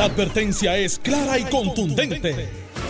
La 0.00 0.06
advertencia 0.06 0.78
es 0.78 0.98
clara 0.98 1.38
y 1.38 1.44
contundente. 1.44 2.48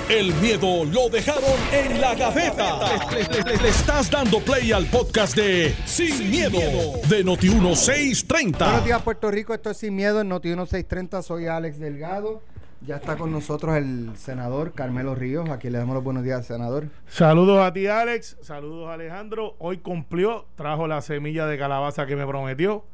El 0.08 0.32
miedo 0.34 0.84
lo 0.84 1.08
dejaron 1.08 1.58
en 1.72 2.00
la 2.00 2.14
gaveta. 2.14 2.78
Le, 3.10 3.56
le 3.56 3.68
estás 3.68 4.08
dando 4.08 4.38
play 4.38 4.70
al 4.70 4.86
podcast 4.86 5.34
de 5.34 5.74
Sin, 5.86 6.30
miedo, 6.30 6.60
de 7.08 7.24
Noti1630. 7.24 8.58
Buenos 8.58 8.84
días, 8.84 9.02
Puerto 9.02 9.28
Rico. 9.28 9.52
Esto 9.52 9.70
es 9.70 9.78
Sin 9.78 9.96
Miedo 9.96 10.20
en 10.20 10.30
Noti1630. 10.30 11.22
Soy 11.22 11.48
Alex 11.48 11.80
Delgado. 11.80 12.42
Ya 12.86 12.94
está 12.94 13.16
con 13.16 13.32
nosotros 13.32 13.76
el 13.76 14.12
senador 14.16 14.72
Carmelo 14.74 15.16
Ríos. 15.16 15.50
Aquí 15.50 15.68
le 15.68 15.78
damos 15.78 15.96
los 15.96 16.04
buenos 16.04 16.22
días, 16.22 16.46
senador. 16.46 16.90
Saludos 17.08 17.60
a 17.60 17.72
ti, 17.72 17.88
Alex. 17.88 18.36
Saludos, 18.40 18.88
Alejandro. 18.88 19.56
Hoy 19.58 19.78
cumplió, 19.78 20.46
trajo 20.54 20.86
la 20.86 21.00
semilla 21.00 21.48
de 21.48 21.58
calabaza 21.58 22.06
que 22.06 22.14
me 22.14 22.24
prometió. 22.24 22.84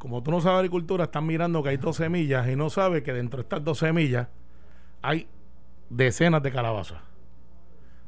Como 0.00 0.22
tú 0.22 0.30
no 0.30 0.40
sabes 0.40 0.56
agricultura, 0.60 1.04
están 1.04 1.26
mirando 1.26 1.62
que 1.62 1.68
hay 1.68 1.76
dos 1.76 1.96
semillas 1.96 2.48
y 2.48 2.56
no 2.56 2.70
sabes 2.70 3.02
que 3.02 3.12
dentro 3.12 3.36
de 3.36 3.42
estas 3.42 3.62
dos 3.62 3.78
semillas 3.80 4.28
hay 5.02 5.28
decenas 5.90 6.42
de 6.42 6.50
calabazas. 6.50 7.02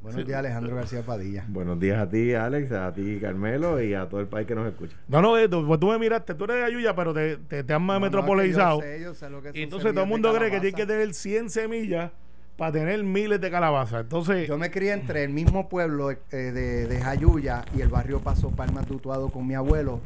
Buenos 0.00 0.26
días, 0.26 0.38
Alejandro 0.38 0.74
García 0.74 1.02
Padilla. 1.02 1.44
Buenos 1.48 1.78
días 1.78 1.98
a 2.00 2.08
ti, 2.08 2.32
Alex, 2.32 2.72
a 2.72 2.92
ti, 2.94 3.18
Carmelo, 3.20 3.80
y 3.82 3.92
a 3.92 4.08
todo 4.08 4.20
el 4.20 4.26
país 4.26 4.46
que 4.46 4.54
nos 4.54 4.66
escucha. 4.66 4.96
No, 5.06 5.20
no, 5.20 5.36
eh, 5.36 5.50
tú, 5.50 5.66
pues 5.66 5.78
tú 5.78 5.88
me 5.88 5.98
miraste, 5.98 6.34
tú 6.34 6.44
eres 6.44 6.56
de 6.56 6.64
Ayuya, 6.64 6.96
pero 6.96 7.12
te, 7.12 7.36
te, 7.36 7.62
te 7.62 7.74
han 7.74 7.86
No, 7.86 7.92
no, 7.92 8.00
metropolizado. 8.00 8.80
que 8.80 8.86
yo 8.86 8.92
sé, 8.94 9.02
yo 9.02 9.14
sé 9.14 9.28
lo 9.30 9.42
que 9.42 9.50
y 9.52 9.62
entonces 9.62 9.92
todo 9.92 10.04
el 10.04 10.08
mundo 10.08 10.32
de 10.32 10.38
cree 10.38 10.50
que 10.50 10.60
tiene 10.60 10.76
que 10.76 10.86
tener 10.86 11.12
100 11.12 11.50
semillas 11.50 12.10
para 12.56 12.72
tener 12.72 13.04
miles 13.04 13.38
de 13.40 13.50
calabazas. 13.50 14.00
Entonces, 14.02 14.48
Yo 14.48 14.56
me 14.58 14.70
crié 14.70 14.92
entre 14.92 15.24
el 15.24 15.30
mismo 15.30 15.68
pueblo 15.68 16.10
eh, 16.10 16.16
de, 16.30 16.86
de 16.86 17.00
Jayuya 17.00 17.64
y 17.76 17.82
el 17.82 17.88
barrio 17.88 18.20
Paso 18.20 18.50
Palmas 18.50 18.88
de 18.88 18.94
Utuado 18.94 19.28
con 19.28 19.46
mi 19.46 19.54
abuelo. 19.54 20.00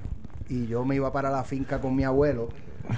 Y 0.49 0.67
yo 0.67 0.85
me 0.85 0.95
iba 0.97 1.13
para 1.13 1.31
la 1.31 1.43
finca 1.45 1.81
con 1.81 1.95
mi 1.97 2.05
abuelo 2.05 2.49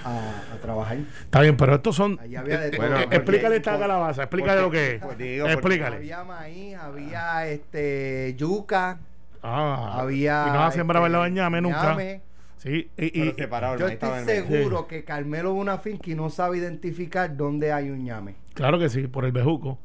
a, 0.04 0.54
a 0.54 0.60
trabajar. 0.60 0.98
está 1.22 1.40
bien, 1.40 1.56
pero 1.56 1.74
estos 1.76 1.96
son. 1.96 2.18
Allí 2.20 2.36
había 2.36 2.60
de 2.60 2.68
eh, 2.68 2.70
todo. 2.76 2.96
eh, 2.98 3.08
explícale 3.10 3.56
esta 3.56 3.70
por- 3.72 3.80
calabaza, 3.80 4.22
explícale 4.24 4.60
lo 4.60 4.70
que 4.70 4.94
es. 4.96 5.02
pues 5.02 5.16
digo, 5.18 5.46
explícale. 5.48 5.96
Había 5.96 6.24
maíz, 6.24 6.76
había 6.76 7.46
este 7.46 8.34
yuca, 8.36 8.98
Ah, 9.42 9.98
había. 10.00 10.44
Y 10.48 10.50
no 10.50 10.58
la 10.60 10.70
sembraba 10.72 11.06
en 11.06 11.12
la 11.12 11.18
este, 11.18 11.30
bañame 11.30 11.60
nunca. 11.60 11.82
ñame. 11.90 12.20
Sí, 12.58 12.90
y, 12.96 13.10
Pero 13.12 13.30
y- 13.30 13.34
separado, 13.34 13.74
el 13.74 13.80
Yo 13.80 13.86
estoy 13.88 14.24
seguro 14.24 14.86
que 14.88 15.04
Carmelo 15.04 15.56
y 16.04 16.14
no 16.14 16.28
sabe 16.28 16.58
identificar 16.58 17.36
dónde 17.36 17.72
hay 17.72 17.88
un 17.88 18.02
ñame. 18.04 18.34
claro 18.54 18.80
que 18.80 18.88
sí, 18.88 19.06
por 19.06 19.24
el 19.24 19.30
bejuco. 19.32 19.78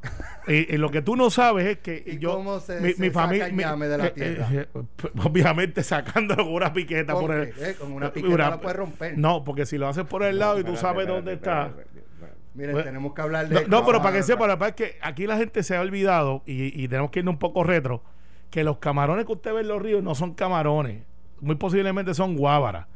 y, 0.48 0.74
y 0.74 0.76
lo 0.76 0.90
que 0.90 1.00
tú 1.00 1.14
no 1.14 1.30
sabes 1.30 1.66
es 1.66 1.78
que 1.78 2.02
¿Y 2.06 2.18
yo. 2.18 2.34
cómo 2.34 2.58
se- 2.58 2.80
mi, 2.80 2.92
se 2.92 3.00
mi 3.00 3.08
saca 3.10 3.20
familia. 3.20 3.46
el 3.46 3.52
mi- 3.52 3.62
ñame 3.62 3.86
de 3.86 3.98
la 3.98 4.06
eh, 4.06 4.10
tierra? 4.10 4.48
eh, 4.52 4.66
eh, 4.74 5.08
obviamente 5.24 5.84
sacándolo 5.84 6.44
con 6.44 6.52
una 6.54 6.72
piqueta 6.72 7.12
¿Con 7.12 7.26
por 7.26 7.34
el. 7.36 7.48
Eh, 7.58 7.76
con 7.78 7.92
una 7.92 8.12
piqueta 8.12 8.34
una- 8.34 8.50
la 8.50 8.60
puedes 8.60 8.76
romper. 8.76 9.16
No, 9.18 9.44
porque 9.44 9.66
si 9.66 9.78
lo 9.78 9.86
haces 9.86 10.04
por 10.04 10.24
el 10.24 10.38
lado 10.40 10.58
y 10.58 10.64
tú 10.64 10.72
Espérate, 10.72 10.80
sabes 10.80 11.00
espérate, 11.02 11.16
dónde 11.16 11.32
espérate, 11.34 11.70
está. 11.70 11.80
espérate, 11.80 12.12
espérate. 12.12 12.38
Miren, 12.54 12.72
Pues- 12.72 12.84
tenemos 12.84 13.14
que 13.14 13.22
hablar 13.22 13.48
de. 13.48 13.54
No, 13.54 13.80
no, 13.80 13.86
pero 13.86 14.02
para 14.02 14.16
que 14.16 14.22
sepa, 14.24 14.46
la 14.48 14.56
verdad 14.56 14.68
es 14.70 14.74
que 14.74 14.98
aquí 15.00 15.26
la 15.28 15.36
gente 15.36 15.62
se 15.62 15.76
ha 15.76 15.80
olvidado 15.80 16.42
y, 16.44 16.82
y 16.82 16.88
tenemos 16.88 17.12
que 17.12 17.20
irnos 17.20 17.34
un 17.34 17.38
poco 17.38 17.62
retro, 17.62 18.02
que 18.50 18.64
los 18.64 18.78
camarones 18.78 19.26
que 19.26 19.32
usted 19.32 19.52
ve 19.54 19.60
en 19.60 19.68
los 19.68 19.80
ríos 19.80 20.02
no 20.02 20.14
son 20.16 20.34
camarones, 20.34 21.02
muy 21.40 21.56
posiblemente 21.56 22.14
son 22.14 22.36
guábaras. 22.36 22.86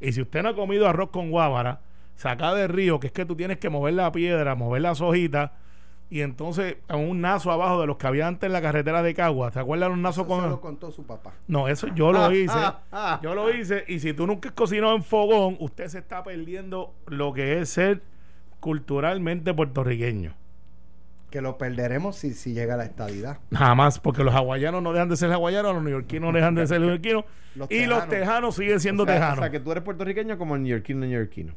Y 0.00 0.12
si 0.12 0.22
usted 0.22 0.42
no 0.42 0.50
ha 0.50 0.54
comido 0.54 0.88
arroz 0.88 1.10
con 1.10 1.30
guábara, 1.30 1.80
saca 2.14 2.54
del 2.54 2.68
río, 2.68 3.00
que 3.00 3.08
es 3.08 3.12
que 3.12 3.24
tú 3.24 3.36
tienes 3.36 3.58
que 3.58 3.70
mover 3.70 3.94
la 3.94 4.12
piedra, 4.12 4.54
mover 4.54 4.82
las 4.82 5.00
hojitas, 5.00 5.50
y 6.08 6.20
entonces 6.20 6.76
a 6.86 6.96
un 6.96 7.20
nazo 7.20 7.50
abajo 7.50 7.80
de 7.80 7.86
los 7.88 7.96
que 7.96 8.06
había 8.06 8.28
antes 8.28 8.46
en 8.46 8.52
la 8.52 8.62
carretera 8.62 9.02
de 9.02 9.12
Cagua, 9.14 9.50
¿te 9.50 9.58
acuerdas 9.58 9.88
de 9.88 9.94
un 9.94 10.02
nazo 10.02 10.22
Eso 10.22 10.28
con... 10.28 10.42
se 10.42 10.48
lo 10.48 10.60
contó 10.60 10.90
su 10.92 11.04
papá. 11.04 11.32
No, 11.48 11.66
eso 11.68 11.88
yo 11.88 12.12
lo 12.12 12.30
hice. 12.32 12.58
Yo 13.22 13.34
lo 13.34 13.52
hice. 13.52 13.84
Y 13.88 13.98
si 13.98 14.12
tú 14.12 14.26
nunca 14.26 14.50
has 14.50 14.54
cocinado 14.54 14.94
en 14.94 15.02
fogón, 15.02 15.56
usted 15.58 15.88
se 15.88 15.98
está 15.98 16.22
perdiendo 16.22 16.94
lo 17.06 17.32
que 17.32 17.58
es 17.58 17.70
ser 17.70 18.02
culturalmente 18.60 19.52
puertorriqueño. 19.52 20.34
Que 21.30 21.40
lo 21.40 21.58
perderemos 21.58 22.16
si, 22.16 22.32
si 22.34 22.52
llega 22.54 22.76
la 22.76 22.84
estadidad. 22.84 23.38
Jamás, 23.52 23.98
porque 23.98 24.22
los 24.24 24.34
hawaianos 24.34 24.82
no 24.82 24.92
dejan 24.92 25.08
de 25.08 25.16
ser 25.16 25.30
hawaianos, 25.32 25.74
los 25.74 25.82
neoyorquinos 25.82 26.32
no 26.32 26.36
dejan 26.36 26.54
de 26.54 26.66
ser 26.66 26.80
neoyorquinos. 26.82 27.24
Los 27.56 27.70
y 27.70 27.86
los 27.86 28.06
tejanos. 28.08 28.54
siguen 28.54 28.80
siendo 28.80 29.02
o 29.02 29.06
sea, 29.06 29.14
tejanos. 29.16 29.38
O 29.38 29.42
sea, 29.42 29.50
que 29.50 29.60
tú 29.60 29.72
eres 29.72 29.82
puertorriqueño 29.82 30.38
como 30.38 30.54
el 30.56 30.62
neoyorquino 30.62 31.00
neoyorquino. 31.00 31.54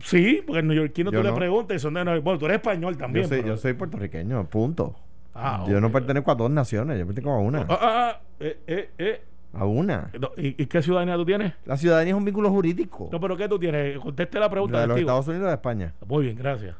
Sí, 0.00 0.42
porque 0.46 0.60
el 0.60 0.66
neoyorquino 0.66 1.10
Yo 1.10 1.20
tú 1.22 1.26
le 1.26 1.32
preguntas 1.32 1.76
y 1.76 1.80
son 1.80 1.94
de 1.94 2.04
Nueva- 2.04 2.20
Bueno, 2.20 2.38
tú 2.38 2.44
eres 2.46 2.56
español 2.56 2.96
también. 2.96 3.24
Yo 3.24 3.28
soy, 3.28 3.38
pero- 3.38 3.48
yo 3.54 3.56
soy 3.56 3.72
puertorriqueño, 3.74 4.44
punto. 4.48 4.94
Ah, 5.34 5.64
yo 5.68 5.80
no 5.80 5.92
pertenezco 5.92 6.30
a 6.30 6.34
dos 6.34 6.50
naciones, 6.50 6.98
yo 6.98 7.06
pertenezco 7.06 7.32
a 7.32 7.38
una. 7.38 7.60
Ah, 7.62 7.66
ah, 7.70 7.78
ah, 7.80 8.20
eh, 8.40 8.58
eh, 8.66 8.90
eh. 8.98 9.22
A 9.52 9.64
una. 9.64 10.10
¿Y, 10.36 10.62
y 10.62 10.66
qué 10.66 10.82
ciudadanía 10.82 11.14
tú 11.16 11.24
tienes? 11.24 11.52
La 11.64 11.76
ciudadanía 11.76 12.12
es 12.12 12.18
un 12.18 12.24
vínculo 12.24 12.50
jurídico. 12.50 13.08
No, 13.12 13.20
pero 13.20 13.36
¿qué 13.36 13.48
tú 13.48 13.58
tienes? 13.58 13.98
Conteste 13.98 14.38
la 14.38 14.50
pregunta. 14.50 14.76
La 14.78 14.80
de 14.82 14.86
los. 14.88 14.98
Estados 14.98 15.28
Unidos 15.28 15.44
y 15.44 15.48
de 15.48 15.54
España. 15.54 15.94
Muy 16.06 16.24
bien, 16.24 16.36
gracias. 16.36 16.74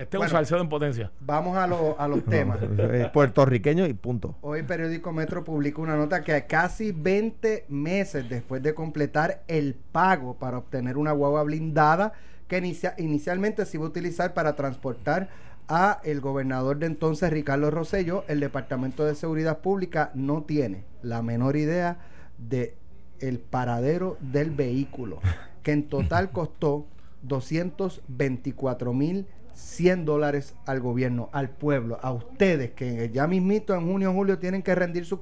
Este 0.00 0.16
es 0.16 0.18
Bueno. 0.18 0.24
un 0.32 0.36
salcedo 0.38 0.60
en 0.62 0.68
potencia. 0.70 1.12
Vamos 1.20 1.58
a, 1.58 1.66
lo- 1.66 1.94
a 2.00 2.08
los 2.08 2.24
temas. 2.24 2.58
Es 2.62 3.08
puertorriqueño 3.10 3.86
y 3.86 3.92
punto. 3.92 4.34
Hoy 4.40 4.62
periódico 4.62 5.12
Metro 5.12 5.44
publica 5.44 5.82
una 5.82 5.94
nota 5.96 6.22
que 6.22 6.32
a 6.32 6.46
casi 6.46 6.92
20 6.92 7.66
meses 7.68 8.26
después 8.30 8.62
de 8.62 8.72
completar 8.74 9.42
el 9.46 9.74
pago 9.74 10.34
para 10.38 10.56
obtener 10.56 10.96
una 10.96 11.12
guagua 11.12 11.42
blindada 11.42 12.14
que 12.48 12.56
inicia- 12.58 12.94
inicialmente 12.96 13.66
se 13.66 13.76
iba 13.76 13.84
a 13.84 13.88
utilizar 13.90 14.32
para 14.32 14.56
transportar 14.56 15.28
a 15.68 16.00
el 16.02 16.20
gobernador 16.22 16.78
de 16.78 16.86
entonces 16.86 17.30
Ricardo 17.30 17.70
Rosselló, 17.70 18.24
el 18.26 18.40
Departamento 18.40 19.04
de 19.04 19.14
Seguridad 19.14 19.58
Pública 19.58 20.10
no 20.14 20.42
tiene 20.44 20.82
la 21.02 21.20
menor 21.22 21.56
idea 21.56 21.98
de 22.38 22.74
el 23.20 23.38
paradero 23.38 24.16
del 24.20 24.50
vehículo, 24.50 25.20
que 25.62 25.72
en 25.72 25.88
total 25.90 26.30
costó 26.32 26.86
224 27.22 28.92
mil 28.94 29.26
100 29.54 30.04
dólares 30.04 30.54
al 30.66 30.80
gobierno, 30.80 31.28
al 31.32 31.50
pueblo, 31.50 31.98
a 32.02 32.12
ustedes 32.12 32.70
que 32.72 33.10
ya 33.12 33.26
mismito 33.26 33.74
en 33.74 33.86
junio 33.86 34.10
o 34.10 34.14
julio 34.14 34.38
tienen 34.38 34.62
que 34.62 34.74
rendir 34.74 35.04
sus- 35.06 35.20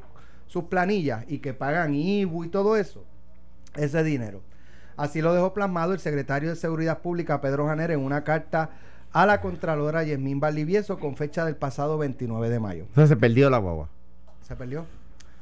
planillas 0.68 1.24
y 1.28 1.38
que 1.38 1.52
pagan 1.54 1.94
IBU 1.94 2.44
y 2.44 2.48
todo 2.48 2.76
eso, 2.76 3.04
ese 3.76 4.02
dinero. 4.02 4.40
Así 4.96 5.20
lo 5.22 5.32
dejó 5.34 5.52
plasmado 5.54 5.92
el 5.92 6.00
secretario 6.00 6.48
de 6.50 6.56
Seguridad 6.56 6.98
Pública, 6.98 7.40
Pedro 7.40 7.66
Janer, 7.66 7.90
en 7.92 8.00
una 8.00 8.24
carta 8.24 8.70
a 9.12 9.26
la 9.26 9.40
Contralora 9.40 10.02
Yasmín 10.02 10.40
Valdivieso 10.40 10.98
con 10.98 11.16
fecha 11.16 11.44
del 11.44 11.56
pasado 11.56 11.98
29 11.98 12.48
de 12.50 12.60
mayo. 12.60 12.86
O 12.92 12.94
sea, 12.94 13.06
se 13.06 13.16
perdió 13.16 13.48
la 13.50 13.58
guagua. 13.58 13.88
Se 14.42 14.56
perdió. 14.56 14.86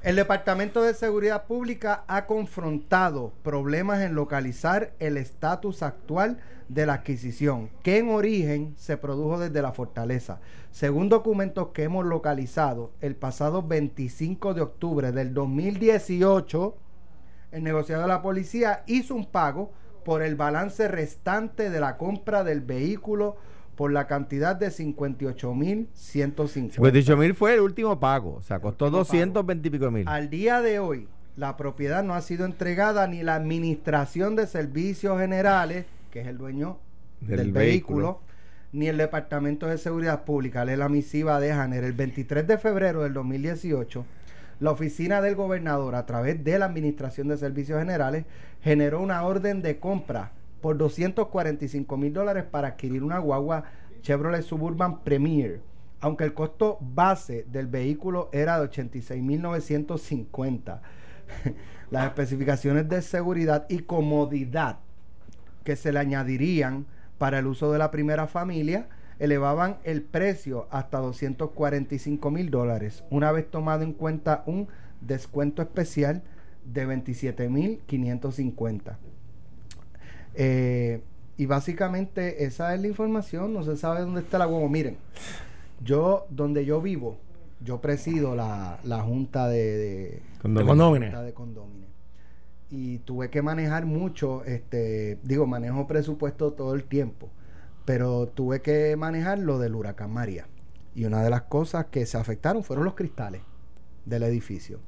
El 0.06 0.14
Departamento 0.14 0.82
de 0.82 0.94
Seguridad 0.94 1.46
Pública 1.46 2.04
ha 2.06 2.26
confrontado 2.26 3.32
problemas 3.42 4.02
en 4.02 4.14
localizar 4.14 4.92
el 5.00 5.16
estatus 5.16 5.82
actual 5.82 6.38
de 6.68 6.86
la 6.86 6.94
adquisición, 6.94 7.70
que 7.82 7.98
en 7.98 8.10
origen 8.10 8.72
se 8.76 8.98
produjo 8.98 9.40
desde 9.40 9.62
la 9.62 9.72
fortaleza. 9.72 10.38
Según 10.70 11.08
documentos 11.08 11.70
que 11.70 11.82
hemos 11.82 12.06
localizado, 12.06 12.92
el 13.00 13.16
pasado 13.16 13.64
25 13.64 14.54
de 14.54 14.60
octubre 14.60 15.10
del 15.10 15.34
2018, 15.34 16.76
el 17.50 17.64
negociado 17.64 18.02
de 18.02 18.08
la 18.08 18.22
policía 18.22 18.84
hizo 18.86 19.12
un 19.12 19.26
pago 19.26 19.72
por 20.04 20.22
el 20.22 20.36
balance 20.36 20.86
restante 20.86 21.68
de 21.68 21.80
la 21.80 21.96
compra 21.96 22.44
del 22.44 22.60
vehículo 22.60 23.38
por 23.76 23.92
la 23.92 24.06
cantidad 24.06 24.56
de 24.56 24.68
58.150. 24.68 26.72
58 26.72 27.16
mil 27.16 27.34
fue 27.34 27.54
el 27.54 27.60
último 27.60 27.98
pago. 28.00 28.34
O 28.34 28.42
sea, 28.42 28.58
costó 28.60 28.86
último 28.86 28.98
220 29.00 29.68
y 29.68 29.70
pico 29.70 29.90
mil. 29.90 30.08
Al 30.08 30.30
día 30.30 30.60
de 30.62 30.78
hoy, 30.78 31.08
la 31.36 31.56
propiedad 31.56 32.02
no 32.02 32.14
ha 32.14 32.22
sido 32.22 32.46
entregada 32.46 33.06
ni 33.06 33.22
la 33.22 33.34
Administración 33.34 34.36
de 34.36 34.46
Servicios 34.46 35.18
Generales, 35.20 35.84
que 36.10 36.22
es 36.22 36.26
el 36.26 36.38
dueño 36.38 36.78
del, 37.20 37.38
Del 37.38 37.52
vehículo, 37.52 37.96
vehículo. 37.96 38.20
ni 38.72 38.88
el 38.88 38.96
Departamento 38.96 39.66
de 39.66 39.78
Seguridad 39.78 40.24
Pública. 40.24 40.64
Lee 40.64 40.76
la 40.76 40.88
misiva 40.88 41.38
de 41.38 41.52
Janer. 41.52 41.84
El 41.84 41.92
23 41.92 42.46
de 42.46 42.58
febrero 42.58 43.02
del 43.02 43.12
2018, 43.12 44.04
la 44.60 44.70
oficina 44.70 45.20
del 45.20 45.34
gobernador, 45.34 45.96
a 45.96 46.06
través 46.06 46.42
de 46.42 46.58
la 46.58 46.64
Administración 46.64 47.28
de 47.28 47.36
Servicios 47.36 47.78
Generales, 47.78 48.24
generó 48.62 49.02
una 49.02 49.22
orden 49.22 49.60
de 49.60 49.78
compra 49.78 50.32
por 50.66 50.78
245 50.78 51.96
mil 51.96 52.12
dólares 52.12 52.42
para 52.42 52.66
adquirir 52.66 53.04
una 53.04 53.20
guagua 53.20 53.62
Chevrolet 54.02 54.42
Suburban 54.42 55.04
Premier, 55.04 55.60
aunque 56.00 56.24
el 56.24 56.34
costo 56.34 56.78
base 56.80 57.46
del 57.52 57.68
vehículo 57.68 58.28
era 58.32 58.58
de 58.58 58.68
86.950. 58.68 60.80
Las 61.92 62.06
especificaciones 62.06 62.88
de 62.88 63.00
seguridad 63.00 63.66
y 63.68 63.78
comodidad 63.78 64.80
que 65.62 65.76
se 65.76 65.92
le 65.92 66.00
añadirían 66.00 66.86
para 67.16 67.38
el 67.38 67.46
uso 67.46 67.70
de 67.70 67.78
la 67.78 67.92
primera 67.92 68.26
familia 68.26 68.88
elevaban 69.20 69.76
el 69.84 70.02
precio 70.02 70.66
hasta 70.72 70.98
245 70.98 72.28
mil 72.32 72.50
dólares, 72.50 73.04
una 73.08 73.30
vez 73.30 73.48
tomado 73.48 73.84
en 73.84 73.92
cuenta 73.92 74.42
un 74.46 74.66
descuento 75.00 75.62
especial 75.62 76.24
de 76.64 76.86
27 76.86 77.48
mil 77.50 77.78
550. 77.86 78.98
Eh, 80.36 81.00
y 81.38 81.46
básicamente 81.46 82.44
esa 82.44 82.74
es 82.74 82.80
la 82.80 82.86
información, 82.88 83.52
no 83.52 83.62
se 83.64 83.76
sabe 83.76 84.02
dónde 84.02 84.20
está 84.20 84.38
la 84.38 84.46
huevo. 84.46 84.68
Miren, 84.68 84.96
yo, 85.82 86.26
donde 86.30 86.64
yo 86.64 86.80
vivo, 86.80 87.18
yo 87.60 87.80
presido 87.80 88.34
la, 88.36 88.78
la 88.84 89.00
junta 89.02 89.48
de, 89.48 89.76
de, 89.78 90.22
de 91.22 91.32
condóminos. 91.32 91.88
Y 92.70 92.98
tuve 92.98 93.30
que 93.30 93.42
manejar 93.42 93.86
mucho, 93.86 94.44
este, 94.44 95.18
digo, 95.22 95.46
manejo 95.46 95.86
presupuesto 95.86 96.52
todo 96.52 96.74
el 96.74 96.84
tiempo. 96.84 97.30
pero 97.86 98.26
tuve 98.26 98.60
que 98.60 98.96
manejar 98.96 99.38
lo 99.38 99.58
del 99.58 99.74
huracán 99.74 100.12
María. 100.12 100.46
Y 100.94 101.04
una 101.06 101.22
de 101.22 101.30
las 101.30 101.42
cosas 101.42 101.86
que 101.86 102.04
se 102.04 102.18
afectaron 102.18 102.64
fueron 102.64 102.84
los 102.84 102.94
cristales 102.94 103.42
del 104.04 104.24
edificio. 104.24 104.80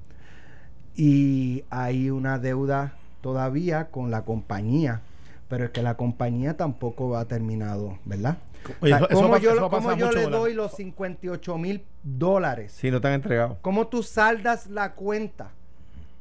Y 0.94 1.64
hay 1.70 2.10
una 2.10 2.38
deuda 2.38 2.96
todavía 3.20 3.90
con 3.90 4.10
la 4.10 4.24
compañía, 4.24 5.02
pero 5.48 5.64
es 5.64 5.70
que 5.70 5.82
la 5.82 5.96
compañía 5.96 6.56
tampoco 6.56 7.16
ha 7.16 7.24
terminado, 7.24 7.98
¿verdad? 8.04 8.38
Oye, 8.80 8.94
O 8.94 8.98
sea, 8.98 9.06
eso- 9.06 9.06
eso 9.08 9.14
¿Cómo 9.20 9.28
pasa- 9.30 9.42
yo, 9.42 9.50
eso 9.52 9.70
cómo 9.70 9.92
yo 9.94 10.12
le 10.12 10.22
con 10.24 10.32
la- 10.32 10.38
doy 10.38 10.54
los 10.54 10.72
58 10.74 11.58
mil 11.58 11.84
dólares? 12.02 12.72
Si 12.72 12.90
no 12.90 13.00
te 13.00 13.08
han 13.08 13.14
entregado. 13.14 13.58
¿Cómo 13.62 13.86
tú 13.86 14.02
saldas 14.02 14.66
la 14.66 14.92
cuenta 14.92 15.50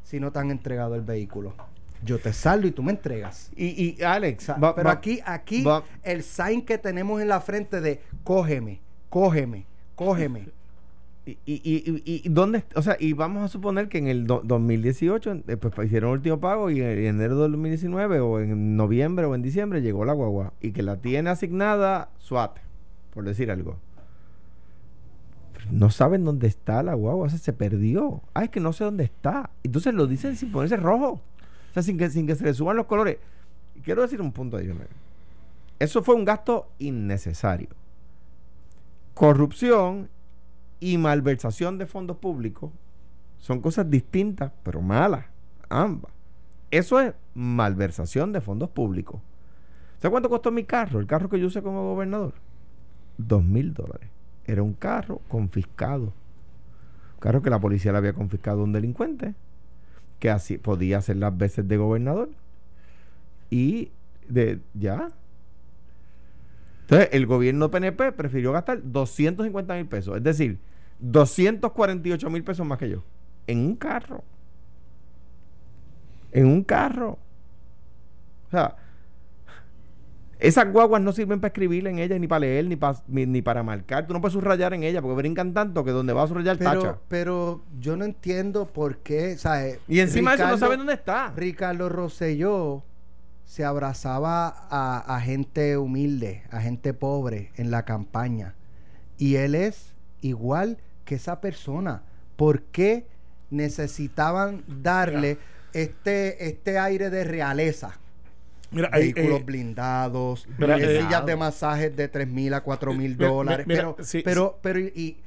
si 0.03 0.19
no 0.19 0.31
te 0.31 0.39
han 0.39 0.51
entregado 0.51 0.95
el 0.95 1.01
vehículo? 1.01 1.53
Yo 2.03 2.19
te 2.19 2.31
saldo 2.31 2.67
y 2.67 2.71
tú 2.71 2.83
me 2.83 2.91
entregas. 2.91 3.49
Y, 3.55 3.95
y 3.99 4.03
Alex, 4.03 4.49
va- 4.51 4.75
pero 4.75 4.85
va- 4.87 4.93
aquí, 4.93 5.19
aquí, 5.25 5.63
va- 5.63 5.83
el 6.03 6.21
sign 6.23 6.61
que 6.61 6.77
tenemos 6.77 7.19
en 7.21 7.27
la 7.27 7.41
frente 7.41 7.81
de 7.81 8.01
cógeme, 8.23 8.79
cógeme, 9.09 9.65
cógeme. 9.95 10.47
Y, 11.27 11.37
y, 11.45 12.01
y, 12.05 12.21
y- 12.25 12.29
dónde, 12.29 12.63
o 12.75 12.81
sea, 12.81 12.95
y 12.97 13.11
vamos 13.11 13.43
a 13.43 13.49
suponer 13.49 13.89
que 13.89 13.97
en 13.97 14.07
el 14.07 14.25
do- 14.27 14.41
2018 14.45 15.41
eh, 15.49 15.57
pues, 15.57 15.73
hicieron 15.85 16.11
el 16.11 16.17
último 16.19 16.39
pago 16.39 16.69
y 16.69 16.79
en 16.81 16.99
enero 17.05 17.41
del 17.41 17.51
2019 17.51 18.21
o 18.21 18.39
en 18.39 18.77
noviembre 18.77 19.25
o 19.25 19.35
en 19.35 19.41
diciembre 19.41 19.81
llegó 19.81 20.05
la 20.05 20.13
guagua 20.13 20.53
y 20.61 20.71
que 20.71 20.83
la 20.83 20.95
tiene 21.01 21.29
asignada 21.29 22.11
SWAT, 22.19 22.59
por 23.13 23.25
decir 23.25 23.51
algo. 23.51 23.75
No 25.69 25.89
saben 25.89 26.23
dónde 26.23 26.47
está 26.47 26.81
la 26.81 26.93
guagua, 26.93 27.25
o 27.25 27.29
sea, 27.29 27.39
se 27.39 27.51
perdió. 27.51 28.21
Ah, 28.33 28.45
es 28.45 28.49
que 28.49 28.61
no 28.61 28.71
sé 28.71 28.85
dónde 28.85 29.03
está. 29.03 29.49
Entonces 29.63 29.93
lo 29.93 30.07
dicen 30.07 30.37
sin 30.37 30.49
ponerse 30.49 30.77
rojo. 30.77 31.09
O 31.09 31.73
sea, 31.73 31.83
sin 31.83 31.97
que, 31.97 32.09
sin 32.09 32.25
que 32.25 32.35
se 32.35 32.45
le 32.45 32.53
suban 32.53 32.77
los 32.77 32.85
colores. 32.85 33.17
Quiero 33.83 34.01
decir 34.01 34.21
un 34.21 34.31
punto 34.31 34.55
adicional. 34.55 34.87
Eso 35.77 36.01
fue 36.03 36.15
un 36.15 36.23
gasto 36.23 36.69
innecesario. 36.79 37.67
Corrupción 39.13 40.09
y 40.79 40.97
malversación 40.97 41.77
de 41.77 41.85
fondos 41.85 42.17
públicos 42.17 42.71
son 43.39 43.61
cosas 43.61 43.89
distintas, 43.89 44.51
pero 44.63 44.81
malas, 44.81 45.25
ambas. 45.69 46.11
Eso 46.71 46.99
es 46.99 47.13
malversación 47.33 48.33
de 48.33 48.41
fondos 48.41 48.69
públicos. 48.69 49.21
¿Sabes 49.99 50.11
cuánto 50.11 50.29
costó 50.29 50.51
mi 50.51 50.63
carro? 50.63 50.99
El 50.99 51.07
carro 51.07 51.29
que 51.29 51.39
yo 51.39 51.47
usé 51.47 51.61
como 51.61 51.93
gobernador. 51.93 52.33
Dos 53.17 53.43
mil 53.43 53.73
dólares. 53.73 54.09
Era 54.45 54.63
un 54.63 54.73
carro 54.73 55.21
confiscado. 55.27 56.13
Un 57.13 57.19
carro 57.19 57.41
que 57.41 57.49
la 57.49 57.59
policía 57.59 57.91
le 57.91 57.97
había 57.97 58.13
confiscado 58.13 58.61
a 58.61 58.63
un 58.63 58.73
delincuente. 58.73 59.33
Que 60.19 60.29
así 60.29 60.57
podía 60.57 60.99
hacer 60.99 61.17
las 61.17 61.35
veces 61.35 61.67
de 61.67 61.77
gobernador. 61.77 62.29
Y 63.49 63.91
de 64.27 64.59
ya. 64.73 65.09
Entonces, 66.81 67.09
el 67.11 67.25
gobierno 67.25 67.71
PNP 67.71 68.11
prefirió 68.11 68.51
gastar 68.51 68.81
250 68.83 69.73
mil 69.75 69.87
pesos. 69.87 70.15
Es 70.17 70.23
decir, 70.23 70.59
248 70.99 72.29
mil 72.29 72.43
pesos 72.43 72.65
más 72.65 72.77
que 72.77 72.89
yo. 72.89 73.03
En 73.47 73.59
un 73.59 73.75
carro. 73.75 74.23
En 76.31 76.45
un 76.45 76.63
carro. 76.63 77.17
O 78.47 78.51
sea, 78.51 78.75
esas 80.39 80.71
guaguas 80.71 81.01
no 81.01 81.11
sirven 81.13 81.39
para 81.39 81.47
escribir 81.49 81.87
en 81.87 81.97
ellas, 81.99 82.19
ni 82.19 82.27
para 82.27 82.41
leer, 82.41 82.65
ni, 82.65 82.75
para, 82.75 82.99
ni, 83.07 83.25
ni 83.25 83.41
para 83.41 83.63
marcar. 83.63 84.05
Tú 84.05 84.13
no 84.13 84.21
puedes 84.21 84.33
subrayar 84.33 84.73
en 84.73 84.83
ellas 84.83 85.01
porque 85.01 85.15
brincan 85.17 85.53
tanto 85.53 85.83
que 85.83 85.91
donde 85.91 86.13
vas 86.13 86.25
a 86.25 86.27
subrayar 86.27 86.57
tacha. 86.57 86.79
Pero, 86.79 87.01
pero 87.07 87.61
yo 87.79 87.97
no 87.97 88.05
entiendo 88.05 88.67
por 88.67 88.97
qué, 88.99 89.37
¿sabes? 89.37 89.79
Y 89.87 89.99
encima 89.99 90.31
de 90.31 90.35
eso 90.35 90.43
no 90.45 90.49
Ricardo- 90.51 90.59
saben 90.65 90.77
dónde 90.79 90.93
está. 90.93 91.33
Ricardo 91.35 91.89
Rosselló 91.89 92.83
se 93.45 93.63
abrazaba 93.65 94.47
a, 94.69 95.15
a 95.15 95.21
gente 95.21 95.77
humilde, 95.77 96.43
a 96.51 96.61
gente 96.61 96.93
pobre 96.93 97.51
en 97.55 97.71
la 97.71 97.83
campaña. 97.85 98.53
Y 99.17 99.35
él 99.37 99.55
es 99.55 99.95
igual 100.21 100.77
que 101.05 101.15
esa 101.15 101.41
persona. 101.41 102.01
¿Por 102.35 102.61
qué 102.63 103.05
necesitaban 103.49 104.63
darle 104.67 105.37
este, 105.73 106.47
este 106.47 106.77
aire 106.79 107.09
de 107.09 107.23
realeza? 107.23 107.97
Mira, 108.69 108.89
Vehículos 108.89 109.39
eh, 109.39 109.43
blindados, 109.43 110.45
mira, 110.57 110.77
eh, 110.77 110.99
eh, 110.99 111.25
de 111.25 111.35
masajes 111.37 111.95
de 111.95 112.09
3 112.09 112.27
mil 112.27 112.53
a 112.53 112.61
4 112.61 112.93
mil 112.93 113.15
dólares. 113.15 113.65
mira, 113.65 113.93
pero, 113.95 114.05
sí, 114.05 114.21
pero, 114.25 114.59
pero, 114.61 114.79
y, 114.79 114.91
y, 114.93 115.17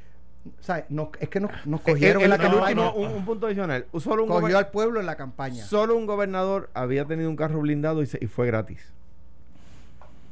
¿sabes? 0.61 0.85
No, 0.91 1.11
es 1.19 1.31
que 1.31 1.41
nos, 1.41 1.51
nos 1.65 1.81
cogieron 1.81 2.23
en 2.23 2.29
la 2.29 2.37
campaña. 2.37 2.91
último, 2.91 2.93
un, 2.93 3.13
un 3.17 3.25
punto 3.25 3.47
adicional. 3.47 3.87
Solo 3.99 4.25
un, 4.25 4.29
Cogió 4.29 4.59
al 4.59 4.71
pueblo 4.71 5.01
en 5.01 5.07
la 5.07 5.17
campaña. 5.17 5.65
solo 5.65 5.97
un 5.97 6.05
gobernador 6.05 6.69
había 6.75 7.07
tenido 7.07 7.31
un 7.31 7.37
carro 7.37 7.61
blindado 7.61 8.03
y, 8.03 8.07
se- 8.07 8.19
y 8.21 8.27
fue 8.27 8.47
gratis. 8.47 8.93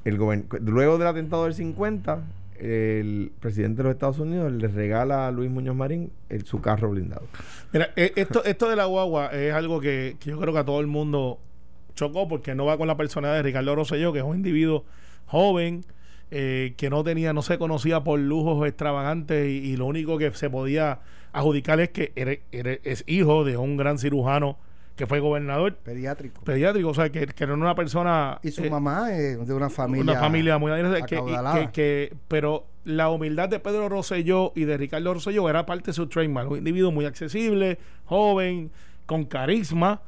El 0.04 0.16
luego 0.16 0.98
del 0.98 1.08
atentado 1.08 1.44
del 1.44 1.54
50, 1.54 2.20
el 2.60 3.32
presidente 3.40 3.78
de 3.78 3.84
los 3.84 3.92
Estados 3.92 4.18
Unidos 4.18 4.52
le 4.52 4.68
regala 4.68 5.26
a 5.26 5.30
Luis 5.30 5.50
Muñoz 5.50 5.76
Marín 5.76 6.10
su 6.44 6.60
carro 6.60 6.90
blindado. 6.90 7.26
Mira, 7.72 7.90
eh, 7.96 8.12
esto, 8.16 8.44
esto 8.44 8.68
de 8.68 8.76
la 8.76 8.86
guagua 8.86 9.28
es 9.28 9.52
algo 9.52 9.80
que, 9.80 10.16
yo 10.24 10.38
creo 10.38 10.52
que 10.52 10.60
a 10.60 10.64
todo 10.64 10.80
el 10.80 10.86
mundo 10.86 11.38
chocó 11.94 12.28
porque 12.28 12.54
no 12.54 12.66
va 12.66 12.76
con 12.76 12.86
la 12.86 12.96
personalidad 12.96 13.36
de 13.36 13.42
Ricardo 13.42 13.74
Rosselló, 13.74 14.12
que 14.12 14.20
es 14.20 14.24
un 14.24 14.36
individuo 14.36 14.84
joven, 15.26 15.84
eh, 16.30 16.74
que 16.76 16.90
no 16.90 17.02
tenía, 17.04 17.32
no 17.32 17.42
se 17.42 17.58
conocía 17.58 18.04
por 18.04 18.18
lujos 18.20 18.66
extravagantes 18.66 19.48
y, 19.48 19.76
lo 19.76 19.86
único 19.86 20.18
que 20.18 20.32
se 20.34 20.50
podía 20.50 21.00
adjudicar 21.32 21.80
es 21.80 21.90
que 21.90 22.12
es 22.82 23.04
hijo 23.06 23.44
de 23.44 23.56
un 23.56 23.76
gran 23.76 23.98
cirujano 23.98 24.58
que 24.98 25.06
fue 25.06 25.20
gobernador 25.20 25.76
Pediátrico. 25.76 26.42
pediátrico, 26.42 26.88
o 26.88 26.94
sea, 26.94 27.08
que, 27.10 27.24
que 27.26 27.44
era 27.44 27.54
una 27.54 27.74
persona... 27.76 28.40
Y 28.42 28.50
su 28.50 28.64
eh, 28.64 28.68
mamá 28.70 29.12
es 29.16 29.46
de 29.46 29.54
una 29.54 29.70
familia. 29.70 30.02
una 30.12 30.20
familia 30.20 30.58
muy 30.58 30.72
que- 31.06 31.70
que- 31.72 32.14
pero 32.26 32.66
la 32.84 33.08
humildad 33.08 33.48
de 33.48 33.60
Pedro 33.60 33.88
Rosselló 33.88 34.52
y 34.56 34.64
de 34.64 34.76
Ricardo 34.76 35.14
Rosselló 35.14 35.48
era 35.48 35.64
parte 35.64 35.86
de 35.86 35.92
su 35.92 36.08
trademark 36.08 36.50
un 36.50 36.58
individuo 36.58 36.90
muy 36.90 37.04
accesible 37.04 37.78
joven 38.06 38.72
con 39.06 39.24
carisma 39.24 40.02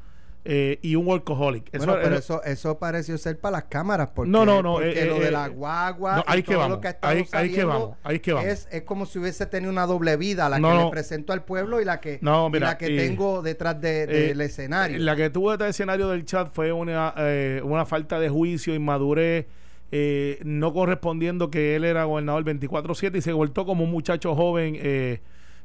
eh, 0.44 0.78
y 0.81 0.94
un 0.96 1.06
workaholic 1.06 1.69
Eso 1.72 1.84
Bueno, 1.84 2.00
pero 2.02 2.16
eso, 2.16 2.42
eso 2.44 2.78
pareció 2.78 3.19
ser 3.19 3.38
para 3.38 3.58
las 3.58 3.64
cámaras. 3.64 4.08
Porque, 4.14 4.31
No, 4.31 4.46
no, 4.46 4.62
no, 4.62 4.75
Porque 4.75 5.02
eh, 5.02 5.04
lo 5.06 5.16
eh, 5.16 5.25
de 5.25 5.31
la 5.31 5.46
eh, 5.46 5.50
guagua. 5.50 6.16
no, 6.16 6.25
ahí 6.26 6.42
que 6.42 6.56
vamos, 6.56 6.76
lo 6.76 6.81
que 6.81 6.88
ahí- 6.88 6.96
ahí 7.02 7.22
que 7.25 7.28
saliendo 7.28 7.69
vamos, 7.69 7.96
ahí 8.02 8.19
que 8.20 8.32
vamos. 8.32 8.48
Es, 8.50 8.69
es 8.70 8.82
como 8.82 9.04
si 9.06 9.19
hubiese 9.19 9.44
tenido 9.46 9.70
una 9.70 9.87
doble 9.87 10.16
vida, 10.16 10.48
la 10.48 10.58
No, 10.58 10.70
que 10.78 10.84
le 10.84 10.90
presento 10.90 11.32
al 11.34 11.44
pueblo 11.44 11.81
y 11.81 11.84
la 11.84 12.00
que, 12.00 12.19
No, 12.22 12.48
y 12.48 12.52
mira, 12.52 12.69
la 12.69 12.78
que 12.78 12.87
tengo 12.96 13.42
detrás 13.42 13.81
de- 13.81 14.04
eh, 14.04 14.06
del 14.06 14.40
escenario. 14.40 14.98
La 14.98 15.14
que 15.14 15.28
tuvo 15.31 15.52
este 15.52 15.69
escenario 15.69 16.08
del 16.08 16.25
chat 16.25 16.50
fue 16.52 16.72
una, 16.72 17.12
eh, 17.19 17.60
una 17.62 17.84
falta 17.84 18.19
de 18.19 18.28
juicio, 18.31 18.75
inmadurez, 18.75 19.46
eh, 19.92 20.38
no 20.44 20.72
correspondiendo 20.72 21.50
que 21.50 21.76
él 21.76 21.84
era 21.84 22.04
gobernador 22.04 22.44
24-7 22.44 23.18
y 23.18 23.23
se 23.23 23.32
voltó 23.32 23.66
como 23.66 23.85
un 23.85 23.90
muchacho 23.90 24.35
joven 24.35 24.78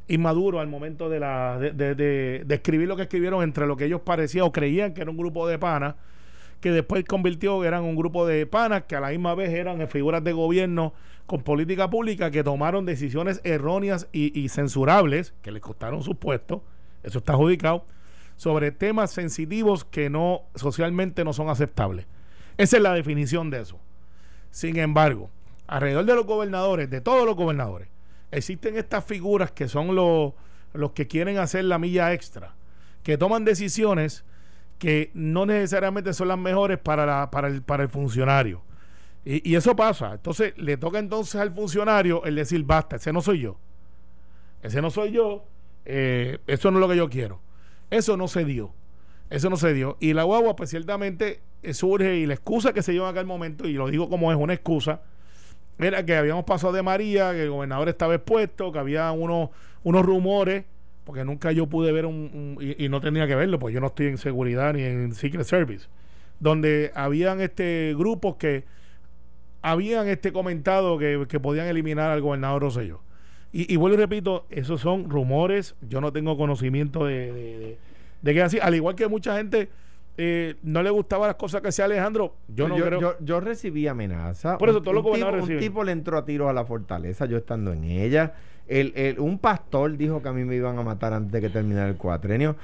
eh, 0.07 0.13
inmaduro 0.13 0.59
al 0.59 0.67
momento 0.67 1.09
de, 1.09 1.19
la, 1.19 1.57
de 1.59 2.45
escribir 2.50 2.88
lo 2.88 2.95
que 2.95 3.03
escribieron 3.03 3.43
entre 3.43 3.67
lo 3.67 3.77
que 3.77 3.85
ellos 3.85 4.01
parecían 4.01 4.45
o 4.45 4.51
creían 4.51 4.93
que 4.93 5.01
era 5.01 5.12
un 5.12 5.17
grupo 5.17 5.47
de 5.47 5.59
panas, 5.59 5.95
que 6.59 6.71
después 6.71 7.03
convirtió 7.05 7.62
que 7.62 7.67
eran 7.67 7.83
un 7.83 7.95
grupo 7.95 8.25
de 8.25 8.45
panas 8.45 8.83
que 8.83 8.95
a 8.95 9.00
la 9.00 9.09
misma 9.09 9.35
vez 9.35 9.51
eran 9.51 9.88
figuras 9.88 10.24
de 10.24 10.33
gobierno 10.33 10.93
con 11.25 11.41
política 11.41 11.89
pública 11.89 12.31
que 12.31 12.43
tomaron 12.43 12.85
decisiones 12.85 13.41
erróneas 13.43 14.07
y, 14.12 14.39
y 14.39 14.50
censurables 14.50 15.33
que 15.41 15.51
les 15.51 15.62
costaron 15.62 16.03
sus 16.03 16.15
puestos, 16.17 16.62
eso 17.03 17.19
está 17.19 17.33
adjudicado, 17.33 17.85
sobre 18.35 18.71
temas 18.71 19.12
sensitivos 19.12 19.85
que 19.85 20.09
no 20.09 20.43
socialmente 20.55 21.24
no 21.24 21.33
son 21.33 21.50
aceptables. 21.50 22.05
Esa 22.57 22.77
es 22.77 22.83
la 22.83 22.93
definición 22.93 23.50
de 23.50 23.62
eso. 23.62 23.79
Sin 24.51 24.77
embargo, 24.77 25.29
alrededor 25.67 26.05
de 26.05 26.15
los 26.15 26.25
gobernadores, 26.25 26.89
de 26.89 27.01
todos 27.01 27.25
los 27.25 27.35
gobernadores, 27.35 27.89
existen 28.32 28.77
estas 28.77 29.03
figuras 29.05 29.51
que 29.51 29.67
son 29.67 29.96
los, 29.96 30.34
los 30.74 30.91
que 30.91 31.08
quieren 31.08 31.38
hacer 31.38 31.65
la 31.65 31.79
milla 31.79 32.13
extra, 32.13 32.53
que 33.03 33.17
toman 33.17 33.46
decisiones 33.46 34.25
que 34.79 35.12
no 35.13 35.46
necesariamente 35.46 36.13
son 36.13 36.27
las 36.27 36.38
mejores 36.38 36.77
para, 36.79 37.05
la- 37.05 37.32
para, 37.32 37.48
el, 37.48 37.62
para 37.62 37.84
el 37.84 37.89
funcionario. 37.89 38.62
Y, 39.24 39.50
y 39.50 39.55
eso 39.55 39.75
pasa. 39.75 40.13
Entonces 40.13 40.53
le 40.58 40.77
toca 40.77 41.00
entonces 41.00 41.36
al 41.39 41.53
funcionario 41.53 42.24
el 42.25 42.36
decir, 42.36 42.63
basta, 42.63 42.98
ese 42.98 43.13
no 43.13 43.22
soy 43.22 43.39
yo. 43.39 43.58
Ese 44.62 44.82
no 44.82 44.89
soy 44.89 45.12
yo. 45.12 45.46
eh, 45.86 46.39
eso 46.48 46.72
no 46.72 46.79
es 46.79 46.82
lo 46.82 46.89
que 46.89 46.98
yo 46.98 47.10
quiero. 47.10 47.39
Eso 47.89 48.17
no 48.17 48.27
se 48.27 48.44
dio. 48.46 48.74
Eso 49.29 49.50
no 49.50 49.58
se 49.58 49.74
dio. 49.74 49.98
Y 50.00 50.13
la 50.13 50.24
guagua, 50.24 50.55
pues 50.55 50.70
ciertamente 50.72 51.41
eh, 51.63 51.74
surge 51.74 52.17
y 52.17 52.25
la 52.25 52.34
excusa 52.34 52.74
que 52.74 52.82
se 52.84 52.91
dio 52.91 53.03
en 53.03 53.10
aquel 53.12 53.25
momento, 53.25 53.67
y 53.67 53.74
lo 53.74 53.88
digo 53.89 54.10
como 54.10 54.32
es 54.32 54.38
una 54.38 54.53
excusa, 54.53 55.01
era 55.79 56.05
que 56.05 56.15
habíamos 56.15 56.46
pasado 56.46 56.74
de 56.74 56.84
María, 56.84 57.32
que 57.34 57.44
el 57.44 57.50
gobernador 57.51 57.89
estaba 57.89 58.15
expuesto, 58.15 58.72
que 58.72 58.79
había 58.79 59.12
unos, 59.12 59.50
unos 59.84 60.05
rumores, 60.05 60.65
porque 61.03 61.24
nunca 61.25 61.51
yo 61.51 61.67
pude 61.67 61.91
ver 61.91 62.05
un, 62.05 62.58
y, 62.60 62.89
no 62.89 63.01
tenía 63.01 63.27
que 63.27 63.36
verlo, 63.36 63.60
pues 63.60 63.74
yo 63.74 63.82
no 63.82 63.88
estoy 63.88 64.08
en 64.08 64.17
seguridad 64.17 64.74
ni 64.74 64.84
en 64.84 65.13
Secret 65.13 65.46
Service, 65.46 65.88
donde 66.39 66.91
habían 66.96 67.41
este 67.41 67.94
grupos 67.98 68.36
que 68.38 68.65
habían 69.62 70.08
este 70.08 70.32
comentado 70.32 70.98
que, 70.98 71.25
que 71.27 71.39
podían 71.39 71.67
eliminar 71.67 72.12
al 72.12 72.22
gobernador 72.22 72.62
Rosselló. 72.62 73.01
Y, 73.51 73.72
y 73.74 73.77
vuelvo 73.77 73.96
y 73.98 74.01
repito, 74.01 74.46
esos 74.50 74.82
son 74.82 75.10
rumores, 75.10 75.75
yo 75.82 76.01
no 76.01 76.12
tengo 76.12 76.38
conocimiento 76.38 77.05
de, 77.05 77.32
de, 77.32 77.60
de- 77.60 77.77
de 78.22 78.34
que 78.34 78.41
así, 78.41 78.58
al 78.60 78.74
igual 78.74 78.96
que 78.96 79.08
mucha 79.08 79.38
gente 79.38 79.70
eh, 80.17 80.55
no 80.63 80.81
le 80.84 80.89
gustaban 80.89 81.27
las 81.27 81.36
cosas 81.36 81.62
que 81.62 81.67
hacía 81.69 81.86
Alejandro, 81.86 82.36
yo 82.48 82.67
no 82.67 82.77
yo, 82.77 82.86
creo. 82.86 83.00
yo, 83.01 83.15
yo 83.19 83.39
recibí 83.39 83.88
amenaza. 83.88 84.57
Por 84.57 84.69
eso 84.69 84.81
todos 84.81 84.95
los 84.95 85.03
un 85.05 85.13
tipo, 85.13 85.25
gobernadores 85.25 85.55
un 85.57 85.60
tipo 85.60 85.84
le 85.84 85.91
entró 85.91 86.17
a 86.17 86.25
tiros 86.25 86.50
a 86.50 86.53
la 86.53 86.65
fortaleza, 86.65 87.25
yo 87.25 87.38
estando 87.38 87.74
en 87.74 87.84
ella. 87.84 88.34
El, 88.67 88.93
el- 88.95 89.19
un 89.19 89.38
pastor 89.39 89.95
dijo 89.98 90.22
que 90.22 90.29
a 90.29 90.34
mí 90.34 90.43
me 90.45 90.55
iban 90.55 90.77
a 90.79 90.84
matar 90.84 91.13
antes 91.13 91.31
de 91.31 91.41
que 91.41 91.50
terminara 91.50 91.89
el 91.89 91.98
cuatrenio. 91.98 92.55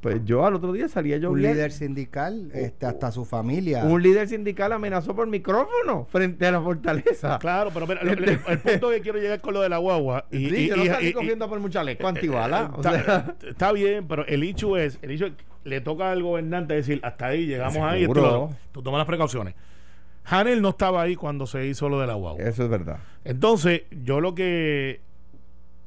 Pues 0.00 0.24
yo 0.24 0.44
al 0.46 0.54
otro 0.54 0.72
día 0.72 0.88
salía 0.88 1.16
yo 1.16 1.30
Un 1.32 1.42
líder 1.42 1.72
sindical, 1.72 2.50
este, 2.54 2.86
hasta 2.86 3.10
su 3.10 3.24
familia. 3.24 3.82
Un 3.84 4.02
líder 4.02 4.28
sindical 4.28 4.72
amenazó 4.72 5.16
por 5.16 5.26
micrófono 5.26 6.04
frente 6.04 6.46
a 6.46 6.52
la 6.52 6.60
fortaleza. 6.60 7.38
Claro, 7.40 7.70
pero 7.72 7.86
mira, 7.86 8.02
el, 8.02 8.10
el- 8.10 8.38
el 8.46 8.58
punto 8.58 8.90
que 8.90 9.00
quiero 9.00 9.18
llegar 9.18 9.40
con 9.40 9.54
lo 9.54 9.62
de 9.62 9.68
la 9.68 9.78
guagua. 9.78 10.26
Y, 10.30 10.48
Sí, 10.50 10.56
y- 10.56 10.68
yo 10.68 10.76
no 10.76 10.84
y- 10.84 10.88
salí 10.88 11.08
y- 11.08 11.12
cogiendo 11.12 11.48
por 11.48 11.58
mucha 11.60 11.80
chaleco 11.80 12.06
antibala. 12.06 12.70
o 12.74 12.76
está, 12.76 13.02
sea, 13.04 13.34
está 13.48 13.72
bien, 13.72 14.06
pero 14.06 14.24
el 14.26 14.42
hecho 14.42 14.76
es, 14.76 14.98
el 15.02 15.10
hecho 15.12 15.26
es 15.26 15.32
le 15.66 15.80
toca 15.80 16.10
al 16.12 16.22
gobernante 16.22 16.74
decir, 16.74 17.00
hasta 17.02 17.26
ahí 17.26 17.46
llegamos 17.46 17.78
ahí, 17.78 18.02
Seguro. 18.02 18.22
lo- 18.22 18.50
tú 18.72 18.82
tomas 18.82 18.98
las 18.98 19.06
precauciones. 19.06 19.54
Hanel 20.24 20.60
no 20.62 20.70
estaba 20.70 21.02
ahí 21.02 21.14
cuando 21.16 21.46
se 21.46 21.66
hizo 21.66 21.88
lo 21.88 22.00
de 22.00 22.06
la 22.06 22.14
guagua. 22.14 22.42
eso 22.42 22.64
es 22.64 22.68
verdad. 22.68 22.98
Entonces, 23.24 23.82
yo 23.90 24.20
lo 24.20 24.34
que 24.34 25.00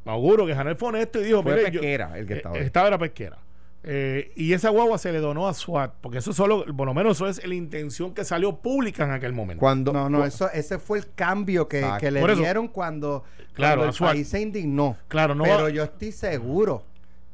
auguro 0.05 0.45
que 0.45 0.53
Hanel 0.53 0.75
fue 0.75 0.89
honesto 0.89 1.19
y 1.19 1.23
dijo, 1.25 1.43
Fue 1.43 1.53
mire, 1.55 1.71
yo- 1.71 1.81
pesquera 1.81 2.17
el 2.17 2.25
que 2.25 2.33
estaba 2.35 2.55
eh, 2.55 2.59
ahí. 2.59 2.65
estaba 2.65 2.87
era 2.87 2.97
pesquera. 2.97 3.37
Eh, 3.83 4.33
y 4.35 4.51
esa 4.51 4.69
guagua 4.69 4.97
se 4.97 5.11
le 5.13 5.19
donó 5.19 5.47
a 5.47 5.53
SWAT, 5.53 5.93
porque 6.01 6.17
eso 6.17 6.33
solo, 6.33 6.65
por 6.75 6.85
lo 6.85 6.93
menos 6.93 7.15
eso 7.17 7.27
es 7.27 7.45
la 7.47 7.55
intención 7.55 8.13
que 8.13 8.25
salió 8.25 8.57
pública 8.57 9.05
en 9.05 9.11
aquel 9.11 9.31
momento. 9.31 9.59
Cuando, 9.61 9.93
No, 9.93 10.09
no, 10.09 10.25
eso, 10.25 10.49
ese 10.51 10.79
fue 10.79 10.97
el 10.99 11.13
cambio 11.15 11.67
que, 11.69 11.81
le 12.11 12.35
dieron 12.35 12.67
cuando, 12.67 13.23
Claro, 13.53 13.75
cuando 13.77 13.85
el 13.85 13.93
SWAT. 13.93 14.11
país 14.11 14.27
se 14.27 14.41
indignó. 14.41 14.97
Claro, 15.07 15.33
no 15.33 15.45
Pero 15.45 15.63
va- 15.63 15.69
yo 15.69 15.83
estoy 15.83 16.11
seguro 16.11 16.83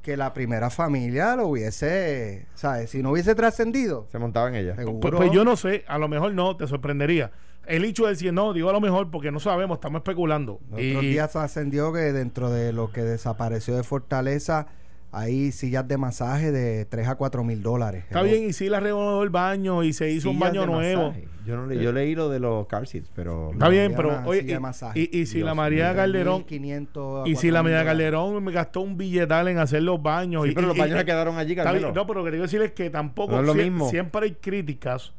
que 0.06 0.16
la 0.16 0.34
primera 0.36 0.70
familia 0.70 1.36
lo 1.36 1.48
hubiese, 1.48 2.46
¿sabes? 2.54 2.92
Si 2.92 3.02
no 3.02 3.10
hubiese 3.10 3.34
trascendido, 3.34 4.06
se 4.12 4.20
montaba 4.20 4.50
en 4.50 4.54
ella. 4.56 4.76
Pues, 4.76 5.12
pues 5.16 5.32
yo 5.32 5.44
no 5.44 5.58
sé, 5.58 5.84
a 5.88 5.98
lo 5.98 6.08
mejor 6.08 6.32
no, 6.32 6.56
te 6.56 6.68
sorprendería. 6.68 7.32
El 7.66 7.84
hecho 7.84 8.04
de 8.04 8.12
decir 8.12 8.32
no, 8.32 8.54
digo 8.54 8.70
a 8.70 8.74
lo 8.74 8.80
mejor 8.80 9.10
porque 9.10 9.32
no 9.32 9.40
sabemos, 9.40 9.78
estamos 9.78 10.02
especulando. 10.02 10.60
Los 10.70 10.80
Y- 10.80 10.92
otros 10.92 11.02
días 11.06 11.32
trascendió 11.32 11.92
que 11.92 12.14
dentro 12.14 12.52
de 12.52 12.72
lo 12.72 12.92
que 12.92 13.02
desapareció 13.02 13.76
de 13.76 13.82
Fortaleza 13.84 14.68
hay 15.17 15.51
sillas 15.51 15.88
de 15.88 15.98
masaje 15.98 16.51
de 16.51 16.86
3 16.86 17.07
a 17.07 17.15
4 17.15 17.43
mil 17.43 17.62
dólares. 17.63 18.03
está 18.05 18.22
bien, 18.22 18.43
y 18.50 18.53
si 18.53 18.67
la 18.69 18.79
renovó 18.79 19.24
el 19.24 19.29
baño 19.29 19.81
y 19.84 19.93
se 19.93 20.12
hizo 20.12 20.29
un 20.29 20.39
baño 20.39 20.65
nuevo. 20.65 21.07
masaje. 21.07 21.27
Yo, 21.45 21.55
no 21.55 21.67
le- 21.67 21.81
yo 21.81 21.91
leí 21.91 22.15
lo 22.15 22.27
de 22.29 22.39
los 22.39 22.65
car 22.67 22.88
seats, 22.88 23.10
pero... 23.15 23.51
Está 23.53 23.69
bien, 23.69 23.93
pero 23.95 24.19
oye, 24.25 24.51
y- 24.51 24.60
masaje. 24.60 25.00
y, 25.12 25.19
y 25.19 25.25
si 25.27 25.36
Dios 25.38 25.45
la 25.45 25.53
María. 25.53 25.93
Calderón 25.95 26.43
1.500 26.45 27.24
a 27.24 27.29
y 27.29 27.36
si 27.36 27.51
la 27.51 27.60
4.000 27.62 27.63
María. 27.63 27.86
Calderón 27.86 28.43
me 28.43 28.51
gastó 28.51 28.81
un 28.81 28.98
billetal 28.98 29.48
en 29.48 29.60
hacer 29.60 29.84
los 29.84 30.01
baños 30.01 30.43
Sí, 30.45 30.50
y, 30.51 30.55
pero 30.55 30.67
los 30.67 30.77
baños 30.77 30.95
y- 30.95 31.00
se 31.00 31.05
quedaron 31.05 31.38
allí, 31.38 31.53
Está 31.53 31.72
bien, 31.72 31.93
No, 31.93 32.07
pero 32.07 32.19
lo 32.19 32.25
que 32.25 32.31
quiero 32.31 32.43
decir 32.43 32.62
es 32.63 32.72
que 32.72 32.89
tampoco 32.89 33.34
No 33.34 33.41
es 33.41 33.45
lo 33.45 33.53
sie- 33.53 33.63
mismo. 33.63 33.89
siempre 33.89 34.22
hay 34.25 34.31
críticas 34.34 35.13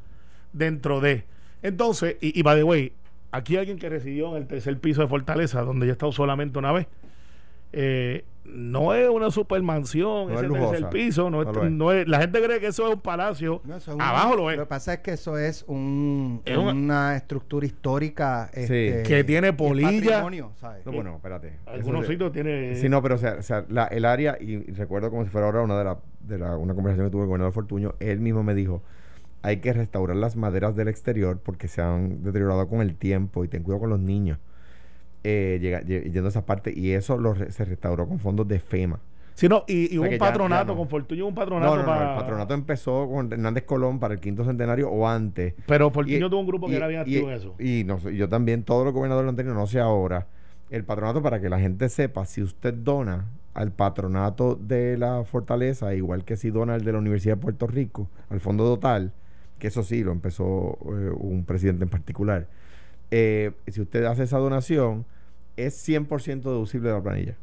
dentro 0.53 0.99
de. 0.99 1.23
Entonces, 1.63 2.17
y, 2.21 2.37
y 2.37 2.43
by 2.43 2.57
the 2.57 2.63
way, 2.63 2.91
aquí 3.31 3.53
hay 3.53 3.59
alguien 3.61 3.79
que 3.79 3.87
residió 3.89 4.29
en 4.35 4.43
el 4.43 4.47
tercer 4.47 4.77
piso 4.79 5.01
de 5.01 5.07
Fortaleza, 5.07 5.61
donde 5.61 5.85
yo 5.87 5.91
he 5.91 5.93
estado 5.93 6.11
solamente 6.11 6.59
una 6.59 6.71
vez. 6.73 6.87
Eh, 7.73 8.25
no 8.47 8.93
es 8.93 9.09
una 9.09 9.29
supermansión, 9.29 10.29
No 10.31 10.39
es 10.39 10.71
tercer 10.71 10.89
piso, 10.89 11.29
no 11.29 11.41
es, 11.41 11.47
No 11.47 11.63
es. 11.65 11.71
no 11.71 11.91
es- 11.91 12.07
la 12.07 12.19
gente 12.21 12.41
cree 12.41 12.59
que 12.59 12.67
eso 12.67 12.87
es 12.87 12.95
un 12.95 13.01
palacio. 13.01 13.61
No, 13.65 13.75
eso 13.75 13.91
es 13.91 13.95
un- 13.95 14.01
Abajo 14.01 14.35
lo 14.35 14.49
es. 14.49 14.57
Lo 14.57 14.63
que 14.63 14.69
pasa 14.69 14.93
es 14.93 14.99
que 14.99 15.11
eso 15.11 15.37
es 15.37 15.63
un, 15.67 16.41
Es 16.45 16.57
una- 16.57 16.71
una 16.71 17.15
estructura 17.15 17.65
histórica 17.65 18.49
este, 18.53 19.03
Que 19.03 19.23
tiene 19.23 19.53
polilla. 19.53 20.23
¿sabes? 20.55 20.85
No, 20.85 20.91
bueno, 20.91 21.15
espérate. 21.15 21.53
Algunos 21.65 22.03
Eso 22.03 22.11
sitios 22.11 22.31
tiene. 22.31 22.75
Sí, 22.75 22.89
no, 22.89 23.01
pero 23.01 23.15
o 23.15 23.17
sea, 23.17 23.35
o 23.39 23.41
sea, 23.41 23.65
la- 23.69 23.85
el 23.87 24.05
área, 24.05 24.37
y 24.39 24.57
recuerdo 24.71 25.09
como 25.09 25.23
si 25.23 25.29
fuera 25.29 25.47
ahora 25.47 25.61
una 25.61 25.77
de 25.77 25.83
la, 25.83 25.97
de 26.21 26.37
la 26.37 26.57
una 26.57 26.73
conversación 26.73 27.07
que 27.07 27.11
tuve 27.11 27.21
con 27.21 27.25
el 27.25 27.29
gobernador 27.29 27.53
Fortuño, 27.53 27.95
él 27.99 28.19
mismo 28.19 28.43
me 28.43 28.53
dijo, 28.55 28.81
hay 29.43 29.57
que 29.57 29.71
restaurar 29.71 30.17
las 30.17 30.35
maderas 30.35 30.75
del 30.75 30.87
exterior 30.87 31.39
porque 31.41 31.67
se 31.67 31.81
han 31.81 32.23
deteriorado 32.23 32.67
con 32.67 32.81
el 32.81 32.95
tiempo 32.95 33.45
y 33.45 33.47
ten 33.47 33.63
cuidado 33.63 33.81
con 33.81 33.89
los 33.91 33.99
niños. 33.99 34.39
Eh, 35.23 35.57
llega, 35.61 35.81
lle- 35.81 36.03
yendo 36.11 36.25
a 36.25 36.29
esa 36.29 36.45
parte 36.45 36.71
y 36.75 36.91
eso 36.91 37.17
lo 37.17 37.33
re- 37.33 37.51
se 37.51 37.65
restauró 37.65 38.07
con 38.07 38.19
fondos 38.19 38.47
de 38.47 38.59
FEMA. 38.59 38.99
Sí, 39.33 39.47
no, 39.47 39.65
y, 39.67 39.93
y 39.93 39.97
O 39.97 40.01
sea 40.01 40.09
un 40.09 40.11
ya- 40.11 40.17
patronato, 40.17 40.63
ya 40.63 40.73
no. 40.73 40.77
con 40.77 40.87
Fortuño 40.89 41.27
un 41.27 41.35
patronato 41.35 41.75
no, 41.75 41.81
no, 41.81 41.87
para. 41.87 42.11
el 42.13 42.17
patronato 42.19 42.53
empezó 42.55 43.07
con 43.07 43.31
Hernández 43.31 43.65
Colón 43.65 43.99
para 43.99 44.13
el 44.15 44.19
quinto 44.19 44.43
centenario 44.45 44.89
o 44.89 45.07
antes. 45.07 45.53
Pero 45.67 45.91
Fortuño 45.91 46.25
Y- 46.25 46.29
tuvo 46.29 46.39
un 46.39 46.47
grupo 46.47 46.67
que 46.67 46.73
y- 46.73 46.75
era 46.77 46.87
bien 46.87 46.99
y- 47.01 47.17
activo 47.17 47.29
en 47.29 47.35
eso. 47.35 47.55
Y 47.59 47.85
yo 48.17 48.29
también, 48.29 48.63
todos 48.63 48.83
los 48.85 48.93
gobernadores 48.93 49.35
tenido, 49.35 49.53
no 49.53 49.67
sé 49.67 49.79
ahora. 49.79 50.25
El 50.69 50.83
patronato, 50.85 51.21
para 51.21 51.39
que 51.39 51.49
la 51.49 51.59
gente 51.59 51.87
sepa, 51.89 52.25
si 52.25 52.41
usted 52.41 52.73
dona 52.73 53.25
al 53.53 53.71
patronato 53.71 54.55
de 54.55 54.97
la 54.97 55.23
fortaleza, 55.23 55.93
igual 55.93 56.23
que 56.25 56.35
si 56.35 56.49
dona 56.51 56.73
al 56.75 56.83
de 56.83 56.91
la 56.93 56.97
Universidad 56.99 57.35
de 57.35 57.41
Puerto 57.41 57.67
Rico, 57.67 58.07
al 58.29 58.39
fondo 58.39 58.63
total, 58.65 59.13
que 59.59 59.67
eso 59.67 59.83
sí 59.83 60.03
lo 60.03 60.11
empezó 60.11 60.77
eh, 60.85 61.11
un 61.15 61.43
presidente 61.45 61.83
en 61.83 61.89
particular, 61.89 62.47
eh, 63.11 63.51
si 63.67 63.81
usted 63.81 64.03
hace 64.05 64.23
esa 64.23 64.37
donación, 64.37 65.05
es 65.55 65.87
100% 65.87 66.41
deducible 66.41 66.89
de 66.89 66.95
la 66.95 67.01
planilla. 67.01 67.35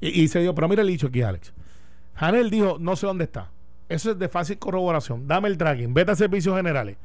Y, 0.00 0.22
y 0.22 0.28
se 0.28 0.40
dio, 0.40 0.54
pero 0.54 0.68
mira 0.68 0.82
el 0.82 0.88
dicho 0.88 1.08
aquí, 1.08 1.22
Alex. 1.22 1.52
Hanel 2.16 2.50
dijo, 2.50 2.76
no 2.78 2.96
sé 2.96 3.06
dónde 3.06 3.24
está. 3.24 3.50
Eso 3.88 4.12
es 4.12 4.18
de 4.18 4.28
fácil 4.28 4.58
corroboración. 4.58 5.26
Dame 5.26 5.48
el 5.48 5.58
tracking, 5.58 5.92
vete 5.92 6.12
a 6.12 6.16
servicios 6.16 6.56
generales. 6.56 6.96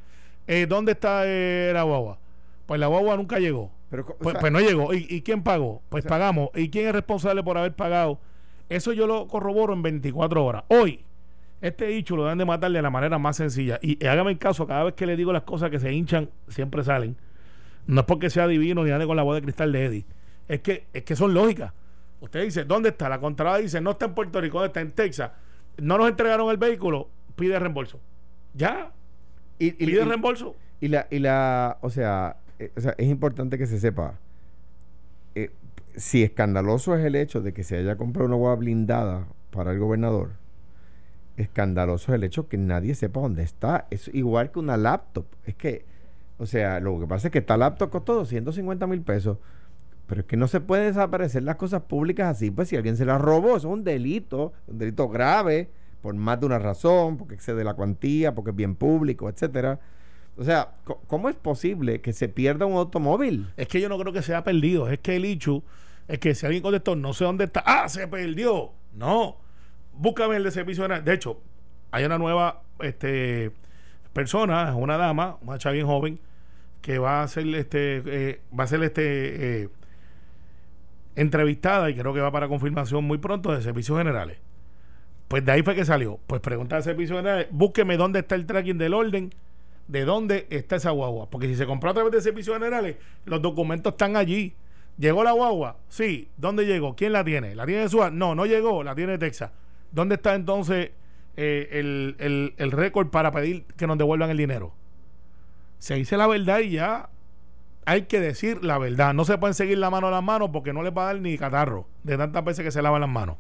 Eh, 0.48 0.66
¿Dónde 0.68 0.94
está 0.94 1.24
eh, 1.26 1.72
la 1.74 1.84
guagua? 1.84 2.18
Pues 2.66 2.80
la 2.80 2.88
guagua 2.88 3.18
nunca 3.18 3.40
llegó. 3.40 3.72
Pero, 3.90 4.04
o 4.04 4.16
Pues, 4.18 4.34
sea, 4.34 4.40
pues 4.40 4.52
no 4.54 4.60
llegó. 4.60 4.94
¿Y, 4.94 5.06
y 5.10 5.22
quién 5.22 5.44
pagó? 5.44 5.82
Pues 5.90 6.06
O 6.06 6.08
sea- 6.08 6.18
pagamos. 6.18 6.50
¿Y 6.56 6.70
quién 6.70 6.88
es 6.88 6.94
responsable 6.94 7.44
por 7.44 7.58
haber 7.58 7.74
pagado? 7.74 8.20
Eso 8.70 8.94
yo 8.94 9.08
lo 9.08 9.28
corroboro 9.28 9.74
en 9.74 9.82
24 9.82 10.46
horas. 10.46 10.64
Hoy, 10.68 11.04
este 11.62 11.88
dicho 11.88 12.16
lo 12.16 12.24
dan 12.24 12.38
de 12.38 12.46
matar 12.46 12.72
de 12.72 12.82
la 12.82 12.90
manera 12.92 13.18
más 13.18 13.36
sencilla. 13.38 13.80
Y, 13.82 14.04
hágame 14.06 14.32
el 14.32 14.38
caso, 14.38 14.66
cada 14.68 14.84
vez 14.84 14.94
que 14.94 15.06
le 15.08 15.18
digo 15.18 15.34
las 15.34 15.44
cosas 15.44 15.70
que 15.72 15.80
se 15.80 15.92
hinchan, 15.92 16.30
siempre 16.48 16.84
salen. 16.84 17.16
No 17.90 18.02
es 18.02 18.06
porque 18.06 18.30
sea 18.30 18.48
divino 18.48 18.84
ni 18.84 18.92
nada 18.92 19.06
con 19.08 19.16
la 19.18 19.24
voz 19.24 19.36
de 19.36 19.42
cristal 19.42 19.72
de 19.72 19.86
Eddie. 19.86 20.06
Es 20.48 20.60
que, 20.62 20.86
es 20.94 21.04
que 21.04 21.16
son 21.16 21.34
lógicas. 21.34 21.74
Usted 22.22 22.44
dice, 22.44 22.64
¿dónde 22.66 22.90
está? 22.90 23.10
La 23.10 23.20
contrada 23.20 23.58
dice, 23.58 23.82
no 23.82 23.92
está 23.92 24.06
en 24.06 24.14
Puerto 24.14 24.40
Rico, 24.40 24.64
está 24.64 24.82
en 24.82 24.92
Texas. 24.92 25.32
No 25.78 25.98
nos 25.98 26.08
entregaron 26.10 26.50
el 26.52 26.58
vehículo, 26.58 27.08
pide 27.36 27.58
reembolso. 27.58 28.00
Ya, 28.54 28.92
y, 29.58 29.72
pide 29.72 30.02
y- 30.02 30.04
reembolso. 30.06 30.56
Y 30.82 30.90
la, 30.90 31.08
y 31.10 31.20
la, 31.20 31.78
o 31.82 31.90
sea, 31.90 32.38
eh, 32.60 32.72
o 32.78 32.82
sea, 32.82 32.94
es 32.98 33.08
importante 33.08 33.58
que 33.58 33.66
se 33.66 33.80
sepa. 33.80 34.14
eh, 35.36 35.52
si 35.96 36.22
escandaloso 36.24 36.96
es 36.96 37.04
el 37.04 37.16
hecho 37.16 37.42
de 37.42 37.54
que 37.54 37.64
se 37.64 37.78
haya 37.78 37.98
comprado 37.98 38.28
una 38.28 38.36
hueá 38.38 38.56
blindada 38.56 39.26
para 39.52 39.72
el 39.72 39.80
gobernador, 39.80 40.32
escandaloso 41.38 42.12
es 42.12 42.16
el 42.18 42.24
hecho 42.24 42.48
que 42.48 42.58
nadie 42.58 42.96
sepa 42.96 43.20
dónde 43.22 43.44
está. 43.44 43.88
Es 43.90 44.10
igual 44.14 44.52
que 44.52 44.60
una 44.60 44.78
laptop. 44.78 45.26
Es 45.46 45.56
que, 45.56 45.86
o 46.40 46.46
sea, 46.48 46.80
lo 46.80 47.00
que 47.00 47.06
pasa 47.06 47.28
es 47.28 47.32
que 47.32 47.38
esta 47.40 47.56
laptop 47.58 47.92
costó 47.92 48.16
250 48.16 48.88
mil 48.88 49.02
pesos. 49.02 49.38
Pero 50.08 50.22
es 50.22 50.28
que 50.28 50.38
no 50.38 50.48
se 50.48 50.60
puede 50.60 50.86
desaparecer 50.86 51.44
las 51.44 51.58
cosas 51.58 51.84
públicas 51.84 52.28
así. 52.36 52.50
Pues 52.50 52.70
si 52.70 52.76
alguien 52.76 52.98
se 52.98 53.06
las 53.06 53.22
robó, 53.22 53.50
eso 53.58 53.68
es 53.68 53.74
un 53.74 53.84
delito, 53.84 54.54
un 54.66 54.80
delito 54.80 55.08
grave, 55.08 55.70
por 56.02 56.16
más 56.16 56.40
de 56.40 56.48
una 56.48 56.58
razón, 56.58 57.18
porque 57.18 57.36
excede 57.36 57.64
la 57.64 57.76
cuantía, 57.76 58.34
porque 58.34 58.50
es 58.50 58.56
bien 58.56 58.74
público, 58.74 59.30
etcétera. 59.30 59.80
O 60.36 60.44
sea, 60.44 60.70
¿cómo 61.08 61.30
es 61.30 61.36
posible 61.36 62.02
que 62.02 62.14
se 62.14 62.28
pierda 62.30 62.66
un 62.66 62.78
automóvil? 62.78 63.52
Es 63.58 63.68
que 63.68 63.80
yo 63.82 63.88
no 63.90 64.00
creo 64.00 64.12
que 64.14 64.22
se 64.24 64.34
haya 64.34 64.44
perdido. 64.44 64.90
Es 64.90 64.98
que 65.00 65.18
el 65.18 65.26
hecho 65.26 65.62
es 66.08 66.18
que 66.18 66.34
si 66.34 66.46
alguien 66.46 66.64
contestó, 66.64 66.96
no 66.96 67.14
sé 67.14 67.26
dónde 67.26 67.44
está. 67.44 67.62
¡Ah, 67.66 67.88
se 67.90 68.08
perdió! 68.08 68.72
No. 68.96 69.36
Búscame 69.94 70.38
el 70.38 70.44
de 70.44 70.52
servicio. 70.52 70.88
de- 70.88 71.02
De 71.02 71.14
hecho, 71.14 71.40
hay 71.92 72.06
una 72.06 72.18
nueva 72.18 72.64
este, 72.80 73.52
persona, 74.14 74.74
una 74.76 74.98
dama, 74.98 75.38
una 75.42 75.58
chava 75.60 75.74
bien 75.74 75.86
joven, 75.86 76.20
que 76.82 77.00
va 77.00 77.24
a 77.24 77.28
ser 77.28 77.48
este, 77.56 78.02
eh, 78.06 78.42
va 78.58 78.64
a 78.64 78.68
ser 78.68 78.84
este 78.84 79.64
eh, 79.64 79.70
entrevistada 81.16 81.90
y 81.90 81.96
creo 81.96 82.14
que 82.14 82.22
va 82.22 82.32
para 82.32 82.48
confirmación 82.48 83.04
muy 83.04 83.18
pronto 83.18 83.52
de 83.54 83.62
servicios 83.62 83.98
generales. 83.98 84.38
Pues 85.28 85.46
de 85.46 85.52
ahí 85.52 85.62
fue 85.64 85.76
que 85.76 85.86
salió. 85.86 86.20
Pues 86.28 86.42
pregunta 86.42 86.76
de 86.78 86.82
servicios 86.82 87.18
generales, 87.20 87.48
búsqueme 87.52 87.98
dónde 87.98 88.20
está 88.20 88.36
el 88.36 88.46
tracking 88.46 88.78
del 88.78 88.94
orden, 88.94 89.32
de 89.88 90.06
dónde 90.06 90.48
está 90.50 90.78
esa 90.78 90.92
guagua. 90.92 91.30
Porque 91.30 91.48
si 91.48 91.56
se 91.56 91.66
compró 91.66 91.92
a 91.92 91.94
través 91.94 92.12
de 92.12 92.22
servicios 92.22 92.56
generales, 92.56 92.96
los 93.26 93.42
documentos 93.42 93.94
están 93.94 94.16
allí. 94.16 94.54
¿Llegó 94.98 95.24
la 95.24 95.32
guagua? 95.32 95.78
Sí. 95.88 96.30
¿Dónde 96.38 96.66
llegó? 96.66 96.96
¿Quién 96.96 97.14
la 97.14 97.24
tiene? 97.24 97.56
¿La 97.56 97.66
tiene 97.66 97.84
de 97.84 97.90
SUA? 97.90 98.10
No, 98.12 98.36
no 98.36 98.46
llegó, 98.46 98.84
la 98.84 98.96
tiene 98.96 99.14
de 99.14 99.18
Texas. 99.20 99.52
¿Dónde 99.92 100.16
está 100.16 100.36
entonces 100.36 100.92
eh, 101.38 101.68
el, 101.72 102.16
el- 102.20 102.54
el 102.58 102.72
récord 102.72 103.08
para 103.10 103.32
pedir 103.32 103.64
que 103.78 103.88
nos 103.88 103.98
devuelvan 103.98 104.30
el 104.30 104.38
dinero? 104.38 104.74
Se 105.80 105.96
dice 105.96 106.18
la 106.18 106.28
verdad 106.28 106.60
y 106.60 106.72
ya 106.72 107.10
hay 107.86 108.04
que 108.04 108.20
decir 108.20 108.64
la 108.64 108.78
verdad. 108.78 109.14
No 109.14 109.26
se 109.26 109.38
pueden 109.38 109.54
seguir 109.54 109.78
la 109.78 109.90
mano 109.90 110.08
a 110.08 110.12
las 110.12 110.24
manos 110.24 110.50
porque 110.54 110.74
no 110.74 110.84
les 110.84 110.96
va 110.96 111.04
a 111.04 111.14
dar 111.14 111.22
ni 111.22 111.38
catarro 111.38 111.88
de 112.04 112.18
tantas 112.18 112.44
veces 112.44 112.64
que 112.64 112.72
se 112.72 112.82
lavan 112.82 113.02
las 113.02 113.10
manos. 113.10 113.38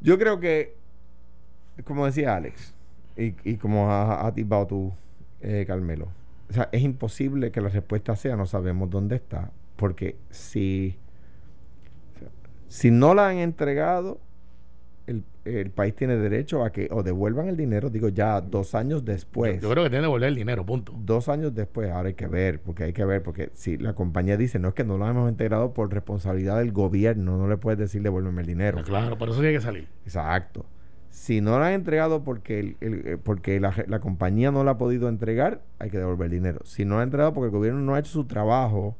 Yo 0.00 0.18
creo 0.18 0.40
que, 0.40 0.76
como 1.84 2.04
decía 2.04 2.36
Alex, 2.36 2.74
y, 3.16 3.34
y 3.44 3.56
como 3.56 3.90
ha, 3.90 4.26
ha 4.26 4.34
tipado 4.34 4.66
tú, 4.66 4.92
eh, 5.40 5.64
Carmelo, 5.66 6.08
es 6.72 6.82
imposible 6.82 7.50
que 7.50 7.60
la 7.60 7.68
respuesta 7.68 8.16
sea 8.16 8.36
no 8.36 8.46
sabemos 8.46 8.90
dónde 8.90 9.16
está, 9.16 9.50
porque 9.76 10.16
si, 10.30 10.98
si 12.68 12.90
no 12.90 13.14
la 13.14 13.28
han 13.28 13.38
entregado, 13.38 14.20
el, 15.44 15.70
país 15.70 15.94
tiene 15.96 16.16
derecho 16.16 16.64
a 16.64 16.70
que 16.70 16.88
o 16.92 17.02
devuelvan 17.02 17.48
el 17.48 17.56
dinero, 17.56 17.90
digo 17.90 18.08
ya 18.08 18.40
dos 18.40 18.74
años 18.74 19.04
después. 19.04 19.56
Yo, 19.56 19.68
yo 19.68 19.70
creo 19.70 19.84
que 19.84 19.90
tiene 19.90 20.02
que 20.02 20.06
devolver 20.06 20.28
el 20.28 20.34
dinero, 20.36 20.64
punto. 20.64 20.92
Dos 20.96 21.28
años 21.28 21.54
después, 21.54 21.90
ahora 21.90 22.08
hay 22.08 22.14
que 22.14 22.26
ver, 22.26 22.60
porque 22.60 22.84
hay 22.84 22.92
que 22.92 23.04
ver, 23.04 23.22
porque 23.22 23.50
si 23.54 23.76
la 23.78 23.94
compañía 23.94 24.36
dice, 24.36 24.58
no 24.58 24.68
es 24.68 24.74
que 24.74 24.84
no 24.84 24.98
lo 24.98 25.08
hemos 25.08 25.28
integrado 25.30 25.72
por 25.72 25.92
responsabilidad 25.92 26.58
del 26.58 26.72
gobierno, 26.72 27.36
no 27.38 27.48
le 27.48 27.56
puedes 27.56 27.78
decir 27.78 28.02
devuélveme 28.02 28.42
el 28.42 28.46
dinero. 28.46 28.82
Claro, 28.84 29.18
por 29.18 29.28
eso 29.30 29.40
tiene 29.40 29.54
que 29.54 29.60
salir. 29.60 29.88
Exacto. 30.04 30.64
Si 31.10 31.40
no 31.42 31.58
lo 31.58 31.64
han 31.64 31.72
entregado 31.74 32.24
porque, 32.24 32.60
el- 32.60 32.76
el- 32.80 33.06
eh, 33.06 33.18
porque 33.22 33.60
la, 33.60 33.74
la 33.86 34.00
compañía 34.00 34.50
no 34.50 34.64
lo 34.64 34.70
ha 34.70 34.78
podido 34.78 35.08
entregar, 35.08 35.60
hay 35.78 35.90
que 35.90 35.98
devolver 35.98 36.26
el 36.26 36.32
dinero. 36.32 36.60
Si 36.64 36.84
no 36.86 36.94
lo 36.94 37.00
ha 37.00 37.04
entregado 37.04 37.34
porque 37.34 37.46
el 37.46 37.52
gobierno 37.52 37.80
no 37.80 37.94
ha 37.94 37.98
hecho 37.98 38.12
su 38.12 38.24
trabajo, 38.24 38.96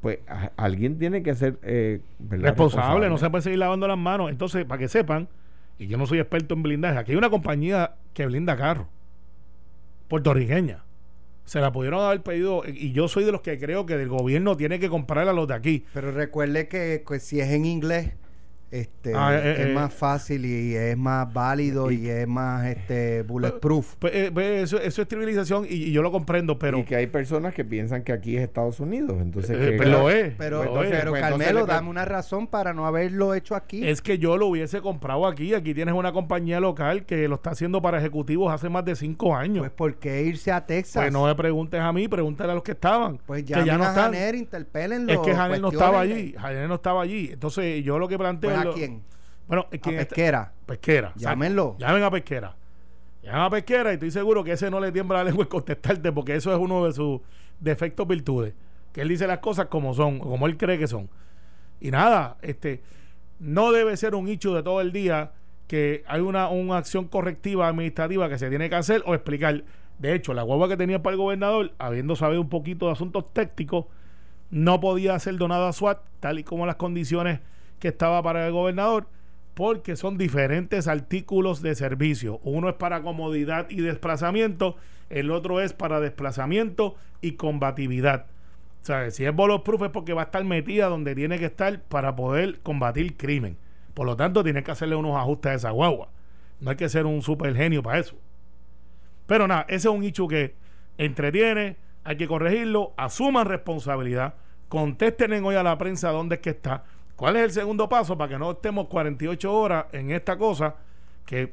pues 0.00 0.20
a- 0.28 0.52
alguien 0.56 0.96
tiene 0.98 1.24
que 1.24 1.34
ser 1.34 1.58
eh, 1.62 2.00
responsable, 2.30 3.08
no 3.08 3.18
se 3.18 3.28
puede 3.30 3.42
seguir 3.42 3.58
lavando 3.58 3.88
las 3.88 3.98
manos. 3.98 4.30
Entonces, 4.30 4.64
para 4.64 4.78
que 4.78 4.86
sepan, 4.88 5.28
y 5.78 5.86
yo 5.86 5.96
no 5.96 6.06
soy 6.06 6.18
experto 6.18 6.54
en 6.54 6.62
blindaje, 6.62 6.98
aquí 6.98 7.12
hay 7.12 7.18
una 7.18 7.30
compañía 7.30 7.94
que 8.14 8.26
blinda 8.26 8.56
carros, 8.56 8.86
puertorriqueña. 10.08 10.84
Se 11.44 11.60
la 11.60 11.72
pudieron 11.72 12.04
haber 12.04 12.22
pedido, 12.22 12.62
y 12.66 12.92
yo 12.92 13.08
soy 13.08 13.24
de 13.24 13.32
los 13.32 13.40
que 13.40 13.58
creo 13.58 13.86
que 13.86 13.94
el 13.94 14.08
gobierno 14.08 14.56
tiene 14.56 14.78
que 14.78 14.90
comprar 14.90 15.28
a 15.28 15.32
los 15.32 15.48
de 15.48 15.54
aquí. 15.54 15.86
Pero 15.94 16.12
recuerde 16.12 16.68
que 16.68 17.02
si 17.20 17.40
es 17.40 17.48
en 17.48 17.64
inglés, 17.64 18.12
este, 18.70 19.12
Ah, 19.14 19.34
eh, 19.34 19.52
es 19.58 19.66
eh, 19.68 19.72
más 19.72 19.92
fácil 19.94 20.44
y 20.44 20.74
es 20.74 20.96
más 20.96 21.32
válido 21.32 21.90
y, 21.90 22.08
es 22.08 22.26
más 22.28 22.66
este 22.66 23.22
bulletproof. 23.22 23.96
Pues, 23.98 24.14
eh, 24.14 24.30
pues, 24.32 24.64
eso, 24.64 24.80
eso 24.80 25.02
es 25.02 25.08
civilización 25.08 25.64
y, 25.68 25.74
y 25.74 25.92
yo 25.92 26.02
lo 26.02 26.12
comprendo, 26.12 26.58
pero 26.58 26.78
y 26.78 26.84
que 26.84 26.96
hay 26.96 27.06
personas 27.06 27.54
que 27.54 27.64
piensan 27.64 28.02
que 28.02 28.12
aquí 28.12 28.36
es 28.36 28.42
Estados 28.42 28.80
Unidos. 28.80 29.16
Entonces, 29.20 29.56
Eh, 29.56 29.70
que- 29.70 29.76
pero 29.78 29.90
lo 29.90 30.10
es. 30.10 30.34
Pero, 30.36 30.64
lo 30.64 30.82
es. 30.82 30.90
pero 30.90 31.10
Pues 31.10 31.22
entonces 31.22 31.46
Carmelo, 31.48 31.66
dame 31.66 31.88
una 31.88 32.04
razón 32.04 32.46
para 32.46 32.72
no 32.74 32.86
haberlo 32.86 33.34
hecho 33.34 33.54
aquí. 33.54 33.86
Es 33.88 34.02
que 34.02 34.18
yo 34.18 34.36
lo 34.36 34.46
hubiese 34.48 34.80
comprado 34.80 35.26
aquí. 35.26 35.54
Aquí 35.54 35.72
tienes 35.74 35.94
una 35.94 36.12
compañía 36.12 36.60
local 36.60 37.06
que 37.06 37.26
lo 37.28 37.36
está 37.36 37.50
haciendo 37.50 37.80
para 37.80 37.98
ejecutivos 37.98 38.52
hace 38.52 38.68
más 38.68 38.84
de 38.84 38.96
cinco 38.96 39.34
años. 39.34 39.60
Pues, 39.60 39.70
¿por 39.72 39.94
qué 39.96 40.22
irse 40.22 40.52
a 40.52 40.66
Texas? 40.66 41.02
Pues 41.04 41.12
no 41.12 41.24
me 41.24 41.34
preguntes 41.34 41.80
a 41.80 41.92
mí, 41.92 42.06
pregúntale 42.08 42.52
a 42.52 42.54
los 42.54 42.62
que 42.62 42.72
estaban. 42.72 43.18
Pues 43.26 43.44
que 43.44 43.50
llamen 43.50 43.66
ya 43.66 43.78
no 43.78 43.84
a 43.84 43.88
están. 43.88 44.04
Janer, 44.12 44.34
interpélenlo. 44.34 45.12
Es 45.12 45.18
que 45.20 45.34
Janel 45.34 45.62
no 45.62 45.70
estaba 45.70 46.00
allí. 46.00 46.34
Janel 46.38 46.68
no 46.68 46.74
estaba 46.74 47.02
allí. 47.02 47.30
Entonces, 47.32 47.82
yo 47.84 47.98
lo 47.98 48.08
que 48.08 48.18
planteo. 48.18 48.57
¿A 48.60 48.64
lo- 48.64 48.74
quién? 48.74 49.02
Bueno, 49.46 49.66
A 49.66 49.70
Pesquera. 49.70 50.52
Pesquera. 50.66 51.12
Llámenlo. 51.16 51.76
Llamen 51.78 52.02
a 52.02 52.10
Pesquera. 52.10 52.54
Llamen 53.22 53.40
a 53.40 53.50
Pesquera 53.50 53.90
y 53.90 53.94
estoy 53.94 54.10
seguro 54.10 54.44
que 54.44 54.52
ese 54.52 54.70
no 54.70 54.78
le 54.80 54.92
tiembla 54.92 55.18
la 55.18 55.24
lengua 55.24 55.44
en 55.44 55.48
contestarte 55.48 56.12
porque 56.12 56.34
eso 56.34 56.52
es 56.52 56.58
uno 56.58 56.84
de 56.84 56.92
sus 56.92 57.20
defectos 57.58 58.06
virtudes. 58.06 58.54
Que 58.92 59.00
él 59.02 59.08
dice 59.08 59.26
las 59.26 59.38
cosas 59.38 59.66
como 59.66 59.94
son, 59.94 60.18
como 60.18 60.46
él 60.46 60.56
cree 60.56 60.78
que 60.78 60.86
son. 60.86 61.08
Y 61.80 61.90
nada, 61.90 62.36
este 62.42 62.82
no 63.38 63.72
debe 63.72 63.96
ser 63.96 64.14
un 64.14 64.28
hecho 64.28 64.54
de 64.54 64.62
todo 64.62 64.80
el 64.80 64.92
día 64.92 65.32
que 65.66 66.02
hay 66.08 66.20
una, 66.20 66.48
una 66.48 66.78
acción 66.78 67.06
correctiva 67.06 67.68
administrativa 67.68 68.28
que 68.28 68.38
se 68.38 68.48
tiene 68.50 68.68
que 68.68 68.76
hacer 68.76 69.02
o 69.06 69.14
explicar. 69.14 69.64
De 69.98 70.14
hecho, 70.14 70.34
la 70.34 70.42
guagua 70.42 70.68
que 70.68 70.76
tenía 70.76 71.02
para 71.02 71.12
el 71.14 71.18
gobernador, 71.18 71.72
habiendo 71.78 72.16
sabido 72.16 72.40
un 72.40 72.48
poquito 72.48 72.86
de 72.86 72.92
asuntos 72.92 73.32
técnicos, 73.32 73.86
no 74.50 74.80
podía 74.80 75.18
ser 75.18 75.36
donada 75.36 75.68
a 75.68 75.72
SWAT, 75.72 75.98
tal 76.20 76.38
y 76.38 76.44
como 76.44 76.66
las 76.66 76.76
condiciones 76.76 77.40
que 77.78 77.88
estaba 77.88 78.22
para 78.22 78.46
el 78.46 78.52
gobernador, 78.52 79.06
porque 79.54 79.96
son 79.96 80.18
diferentes 80.18 80.86
artículos 80.86 81.62
de 81.62 81.74
servicio. 81.74 82.40
Uno 82.44 82.68
es 82.68 82.76
para 82.76 83.02
comodidad 83.02 83.68
y 83.70 83.80
desplazamiento, 83.80 84.76
el 85.10 85.30
otro 85.30 85.60
es 85.60 85.72
para 85.72 86.00
desplazamiento 86.00 86.96
y 87.20 87.32
combatividad. 87.32 88.26
O 88.82 88.84
sea, 88.84 89.10
si 89.10 89.24
es 89.24 89.34
bulletproof 89.34 89.82
es 89.82 89.90
porque 89.90 90.12
va 90.12 90.22
a 90.22 90.24
estar 90.26 90.44
metida 90.44 90.86
donde 90.86 91.14
tiene 91.14 91.38
que 91.38 91.46
estar 91.46 91.80
para 91.82 92.14
poder 92.14 92.60
combatir 92.60 93.16
crimen. 93.16 93.56
Por 93.94 94.06
lo 94.06 94.16
tanto, 94.16 94.44
tiene 94.44 94.62
que 94.62 94.70
hacerle 94.70 94.94
unos 94.94 95.16
ajustes 95.16 95.50
a 95.50 95.54
esa 95.54 95.70
guagua. 95.70 96.08
No 96.60 96.70
hay 96.70 96.76
que 96.76 96.88
ser 96.88 97.06
un 97.06 97.20
super 97.22 97.54
genio 97.56 97.82
para 97.82 97.98
eso. 97.98 98.16
Pero 99.26 99.48
nada, 99.48 99.66
ese 99.68 99.88
es 99.88 99.94
un 99.94 100.04
hecho 100.04 100.28
que 100.28 100.54
entretiene, 100.96 101.76
hay 102.04 102.16
que 102.16 102.28
corregirlo, 102.28 102.94
asuman 102.96 103.46
responsabilidad, 103.46 104.34
contesten 104.68 105.32
en 105.32 105.44
hoy 105.44 105.56
a 105.56 105.62
la 105.62 105.76
prensa 105.78 106.10
dónde 106.10 106.36
es 106.36 106.40
que 106.40 106.50
está. 106.50 106.84
¿Cuál 107.18 107.34
es 107.34 107.42
el 107.42 107.50
segundo 107.50 107.88
paso 107.88 108.16
para 108.16 108.30
que 108.30 108.38
no 108.38 108.52
estemos 108.52 108.86
48 108.86 109.52
horas 109.52 109.86
en 109.90 110.12
esta 110.12 110.38
cosa 110.38 110.76
que 111.26 111.52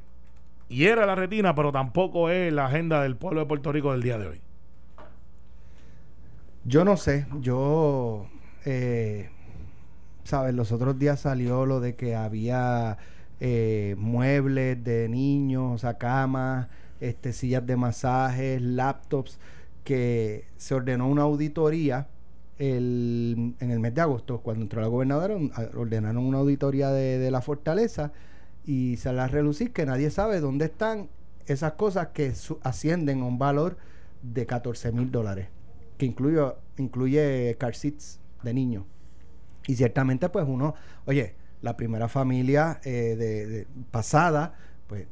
hiera 0.68 1.08
la 1.08 1.16
retina, 1.16 1.56
pero 1.56 1.72
tampoco 1.72 2.30
es 2.30 2.54
la 2.54 2.68
agenda 2.68 3.02
del 3.02 3.16
pueblo 3.16 3.40
de 3.40 3.48
Puerto 3.48 3.72
Rico 3.72 3.92
del 3.92 4.04
día 4.04 4.20
de 4.20 4.28
hoy? 4.28 4.42
Yo 6.66 6.86
no 6.86 6.98
sé, 6.98 7.26
yo, 7.42 8.28
eh, 8.64 9.32
sabes, 10.24 10.54
los 10.54 10.72
otros 10.72 11.00
días 11.00 11.22
salió 11.22 11.66
lo 11.66 11.80
de 11.80 11.96
que 11.96 12.16
había 12.16 13.00
eh, 13.40 13.96
muebles 13.98 14.84
de 14.84 15.10
niños, 15.10 15.74
o 15.74 15.78
sea, 15.80 15.96
camas, 15.96 16.68
este, 17.00 17.34
sillas 17.34 17.66
de 17.66 17.76
masajes, 17.76 18.62
laptops, 18.62 19.40
que 19.84 20.46
se 20.58 20.76
ordenó 20.76 21.08
una 21.08 21.24
auditoría 21.24 22.08
el- 22.58 23.56
en 23.60 23.72
el 23.72 23.80
mes 23.80 23.94
de 23.94 24.02
agosto, 24.02 24.40
cuando 24.40 24.64
entró 24.64 24.82
la 24.82 24.88
gobernadora, 24.88 25.36
ordenaron 25.76 26.26
una 26.26 26.40
auditoría 26.40 26.90
de, 26.92 27.18
de 27.18 27.32
la 27.32 27.42
fortaleza 27.42 28.12
y 28.66 28.98
se 28.98 29.12
la 29.14 29.28
relucir 29.28 29.72
que 29.74 29.86
nadie 29.86 30.10
sabe 30.10 30.40
dónde 30.40 30.66
están 30.66 31.10
esas 31.48 31.74
cosas 31.74 32.08
que 32.08 32.34
su- 32.34 32.60
ascienden 32.64 33.22
a 33.22 33.26
un 33.26 33.38
valor 33.38 33.78
de 34.24 34.46
14 34.46 34.92
mil 34.92 35.12
dólares 35.12 35.48
que 35.98 36.06
incluye, 36.06 36.42
incluye 36.78 37.56
car 37.60 37.76
seats 37.76 38.20
de 38.44 38.54
niños. 38.54 38.84
Y 39.68 39.76
ciertamente, 39.76 40.30
pues 40.30 40.46
uno, 40.48 40.76
oye, 41.06 41.36
la 41.62 41.76
primera 41.78 42.08
familia 42.08 42.80
eh, 42.84 43.16
de, 43.18 43.48
de- 43.48 43.68
pasada, 43.92 44.54
pues 44.88 45.08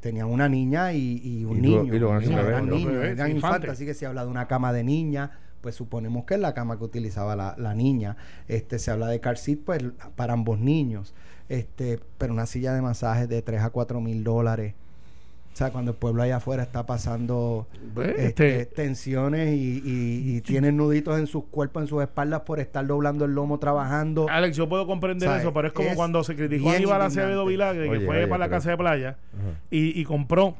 tenían 0.00 0.28
una 0.28 0.48
niña 0.48 0.92
y, 0.92 1.20
y 1.22 1.44
un 1.44 1.58
Y 1.58 1.60
niño. 1.60 1.94
y 1.94 1.98
luego 1.98 2.14
nació 2.14 2.30
un 2.32 2.38
eran 2.38 2.68
niños, 2.68 2.92
eran 3.04 3.30
infantes, 3.30 3.70
así 3.70 3.84
que 3.84 3.94
se 3.94 4.06
habla 4.06 4.24
de 4.24 4.30
una 4.30 4.46
cama 4.46 4.72
de 4.72 4.84
niña, 4.84 5.38
pues 5.60 5.74
suponemos 5.74 6.24
que 6.24 6.34
es 6.34 6.40
la 6.40 6.54
cama 6.54 6.78
que 6.78 6.84
utilizaba 6.84 7.34
la, 7.36 7.54
la 7.58 7.74
niña. 7.74 8.16
Este 8.48 8.78
se 8.78 8.90
habla 8.90 9.08
de 9.08 9.20
car 9.20 9.38
seat, 9.38 9.58
pues 9.64 9.82
para 10.16 10.32
ambos 10.34 10.58
niños. 10.58 11.14
Este, 11.48 11.98
pero 12.18 12.32
una 12.32 12.46
silla 12.46 12.74
de 12.74 12.82
masaje 12.82 13.26
de 13.26 13.42
3 13.42 13.62
a 13.62 13.70
4 13.70 14.00
mil 14.00 14.22
dólares. 14.24 14.74
O 15.54 15.56
sea, 15.58 15.72
cuando 15.72 15.90
el 15.90 15.96
pueblo 15.96 16.22
allá 16.22 16.36
afuera 16.36 16.62
está 16.62 16.86
pasando 16.86 17.66
este, 17.96 18.60
este- 18.60 18.66
tensiones 18.66 19.56
y, 19.56 19.82
y- 19.84 20.36
y 20.36 20.40
tienen 20.42 20.76
nuditos 20.76 21.18
en 21.18 21.26
sus 21.26 21.44
cuerpos, 21.46 21.82
en 21.82 21.88
sus 21.88 22.00
espaldas 22.00 22.42
por 22.42 22.60
estar 22.60 22.86
doblando 22.86 23.24
el 23.24 23.32
lomo 23.32 23.58
trabajando. 23.58 24.26
Alex, 24.30 24.56
yo 24.56 24.68
puedo 24.68 24.86
comprender 24.86 25.26
¿Sabes? 25.28 25.42
eso, 25.42 25.52
pero 25.52 25.66
es 25.66 25.72
como 25.74 25.88
Es 25.88 25.96
cuando 25.96 26.22
se 26.22 26.36
criticó 26.36 26.70
a 26.70 26.74
Aníbal. 26.76 27.02
Acevedo 27.02 27.44
Vilagre, 27.44 27.84
que 27.84 27.96
Oye, 27.96 28.06
fue 28.06 28.18
oye, 28.18 28.26
para 28.28 28.38
la 28.38 28.44
pero- 28.46 28.56
casa 28.58 28.70
de 28.70 28.76
playa 28.76 29.16
y, 29.68 30.00
y 30.00 30.04
compró 30.04 30.56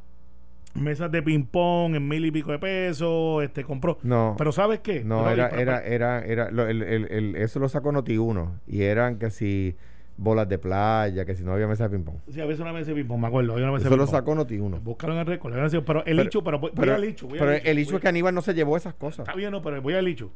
mesas 0.74 1.10
de 1.10 1.22
ping-pong 1.22 1.96
en 1.96 2.06
mil 2.08 2.24
y 2.24 2.30
pico 2.30 2.52
de 2.52 2.58
pesos, 2.58 3.42
este 3.42 3.64
compró. 3.64 3.98
No. 4.02 4.34
Pero 4.38 4.52
¿sabes 4.52 4.80
qué? 4.80 5.02
No, 5.04 5.28
era, 5.30 5.48
era, 5.48 5.80
era, 5.84 6.20
era, 6.24 6.50
lo- 6.50 6.66
el, 6.68 6.82
el- 6.82 7.06
el- 7.10 7.36
eso 7.36 7.58
lo 7.58 7.68
sacó 7.68 7.90
Noti1 7.92 8.50
y 8.66 8.82
eran 8.82 9.18
que 9.18 9.30
si 9.30 9.74
bolas 10.16 10.48
de 10.48 10.58
playa, 10.58 11.24
que 11.24 11.34
si 11.36 11.44
no 11.44 11.52
había 11.52 11.66
mesa 11.68 11.84
de 11.88 11.96
ping-pong. 11.96 12.16
Sí, 12.28 12.40
a 12.40 12.44
veces 12.44 12.60
una 12.60 12.72
mesa 12.72 12.90
de 12.90 12.96
ping-pong, 12.96 13.20
me 13.20 13.26
acuerdo. 13.28 13.52
había 13.52 13.64
una 13.64 13.72
mesa 13.74 13.86
Eso 13.86 13.90
de 13.94 13.96
lo 13.98 14.06
sacó 14.06 14.34
Noti1. 14.34 14.80
Búscalo 14.82 15.12
en 15.14 15.20
el 15.20 15.26
récord. 15.26 15.52
Pero 15.52 16.04
el 16.04 16.16
Pero- 16.16 16.22
hecho, 16.22 16.42
pero 16.44 16.58
voy 16.58 16.70
Pero, 16.74 16.94
al 16.94 17.04
hecho. 17.04 17.28
voy 17.28 17.38
pero 17.38 17.50
al 17.52 17.60
el 17.64 17.78
hecho 17.78 17.96
es 17.96 18.02
que 18.02 18.08
Aníbal 18.08 18.34
no 18.34 18.42
se 18.42 18.52
llevó 18.54 18.76
esas 18.76 18.94
cosas. 18.94 19.20
Está 19.26 19.36
bien, 19.36 19.50
no, 19.52 19.62
pero 19.62 19.80
voy 19.80 19.94
al 19.94 20.06
hecho. 20.08 20.30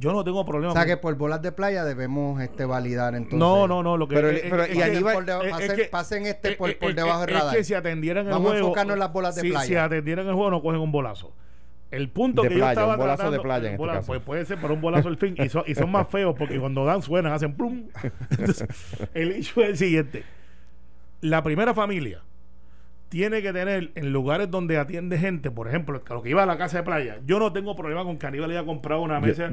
Yo 0.00 0.12
no 0.12 0.22
tengo 0.22 0.44
problema 0.44 0.70
O 0.70 0.74
sea 0.74 0.82
con- 0.82 0.88
que 0.90 0.96
por 0.98 1.14
bolas 1.16 1.42
de 1.42 1.50
playa 1.50 1.82
debemos 1.84 2.40
este 2.42 2.64
validar 2.64 3.14
entonces. 3.14 3.38
No, 3.38 3.66
no, 3.66 3.82
no. 3.82 3.96
Lo 3.96 4.06
que 4.06 4.14
Pero- 4.14 4.28
es- 4.30 4.42
pero- 4.42 4.62
es- 4.64 4.74
y 4.76 4.80
es- 4.80 4.84
Aníbal- 4.86 5.14
por 5.14 5.24
es- 5.28 5.44
es 5.46 5.50
pasen, 5.50 5.76
que- 5.76 5.84
pasen 5.86 6.26
este 6.26 6.52
por, 6.52 6.70
eh, 6.70 6.76
por 6.78 6.94
debajo 6.94 7.20
del 7.22 7.30
es 7.30 7.40
radar. 7.40 7.56
que 7.56 7.64
si 7.64 7.74
atendieran 7.74 8.26
el 8.26 8.32
Vamos 8.32 8.46
a 8.48 8.50
juego. 8.52 8.66
enfocarnos 8.68 8.94
en 8.94 9.00
las 9.00 9.12
bolas 9.12 9.34
de 9.34 9.40
si, 9.42 9.50
playa. 9.50 9.66
Si 9.66 9.74
atendieran 9.76 10.26
el 10.28 10.34
juego, 10.34 10.50
no 10.50 10.62
cogen 10.62 10.80
un 10.80 10.92
bolazo. 10.92 11.32
El 11.90 12.10
punto 12.10 12.42
De 12.42 12.48
que 12.50 12.54
playa, 12.56 12.66
yo 12.66 12.80
estaba 12.80 12.92
un 12.92 12.98
bolazo 13.00 13.16
tratando- 13.16 13.36
de 13.38 13.42
playa 13.42 13.58
en 13.60 13.72
este 13.72 13.78
bola- 13.78 13.92
caso. 13.94 14.06
Pues 14.08 14.20
puede 14.20 14.44
ser, 14.44 14.58
pero 14.60 14.74
un 14.74 14.80
bolazo 14.82 15.08
al 15.08 15.16
fin. 15.16 15.34
Y 15.38 15.48
son, 15.48 15.64
y 15.66 15.74
son 15.74 15.90
más 15.90 16.06
feos 16.06 16.34
porque 16.38 16.60
cuando 16.60 16.84
dan 16.84 17.00
suenan, 17.02 17.32
hacen 17.32 17.54
plum. 17.54 17.88
Entonces, 18.38 18.68
el 19.14 19.32
hecho 19.32 19.62
es 19.62 19.68
el 19.70 19.76
siguiente. 19.78 20.24
La 21.22 21.42
primera 21.42 21.72
familia 21.74 22.22
tiene 23.08 23.40
que 23.42 23.52
tener 23.52 23.90
en 23.94 24.12
lugares 24.12 24.50
donde 24.50 24.76
atiende 24.78 25.18
gente, 25.18 25.50
por 25.50 25.68
ejemplo, 25.68 26.02
lo 26.08 26.22
que 26.22 26.30
iba 26.30 26.42
a 26.42 26.46
la 26.46 26.58
casa 26.58 26.78
de 26.78 26.82
playa. 26.84 27.18
Yo 27.24 27.38
no 27.38 27.52
tengo 27.52 27.74
problema 27.76 28.04
con 28.04 28.18
que 28.18 28.26
Aníbal 28.26 28.50
haya 28.50 28.64
comprado 28.64 29.00
una 29.02 29.18
mesa 29.20 29.50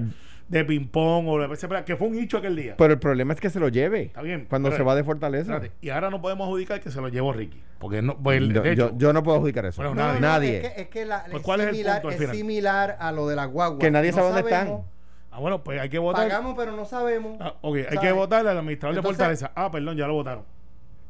de 0.48 0.64
ping-pong 0.66 1.28
o 1.28 1.40
de 1.40 1.48
mesa 1.48 1.62
de 1.62 1.70
playa, 1.70 1.86
que 1.86 1.96
fue 1.96 2.08
un 2.08 2.20
hecho 2.20 2.38
aquel 2.38 2.56
día. 2.56 2.76
Pero 2.78 2.94
el 2.94 3.00
problema 3.00 3.34
es 3.34 3.40
que 3.40 3.50
se 3.50 3.60
lo 3.60 3.68
lleve. 3.70 4.04
Está 4.04 4.22
bien. 4.22 4.46
Cuando 4.50 4.70
pero- 4.70 4.78
se 4.78 4.84
va 4.84 4.94
de 4.96 5.04
Fortaleza. 5.04 5.54
Espérate, 5.56 5.76
Y 5.82 5.90
ahora 5.90 6.10
no 6.10 6.22
podemos 6.22 6.46
adjudicar 6.48 6.80
que 6.82 6.92
se 6.92 7.00
lo 7.02 7.08
llevó 7.08 7.34
Ricky. 7.34 7.62
Porque 7.80 8.02
no, 8.02 8.18
pues, 8.18 8.38
el- 8.38 8.54
Yo, 8.54 8.62
de 8.62 8.72
hecho, 8.74 8.90
yo- 8.92 8.98
yo 8.98 9.14
no 9.14 9.24
puedo 9.24 9.38
adjudicar 9.38 9.66
eso. 9.66 9.82
Bueno, 9.82 9.96
No, 9.96 10.14
no, 10.14 10.20
nadie. 10.20 10.58
es 10.58 10.74
que, 10.74 10.82
es 10.82 10.88
que 10.90 11.06
la- 11.06 11.24
Pues, 11.24 11.38
es, 11.38 11.42
¿cuál 11.42 11.62
es 11.62 11.68
el 11.68 11.74
similar, 11.76 11.94
punto 12.02 12.08
al 12.10 12.14
es 12.14 12.20
final? 12.20 12.36
similar 12.36 12.98
a 13.00 13.12
lo 13.12 13.28
de 13.28 13.36
la 13.36 13.46
guagua. 13.46 13.80
Que 13.80 13.90
nadie 13.90 14.12
No 14.12 14.18
sabe 14.18 14.28
dónde 14.34 14.50
sabemos, 14.50 14.80
están. 14.82 14.92
ah, 15.32 15.40
bueno, 15.40 15.64
pues 15.64 15.80
hay 15.80 15.90
que 15.90 15.98
votar. 16.00 16.28
Pagamos, 16.28 16.54
pero 16.58 16.74
no 16.74 16.86
sabemos. 16.86 17.38
Ah, 17.40 17.54
ok, 17.62 17.78
hay 17.90 17.98
que 17.98 18.12
votarle 18.12 18.50
al 18.52 18.58
administrador 18.58 18.98
Entonces- 18.98 19.18
de 19.18 19.24
Fortaleza. 19.24 19.52
Ah, 19.56 19.72
perdón, 19.72 19.98
ya 19.98 20.08
lo 20.08 20.14
votaron. 20.14 20.44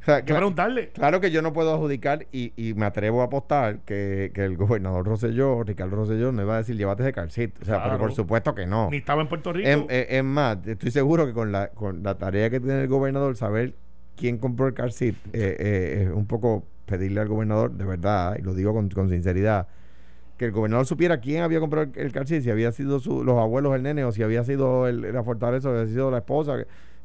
O 0.05 0.11
sea, 0.11 0.23
que 0.23 0.35
preguntarle. 0.35 0.89
Claro 0.89 1.19
que 1.19 1.31
yo 1.31 1.41
no 1.41 1.51
puedo 1.51 1.73
adjudicar 1.73 2.27
y, 2.31 2.53
y 2.55 2.75
me 2.75 2.85
atrevo 2.85 3.21
a 3.21 3.25
apostar 3.25 3.79
que, 3.79 4.29
que 4.35 4.45
el 4.45 4.55
gobernador 4.55 5.03
Rosselló, 5.03 5.63
Ricardo 5.63 5.95
Rosselló, 5.95 6.31
no 6.31 6.43
iba 6.43 6.53
a 6.53 6.57
decir 6.59 6.77
llévate 6.77 7.01
de 7.01 7.11
calcito. 7.11 7.59
O 7.63 7.65
sea, 7.65 7.77
Claro. 7.77 7.89
pero 7.93 7.99
por 8.03 8.11
supuesto 8.13 8.53
que 8.53 8.67
no. 8.67 8.89
Ni 8.91 8.97
estaba 8.97 9.23
en 9.23 9.29
Puerto 9.29 9.51
Rico. 9.51 9.67
Es, 9.67 9.77
es- 9.89 10.07
es 10.11 10.23
más, 10.23 10.59
estoy 10.67 10.91
seguro 10.91 11.25
que 11.25 11.33
con 11.33 11.51
la, 11.51 11.69
con 11.69 12.03
la 12.03 12.19
tarea 12.19 12.51
que 12.51 12.59
tiene 12.59 12.81
el 12.83 12.87
gobernador, 12.87 13.35
saber 13.35 13.73
quién 14.15 14.37
compró 14.37 14.67
el 14.67 14.91
seat, 14.91 15.15
eh, 15.33 15.57
eh, 15.59 16.03
es 16.07 16.13
un 16.15 16.27
poco 16.27 16.63
pedirle 16.85 17.21
al 17.21 17.27
gobernador, 17.27 17.71
de 17.71 17.85
verdad, 17.85 18.35
y 18.37 18.43
lo 18.43 18.53
digo 18.53 18.73
con, 18.75 18.89
con 18.89 19.09
sinceridad, 19.09 19.67
que 20.37 20.45
el 20.45 20.51
gobernador 20.51 20.85
supiera 20.85 21.19
quién 21.19 21.41
había 21.41 21.59
comprado 21.59 21.87
el, 21.95 22.11
el 22.15 22.27
seat, 22.27 22.43
si 22.43 22.51
había 22.51 22.71
sido 22.71 22.99
su- 22.99 23.23
los 23.23 23.39
abuelos 23.39 23.73
del 23.73 23.81
nene 23.81 24.03
o 24.03 24.11
si 24.11 24.21
había 24.21 24.43
sido 24.43 24.87
el- 24.87 25.01
la 25.13 25.23
fortaleza 25.23 25.67
o 25.69 25.71
había 25.71 25.87
sido 25.87 26.11
la 26.11 26.17
esposa. 26.19 26.57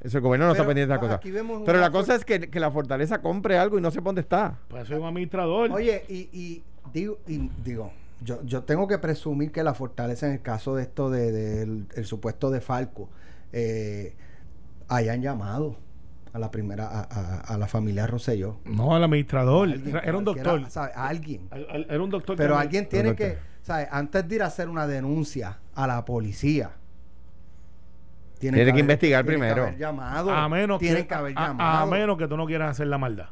El 0.02 0.20
gobernador 0.20 0.54
no 0.56 0.60
está 0.62 0.66
pendiente 0.66 0.88
de 0.88 0.94
ah, 0.94 0.96
esas 1.04 1.16
aquí 1.18 1.30
cosas. 1.30 1.62
Pero 1.66 1.78
una 1.78 1.86
la 1.86 1.90
cosa 1.90 2.14
es 2.14 2.24
que, 2.24 2.48
que 2.50 2.60
la 2.60 2.70
fortaleza 2.70 3.20
compre 3.20 3.58
algo 3.58 3.78
y 3.78 3.82
no 3.82 3.90
sepa 3.90 4.06
dónde 4.06 4.22
está. 4.22 4.58
Pues 4.68 4.88
soy 4.88 4.96
un 4.98 5.06
administrador. 5.06 5.70
Oye, 5.72 6.04
y, 6.08 6.28
y 6.32 6.62
digo, 6.92 7.18
y 7.26 7.50
digo 7.64 7.92
yo, 8.22 8.42
yo 8.44 8.62
tengo 8.64 8.86
que 8.88 8.98
presumir 8.98 9.50
que 9.52 9.62
la 9.62 9.72
fortaleza 9.74 10.26
en 10.26 10.32
el 10.34 10.42
caso 10.42 10.74
de 10.76 10.82
esto 10.82 11.08
de- 11.10 11.32
del 11.32 11.86
el 11.94 12.04
supuesto 12.04 12.50
de 12.50 12.60
Falco 12.60 13.08
eh, 13.52 14.14
hayan 14.88 15.22
llamado 15.22 15.76
a 16.32 16.38
la 16.38 16.50
primera 16.50 16.86
a, 16.86 17.00
a- 17.00 17.40
a 17.40 17.58
la 17.58 17.66
familia 17.66 18.06
Rosselló. 18.06 18.56
no 18.64 18.94
al 18.94 19.02
administrador. 19.04 19.68
Alguien, 19.68 19.88
Era, 19.88 20.00
era 20.00 20.16
un 20.18 20.24
doctor. 20.24 20.70
¿sabe? 20.70 20.92
A 20.94 21.08
alguien. 21.08 21.48
Al- 21.50 21.66
al- 21.70 21.86
Era 21.90 22.02
un 22.02 22.10
doctor. 22.10 22.36
Pero 22.36 22.56
alguien 22.56 22.88
tiene 22.88 23.14
que, 23.16 23.38
¿sabe? 23.62 23.88
Antes 23.90 24.28
de 24.28 24.34
ir 24.36 24.42
a 24.42 24.46
hacer 24.46 24.68
una 24.68 24.86
denuncia 24.86 25.58
a 25.74 25.86
la 25.86 26.04
policía, 26.04 26.70
tienen 28.40 28.56
Tiene 28.58 28.64
que 28.66 28.70
haber- 28.72 28.80
investigar 28.80 29.24
tienen 29.24 29.40
primero. 29.40 29.62
haber 29.68 29.78
llamado. 29.78 30.30
A 30.32 30.48
menos 30.48 30.78
tienen 30.80 31.02
que, 31.02 31.08
que 31.08 31.14
haber 31.14 31.38
a- 31.38 31.48
llamado. 31.48 31.78
a, 31.82 31.86
menos 31.86 32.18
que 32.18 32.26
tú 32.26 32.36
no 32.36 32.46
quieras 32.46 32.70
hacer 32.72 32.88
la 32.88 32.98
maldad. 32.98 33.28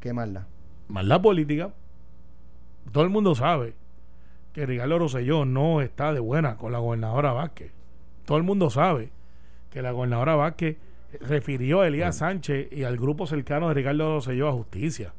Qué 0.00 0.12
maldad. 0.12 0.42
Maldad 0.88 1.20
política. 1.20 1.70
Todo 2.92 3.02
el 3.02 3.10
mundo 3.10 3.34
sabe 3.34 3.74
que 4.52 4.64
Ricardo 4.66 4.98
Rosselló 4.98 5.44
no 5.44 5.80
está 5.80 6.12
de 6.12 6.20
buena 6.20 6.56
con 6.56 6.70
la 6.72 6.78
gobernadora 6.78 7.32
Vázquez. 7.32 7.72
Todo 8.24 8.38
el 8.38 8.44
mundo 8.44 8.70
sabe 8.70 9.10
que 9.70 9.82
la 9.82 9.90
gobernadora 9.90 10.36
Vázquez 10.36 10.76
refirió 11.20 11.80
a 11.80 11.88
Elías 11.88 12.16
Sánchez 12.18 12.68
y 12.72 12.84
al 12.84 12.96
grupo 12.96 13.26
cercano 13.26 13.68
de 13.68 13.74
Ricardo 13.74 14.14
Rosselló 14.14 14.48
a 14.48 14.52
justicia. 14.52 15.12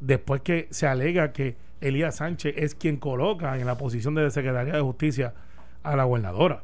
Después 0.00 0.42
que 0.42 0.68
se 0.70 0.86
alega 0.86 1.32
que 1.32 1.56
Elías 1.80 2.16
Sánchez 2.16 2.54
es 2.58 2.74
quien 2.74 2.96
coloca 2.98 3.58
en 3.58 3.66
la 3.66 3.78
posición 3.78 4.14
de 4.14 4.30
Secretaría 4.30 4.74
de 4.74 4.80
Justicia 4.80 5.32
a 5.82 5.96
la 5.96 6.04
gobernadora. 6.04 6.62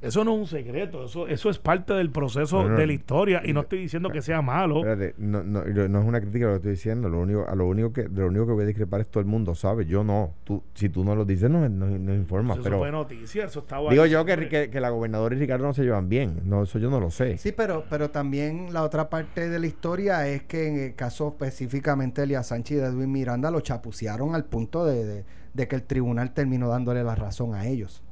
Eso 0.00 0.24
no 0.24 0.32
es 0.34 0.38
un 0.38 0.46
secreto, 0.46 1.04
eso, 1.04 1.26
eso 1.26 1.50
es 1.50 1.58
parte 1.58 1.92
del 1.92 2.10
proceso 2.10 2.62
No, 2.62 2.68
no. 2.68 2.76
de 2.78 2.86
la 2.86 2.92
historia 2.92 3.42
y 3.44 3.52
no 3.52 3.62
estoy 3.62 3.80
diciendo 3.80 4.10
que 4.10 4.22
sea 4.22 4.40
malo. 4.42 4.78
Espérate, 4.78 5.14
no, 5.18 5.42
no, 5.42 5.64
no 5.64 6.00
es 6.00 6.06
una 6.06 6.20
crítica 6.20 6.44
lo 6.46 6.52
que 6.52 6.56
estoy 6.58 6.70
diciendo. 6.72 7.08
Lo 7.08 7.20
único, 7.20 7.46
a 7.48 7.54
lo 7.56 7.66
único 7.66 7.92
que, 7.92 8.02
de 8.04 8.20
lo 8.20 8.28
único 8.28 8.46
que 8.46 8.52
voy 8.52 8.62
a 8.62 8.66
discrepar 8.66 9.00
es 9.00 9.08
todo 9.08 9.20
el 9.20 9.26
mundo 9.26 9.54
sabe. 9.56 9.86
Yo 9.86 10.04
no. 10.04 10.34
Tú, 10.44 10.62
si 10.74 10.88
tú 10.88 11.02
no 11.04 11.16
lo 11.16 11.24
dices, 11.24 11.50
no, 11.50 11.68
no, 11.68 11.86
no 11.86 12.14
informas. 12.14 12.58
Eso 12.58 12.64
pero 12.64 12.78
fue 12.78 12.92
noticia, 12.92 13.44
eso 13.46 13.58
estaba 13.60 13.90
digo 13.90 14.04
ahí 14.04 14.10
yo 14.10 14.24
que, 14.24 14.36
siempre. 14.36 14.48
que, 14.66 14.70
que 14.70 14.80
la 14.80 14.90
gobernadora 14.90 15.34
y 15.34 15.38
Ricardo 15.40 15.66
no 15.66 15.74
se 15.74 15.82
llevan 15.82 16.08
bien. 16.08 16.42
No, 16.44 16.62
eso 16.62 16.78
yo 16.78 16.90
no 16.90 17.00
lo 17.00 17.10
sé. 17.10 17.36
Sí, 17.38 17.50
pero, 17.52 17.84
pero 17.90 18.10
también 18.10 18.72
la 18.72 18.84
otra 18.84 19.10
parte 19.10 19.48
de 19.48 19.58
la 19.58 19.66
historia 19.66 20.28
es 20.28 20.44
que 20.44 20.68
en 20.68 20.78
el 20.78 20.94
caso 20.94 21.28
específicamente 21.28 22.20
de 22.20 22.26
Elías 22.26 22.46
Sánchez 22.46 22.76
y 22.78 22.80
de 22.80 22.86
Edwin 22.86 23.10
Miranda 23.10 23.50
lo 23.50 23.60
chapucearon 23.60 24.34
al 24.36 24.44
punto 24.44 24.86
de, 24.86 25.04
de- 25.04 25.24
de 25.54 25.66
que 25.66 25.74
el 25.74 25.82
tribunal 25.82 26.34
terminó 26.34 26.68
dándole 26.68 27.02
la 27.02 27.16
razón 27.16 27.54
a 27.54 27.66
ellos. 27.66 28.04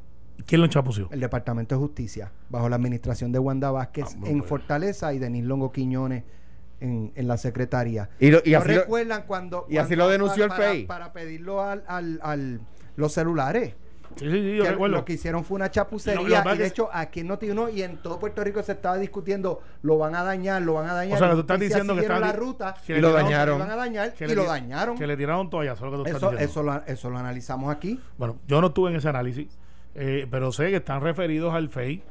¿Quién 0.45 0.61
lo 0.61 0.67
chapució? 0.67 1.09
El 1.11 1.21
Departamento 1.21 1.75
de 1.75 1.81
Justicia, 1.81 2.31
bajo 2.51 2.69
la 2.69 2.77
administración 2.77 3.33
de 3.33 3.39
Wanda 3.39 3.71
Vázquez 3.71 4.07
Ah, 4.15 4.27
en 4.27 4.39
pues. 4.39 4.49
Fortaleza 4.49 5.13
y 5.15 5.19
Denis 5.19 5.45
Longo 5.45 5.73
Quiñones 5.73 6.25
en, 6.81 7.11
en 7.15 7.27
la 7.29 7.37
secretaría. 7.39 8.11
Y, 8.21 8.31
lo- 8.31 8.41
y 8.45 8.51
¿No 8.53 8.59
así 8.59 8.69
lo- 8.75 8.81
recuerdan 8.83 9.25
cuando, 9.27 9.67
y 9.69 9.79
así 9.79 9.89
cuando- 9.97 10.05
lo 10.05 10.11
denunció 10.11 10.45
el 10.45 10.51
para, 10.51 10.59
para- 10.61 10.73
FEI? 10.73 10.87
para 10.87 11.13
pedirlo 11.13 11.63
al, 11.63 11.83
al, 11.89 12.21
al- 12.23 12.61
los 12.97 13.13
celulares? 13.13 13.75
Sí, 14.17 14.25
sí, 14.31 14.31
sí, 14.31 14.57
yo 14.57 14.63
que 14.65 14.71
recuerdo. 14.71 14.97
lo 14.97 15.05
que 15.05 15.13
hicieron 15.15 15.45
fue 15.45 15.57
una 15.57 15.65
Lo- 15.65 15.69
lo 15.69 15.73
chapucería 15.73 16.45
y 16.55 16.59
de 16.59 16.67
hecho 16.67 16.89
aquí 16.93 17.21
en 17.21 17.29
Noti1 17.29 17.75
y 17.75 17.83
en 17.83 17.97
todo 17.99 18.19
Puerto 18.19 18.43
Rico 18.45 18.63
se 18.63 18.73
estaba 18.73 18.97
discutiendo 18.97 19.61
lo 19.83 19.99
van 19.99 20.15
a 20.15 20.23
dañar, 20.23 20.63
lo 20.63 20.75
van 20.75 20.89
a 20.89 20.95
dañar. 20.95 21.17
O 21.17 21.19
sea, 21.19 21.29
que 21.29 21.35
tú 21.35 21.41
estás 21.41 21.61
diciendo 21.61 21.95
que 21.95 22.01
está 22.03 22.19
la 22.21 22.33
ruta 22.33 22.75
que 22.87 22.97
Y 22.97 23.01
lo 23.01 23.13
dañaron. 23.13 23.59
lo 23.59 23.65
iban 23.65 23.71
a 23.73 23.77
dañar 23.77 24.15
que 24.15 24.25
y 24.25 24.29
le 24.29 24.35
lo 24.35 24.45
dañaron. 24.45 24.97
Que 24.97 25.07
le 25.07 25.17
tiraron 25.19 25.51
toallas, 25.51 25.77
eso 25.77 25.87
es 25.87 25.93
lo 25.93 25.99
que 26.05 26.11
tú 26.11 26.17
Eso, 26.17 26.31
diciendo. 26.31 26.51
eso, 26.51 26.63
lo, 26.63 26.83
eso 26.87 27.11
lo 27.11 27.19
analizamos 27.19 27.75
aquí. 27.75 28.01
Bueno, 28.17 28.37
yo 28.47 28.61
no 28.63 28.69
estuve 28.69 28.91
en 28.91 28.97
ese 28.97 29.09
análisis, 29.09 29.49
eh, 29.97 30.27
pero 30.31 30.53
sé 30.53 30.71
que 30.71 30.77
están 30.77 31.01
referidos 31.03 31.55
al 31.55 31.69
FEI. 31.69 32.03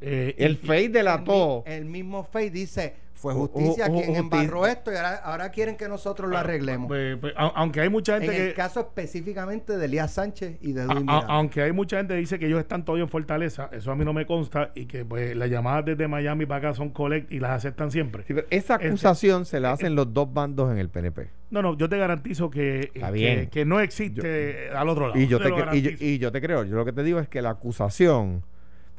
eh, 0.00 0.34
el 0.38 0.52
y- 0.52 0.56
FEI 0.66 0.84
El, 0.86 0.92
delató. 0.92 1.62
mi- 1.66 1.72
el 1.72 1.84
mismo 1.86 2.24
FEI 2.24 2.50
dice, 2.50 2.94
fue 3.24 3.32
Ju- 3.34 3.50
justicia 3.50 3.86
ju- 3.88 4.02
quien 4.04 4.16
embarró 4.16 4.66
esto 4.66 4.92
y 4.92 4.96
ahora, 4.96 5.14
ahora 5.16 5.48
quieren 5.50 5.76
que 5.78 5.88
nosotros 5.88 6.28
lo 6.30 6.36
arreglemos. 6.36 6.88
pues, 6.88 7.16
pues, 7.18 7.32
aunque 7.36 7.80
hay 7.80 7.88
mucha 7.88 8.16
en 8.16 8.22
gente 8.24 8.42
el 8.42 8.48
que. 8.50 8.54
caso 8.54 8.80
específicamente 8.80 9.78
de 9.78 9.84
Elías 9.86 10.12
Sánchez 10.12 10.58
y 10.60 10.72
de 10.72 10.82
a- 10.82 11.18
aunque 11.28 11.62
hay 11.62 11.72
mucha 11.72 11.96
gente 11.96 12.12
que 12.14 12.20
dice 12.20 12.38
que 12.38 12.46
ellos 12.46 12.60
están 12.60 12.84
todavía 12.84 13.04
en 13.04 13.08
Fortaleza, 13.08 13.70
eso 13.72 13.90
a 13.90 13.96
mí 13.96 14.04
no 14.04 14.12
me 14.12 14.26
consta 14.26 14.70
y 14.74 14.84
que 14.84 15.04
pues 15.06 15.34
las 15.34 15.48
llamadas 15.48 15.86
desde 15.86 16.06
Miami 16.06 16.44
para 16.44 16.68
acá 16.68 16.74
son 16.74 16.90
collect 16.90 17.32
y 17.32 17.40
las 17.40 17.52
aceptan 17.52 17.90
siempre. 17.90 18.24
Sí, 18.26 18.34
pero 18.34 18.46
esa 18.50 18.74
Este- 18.74 18.88
acusación 18.88 19.46
se 19.46 19.58
la 19.58 19.72
hacen 19.72 19.94
los 19.94 20.12
dos 20.12 20.32
bandos 20.32 20.70
en 20.70 20.76
el 20.78 20.90
PNP. 20.90 21.30
No, 21.50 21.62
no, 21.62 21.76
yo 21.78 21.88
te 21.88 21.96
garantizo 21.96 22.50
que, 22.50 22.90
Está 22.94 23.06
que, 23.06 23.12
bien. 23.12 23.48
que 23.48 23.64
no 23.64 23.80
existe 23.80 24.68
al 24.70 24.88
otro 24.88 25.08
lado. 25.08 25.20
Y 25.20 25.28
yo, 25.28 25.38
te, 25.38 25.48
cre- 25.50 25.74
y, 25.74 25.80
yo, 25.82 25.90
y 25.98 26.18
yo 26.18 26.32
te 26.32 26.40
creo. 26.40 26.64
Yo 26.64 26.74
lo 26.76 26.84
que 26.84 26.92
te 26.92 27.02
digo 27.02 27.20
es 27.20 27.28
que 27.28 27.40
la 27.42 27.50
acusación, 27.50 28.42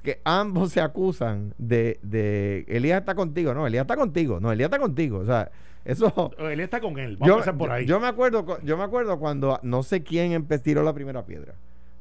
que 0.06 0.22
ambos 0.24 0.72
se 0.72 0.80
acusan 0.80 1.54
de, 1.58 2.00
de 2.02 2.64
Elías 2.70 3.00
está 3.02 3.14
contigo. 3.16 3.54
No, 3.54 3.68
Elías 3.68 3.82
está 3.84 3.98
contigo. 3.98 4.40
No, 4.40 4.52
Elías 4.54 4.68
está 4.68 4.80
contigo. 4.80 5.18
O 5.20 5.26
sea, 5.26 5.52
eso... 5.84 6.32
Él 6.40 6.62
está 6.62 6.80
con 6.80 6.98
él. 6.98 7.18
Vamos 7.18 7.28
Yo, 7.28 7.34
a 7.34 7.38
empezar 7.40 7.58
por 7.58 7.72
ahí. 7.72 7.86
yo 7.86 8.00
me 8.00 8.08
acuerdo, 8.08 8.46
cu- 8.46 8.58
yo 8.64 8.78
me 8.78 8.84
acuerdo 8.84 9.20
cuando 9.20 9.60
no 9.64 9.84
sé 9.84 10.02
quién 10.04 10.48
tiró 10.64 10.82
la 10.84 10.94
primera 10.94 11.26
piedra, 11.26 11.56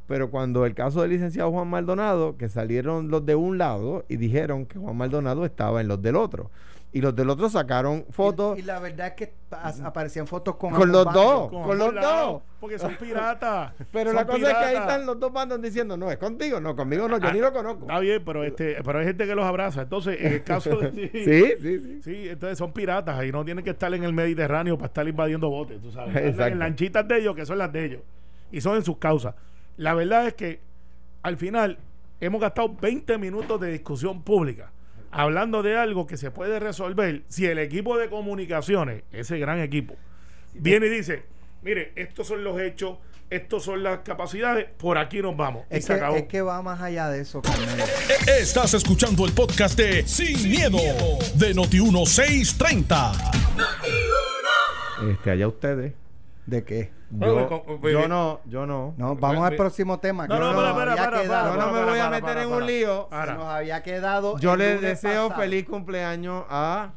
pero 0.07 0.31
cuando 0.31 0.65
el 0.67 0.75
caso 0.75 1.03
del 1.03 1.11
licenciado 1.11 1.51
Juan 1.51 1.69
Maldonado, 1.69 2.37
que 2.37 2.49
salieron 2.49 3.09
los 3.11 3.27
de 3.27 3.35
un 3.35 3.59
lado 3.59 4.05
y 4.09 4.17
dijeron 4.17 4.67
que 4.67 4.79
Juan 4.79 4.97
Maldonado 4.97 5.45
estaba 5.45 5.81
en 5.81 5.89
los 5.89 6.01
del 6.01 6.17
otro. 6.17 6.51
Y 6.97 7.01
los 7.01 7.15
del 7.17 7.29
otro 7.29 7.49
sacaron 7.49 8.07
fotos 8.11 8.57
Y, 8.57 8.61
y 8.61 8.65
la 8.65 8.79
verdad 8.79 9.09
es 9.09 9.13
que 9.15 9.35
pa- 9.49 9.75
aparecían 9.85 10.29
fotos 10.29 10.55
con, 10.55 10.73
Con 10.73 10.93
los 10.93 11.05
bandos. 11.05 11.25
dos. 11.25 11.51
Con 11.51 11.63
con 11.65 11.77
los 11.79 11.93
dos. 11.95 12.43
Porque 12.61 12.79
son 12.79 12.95
piratas. 12.95 13.73
Pero 13.93 14.11
Son 14.11 14.17
la 14.17 14.25
cosa 14.25 14.51
es 14.53 14.57
que 14.57 14.65
ahí 14.65 14.77
están 14.77 15.05
los 15.05 15.19
dos 15.19 15.33
bandos 15.33 15.61
diciendo, 15.61 15.97
no, 15.97 16.09
es 16.11 16.19
contigo, 16.19 16.61
no, 16.61 16.77
conmigo 16.77 17.09
no, 17.09 17.19
yo 17.19 17.27
Ah, 17.29 17.33
ni 17.33 17.41
lo 17.41 17.53
conozco. 17.53 17.83
Está 17.83 17.99
bien, 17.99 18.23
pero 18.25 18.45
este, 18.45 18.77
pero 18.85 19.01
hay 19.01 19.07
gente 19.07 19.27
que 19.27 19.35
los 19.35 19.45
abraza. 19.45 19.83
Entonces, 19.83 20.19
en 20.21 20.33
el 20.35 20.43
caso 20.45 20.71
de 20.79 20.93
sí, 20.93 21.11
Sí, 21.13 21.53
sí, 21.61 21.81
sí. 21.81 22.03
sí, 22.03 22.29
entonces 22.29 22.57
son 22.59 22.73
piratas 22.73 23.25
y 23.25 23.33
no 23.33 23.45
tienen 23.45 23.65
que 23.65 23.71
estar 23.71 23.93
en 23.93 24.05
el 24.05 24.13
Mediterráneo 24.13 24.77
para 24.77 24.87
estar 24.87 25.07
invadiendo 25.09 25.51
botes, 25.51 25.83
tú 25.83 25.91
sabes. 25.91 26.15
Exacto. 26.17 26.47
En 26.53 26.59
lanchitas 26.61 27.09
de 27.09 27.19
ellos, 27.19 27.35
que 27.35 27.45
son 27.45 27.59
las 27.59 27.73
de 27.73 27.85
ellos. 27.87 28.01
Y 28.53 28.61
son 28.61 28.77
en 28.77 28.85
sus 28.85 28.99
causas. 28.99 29.35
La 29.77 29.95
verdad 29.95 30.29
es 30.29 30.35
que 30.35 30.61
al 31.23 31.37
final 31.37 31.77
hemos 32.21 32.41
gastado 32.41 32.69
20 32.81 33.19
minutos 33.19 33.61
de 33.61 33.73
discusión 33.73 34.23
pública 34.23 34.71
hablando 35.15 35.63
de 35.63 35.77
algo 35.77 36.07
que 36.07 36.17
se 36.17 36.31
puede 36.31 36.59
resolver 36.61 37.23
si 37.29 37.47
el 37.47 37.59
equipo 37.59 37.97
de 37.97 38.09
comunicaciones, 38.11 39.05
ese 39.13 39.39
gran 39.39 39.61
equipo, 39.61 39.95
viene 40.55 40.87
y 40.87 40.91
dice, 40.91 41.23
mire, 41.63 41.93
estos 41.97 42.27
son 42.27 42.43
los 42.45 42.61
hechos, 42.61 42.99
estos 43.31 43.65
son 43.65 43.83
las 43.83 44.01
capacidades, 44.01 44.67
por 44.77 44.99
aquí 44.99 45.23
nos 45.23 45.37
vamos. 45.37 45.65
y 45.71 45.77
Es 45.77 45.85
se 45.87 45.95
que, 45.95 46.01
acabó. 46.01 46.17
es 46.17 46.25
que 46.25 46.43
va 46.43 46.61
más 46.63 46.81
allá 46.81 47.09
de 47.09 47.21
eso, 47.21 47.41
Carmelo. 47.43 47.85
E- 48.27 48.41
Estás 48.41 48.75
escuchando 48.75 49.25
el 49.25 49.33
podcast 49.33 49.79
de 49.79 50.07
Sin, 50.07 50.51
miedo, 50.51 50.79
de 51.37 51.55
Noti1630. 51.55 53.33
Este, 55.13 55.31
allá 55.31 55.49
ustedes. 55.49 55.93
¿De 56.47 56.63
qué? 56.65 56.93
Yo, 57.11 57.49
con- 57.49 57.61
con- 57.79 57.91
yo 57.91 58.07
no, 58.09 58.41
yo 58.45 58.67
no. 58.67 58.95
No, 58.99 59.17
vamos 59.17 59.41
Ve- 59.43 59.47
al 59.49 59.57
próximo 59.57 59.99
tema. 59.99 60.27
No, 60.27 60.35
que 60.35 60.41
no, 60.41 60.55
para, 60.55 60.75
para, 60.75 60.97
para, 60.97 61.23
quedado- 61.23 61.55
Yo 61.55 61.61
no 61.61 61.67
me 61.69 61.73
para, 61.81 61.87
voy 61.91 61.99
a 61.99 62.11
meter 62.11 62.23
para, 62.25 62.43
en 62.43 62.53
un 62.53 62.67
lío. 62.67 63.09
Ahora. 63.11 63.33
Se 63.33 63.39
nos 63.39 63.47
había 63.47 63.83
quedado. 63.83 64.39
Yo 64.39 64.55
le 64.57 64.79
deseo 64.79 65.29
pasado. 65.29 65.43
feliz 65.43 65.65
cumpleaños 65.67 66.45
a 66.51 66.93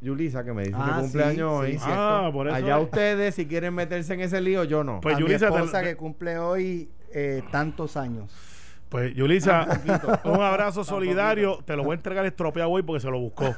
Yulisa, 0.00 0.44
que 0.44 0.52
me 0.52 0.64
dice 0.64 0.76
Ah, 0.78 0.94
que 0.96 1.02
cumpleaños 1.02 1.36
sí, 1.36 1.42
hoy. 1.72 1.72
sí. 1.78 1.84
Ah, 1.88 2.30
por 2.32 2.48
eso 2.48 2.56
Allá 2.56 2.76
es. 2.78 2.84
ustedes, 2.84 3.34
si 3.34 3.46
quieren 3.46 3.74
meterse 3.74 4.14
en 4.14 4.20
ese 4.20 4.40
lío, 4.40 4.64
yo 4.64 4.82
no. 4.84 5.00
Pues 5.00 5.14
a 5.14 5.18
mi 5.18 5.24
Yulisa, 5.26 5.48
te- 5.50 5.54
esposa 5.56 5.80
te- 5.80 5.84
que 5.86 5.96
cumple 5.96 6.38
hoy 6.38 6.90
eh, 7.12 7.42
tantos 7.50 7.96
años. 7.96 8.30
Pues 8.88 9.14
Yulisa, 9.14 9.66
un 10.24 10.40
abrazo 10.40 10.84
solidario. 10.84 11.58
Te 11.64 11.76
lo 11.76 11.82
voy 11.84 11.92
a 11.92 11.96
entregar 11.96 12.24
estropeado 12.26 12.70
hoy 12.70 12.82
porque 12.82 13.00
se 13.00 13.10
lo 13.10 13.18
buscó. 13.18 13.54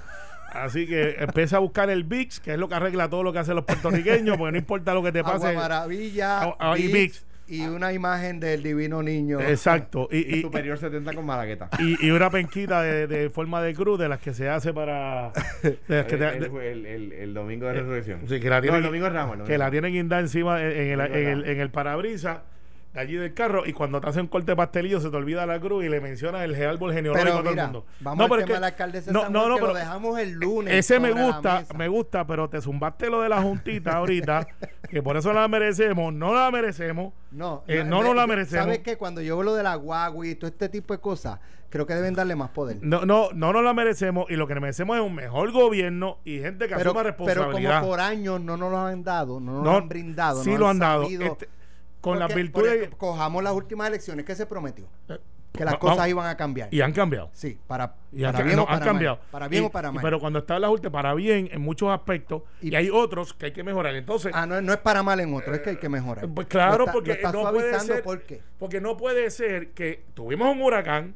Así 0.52 0.86
que 0.86 1.16
empieza 1.18 1.56
a 1.56 1.60
buscar 1.60 1.90
el 1.90 2.04
VIX, 2.04 2.40
que 2.40 2.52
es 2.54 2.58
lo 2.58 2.68
que 2.68 2.74
arregla 2.74 3.08
todo 3.08 3.22
lo 3.22 3.32
que 3.32 3.38
hacen 3.40 3.54
los 3.56 3.64
puertorriqueños, 3.64 4.36
porque 4.36 4.52
no 4.52 4.58
importa 4.58 4.94
lo 4.94 5.02
que 5.02 5.12
te 5.12 5.20
Agua 5.20 5.32
pase. 5.34 5.54
Maravilla, 5.54 6.42
Ah, 6.42 6.56
ah, 6.58 6.78
y 6.78 6.88
Vicks. 6.88 7.26
y 7.48 7.66
una 7.66 7.92
imagen 7.92 8.40
del 8.40 8.62
divino 8.62 9.02
niño. 9.02 9.40
Exacto. 9.40 10.08
Y, 10.10 10.36
y, 10.38 10.42
Superior 10.42 10.78
70 10.78 11.12
con 11.12 11.24
Malagueta. 11.26 11.68
y, 11.78 12.06
y 12.06 12.10
una 12.10 12.30
penquita 12.30 12.82
de, 12.82 13.06
de 13.06 13.30
forma 13.30 13.62
de 13.62 13.74
cruz 13.74 13.98
de 13.98 14.08
las 14.08 14.20
que 14.20 14.32
se 14.34 14.48
hace 14.48 14.72
para. 14.72 15.32
de 15.62 15.78
las 15.88 16.06
que 16.06 16.16
te- 16.16 16.28
el, 16.36 16.40
de- 16.52 16.70
el- 16.72 16.86
el- 16.86 17.12
el 17.12 17.34
domingo 17.34 17.66
de 17.66 17.74
resurrección. 17.74 18.20
sí, 18.28 18.40
que 18.40 18.48
la 18.48 18.56
No, 18.56 18.62
tienen, 18.62 18.78
el 18.78 18.84
domingo 18.86 19.04
de 19.06 19.10
Ramos. 19.12 19.38
el 19.40 19.44
que 19.44 19.58
la 19.58 19.70
tienen 19.70 19.92
guindada 19.92 20.22
encima 20.22 20.62
en, 20.62 20.72
en 20.72 21.00
el, 21.00 21.00
en, 21.14 21.28
el, 21.28 21.44
en 21.48 21.60
el 21.60 21.70
parabrisas. 21.70 22.38
De 22.98 23.02
allí 23.04 23.14
del 23.16 23.32
carro 23.34 23.64
y 23.64 23.72
cuando 23.72 24.00
te 24.00 24.08
hacen 24.08 24.22
un 24.22 24.26
corte 24.28 24.52
de 24.52 24.56
pastelillo 24.56 25.00
se 25.00 25.08
te 25.10 25.16
olvida 25.16 25.46
la 25.46 25.60
cruz 25.60 25.84
y 25.84 25.88
le 25.88 26.00
mencionas 26.00 26.42
el 26.42 26.54
árbol 26.54 26.92
genealógico 26.92 27.24
Pero 27.24 27.38
a 27.38 27.42
todo 27.42 27.50
mira, 27.50 27.62
el 27.64 27.70
mundo. 27.70 27.86
vamos 28.00 28.18
No, 28.18 28.24
al 28.24 28.30
pero 28.30 28.40
tema 28.40 28.46
que- 28.46 28.52
de 28.54 28.60
la 28.60 28.66
alcaldesa 28.66 29.06
de 29.06 29.12
no, 29.12 29.22
San 29.22 29.32
no, 29.32 29.48
no, 29.48 29.54
que 29.54 29.60
pero 29.60 29.72
lo 29.72 29.78
dejamos 29.78 30.18
el 30.18 30.32
lunes. 30.32 30.74
ese 30.74 30.98
me 31.00 31.12
gusta, 31.12 31.64
me 31.76 31.88
gusta, 31.88 32.26
pero 32.26 32.48
te 32.48 32.60
zumbaste 32.60 33.08
lo 33.08 33.20
de 33.20 33.28
la 33.28 33.40
juntita 33.40 33.96
ahorita, 33.96 34.46
que 34.90 35.02
por 35.02 35.16
eso 35.16 35.32
la 35.32 35.46
merecemos, 35.48 36.12
no 36.12 36.34
la 36.34 36.50
merecemos. 36.50 37.12
No, 37.30 37.62
Eh, 37.68 37.84
no 37.84 38.02
nos 38.02 38.16
la 38.16 38.26
merecemos. 38.26 38.64
¿Sabes 38.64 38.80
qué? 38.80 38.96
Cuando 38.96 39.20
yo 39.20 39.36
veo 39.36 39.44
lo 39.44 39.54
de 39.54 39.62
la 39.62 39.74
guagua 39.76 40.26
y 40.26 40.34
todo 40.34 40.48
este 40.50 40.68
tipo 40.68 40.92
de 40.94 41.00
cosas, 41.00 41.38
creo 41.70 41.86
que 41.86 41.94
deben 41.94 42.14
darle 42.14 42.34
más 42.34 42.48
poder. 42.50 42.78
No, 42.80 43.04
no, 43.04 43.28
no 43.34 43.52
nos 43.52 43.62
la 43.62 43.74
merecemos 43.74 44.26
y 44.30 44.36
lo 44.36 44.46
que 44.46 44.54
merecemos 44.58 44.96
es 44.96 45.02
un 45.02 45.14
mejor 45.14 45.52
gobierno 45.52 46.18
y 46.24 46.38
gente 46.40 46.66
que 46.66 46.74
Pero, 46.74 46.90
asuma 46.90 47.02
pero 47.04 47.16
como 47.16 47.28
responsabilidad. 47.28 47.82
por 47.82 48.00
años 48.00 48.40
no 48.40 48.56
nos 48.56 48.70
lo 48.72 48.78
han 48.78 49.04
dado, 49.04 49.38
no 49.38 49.52
nos 49.52 49.64
No, 49.64 49.70
lo 49.72 49.76
han 49.76 49.88
brindado. 49.88 50.42
sí 50.42 50.50
no 50.52 50.58
lo 50.58 50.68
han 50.68 50.78
dado. 50.78 51.02
Este, 51.04 51.48
con 52.00 52.18
las 52.18 52.34
virtudes 52.34 52.90
cojamos 52.96 53.42
las 53.42 53.52
últimas 53.52 53.88
elecciones, 53.88 54.24
¿qué 54.24 54.34
se 54.34 54.46
prometió? 54.46 54.86
Que 55.52 55.64
las 55.64 55.78
cosas 55.78 56.06
iban 56.08 56.26
a 56.28 56.36
cambiar. 56.36 56.68
y 56.72 56.82
han 56.82 56.92
cambiado. 56.92 57.30
sí, 57.32 57.58
para, 57.66 57.96
Y 58.12 58.22
han, 58.22 58.32
para 58.32 58.38
ca- 58.38 58.44
bien 58.44 58.56
no, 58.56 58.62
o 58.62 58.66
para 58.66 58.76
han 58.78 58.84
cambiado. 58.84 59.16
mal. 59.16 59.24
Para 59.30 59.48
bien 59.48 59.62
Y- 59.62 59.66
o 59.66 59.70
para 59.70 59.88
y- 59.88 59.92
mal. 59.92 60.02
Pero 60.02 60.20
cuando 60.20 60.38
está 60.40 60.58
la 60.58 60.70
última, 60.70 60.92
para 60.92 61.14
bien 61.14 61.48
en 61.50 61.60
muchos 61.62 61.90
aspectos. 61.90 62.42
Y, 62.60 62.68
Y- 62.72 62.76
hay 62.76 62.90
otros 62.90 63.32
que 63.34 63.46
hay 63.46 63.52
que 63.52 63.64
mejorar. 63.64 63.94
Entonces, 63.96 64.30
Ah, 64.34 64.46
no, 64.46 64.60
no 64.60 64.72
es 64.72 64.78
para 64.78 65.02
mal 65.02 65.18
en 65.20 65.34
otro, 65.34 65.52
es 65.54 65.60
que 65.60 65.70
hay 65.70 65.76
que 65.78 65.88
mejorar. 65.88 66.28
pues 66.32 66.46
claro, 66.46 66.84
está- 66.84 66.92
porque 66.92 67.18
no 67.32 67.50
puede 67.50 67.80
ser. 67.80 68.02
¿por 68.04 68.22
qué? 68.22 68.42
Porque 68.58 68.80
no 68.80 68.96
puede 68.96 69.30
ser 69.30 69.70
que 69.72 70.04
tuvimos 70.14 70.54
un 70.54 70.62
huracán, 70.62 71.14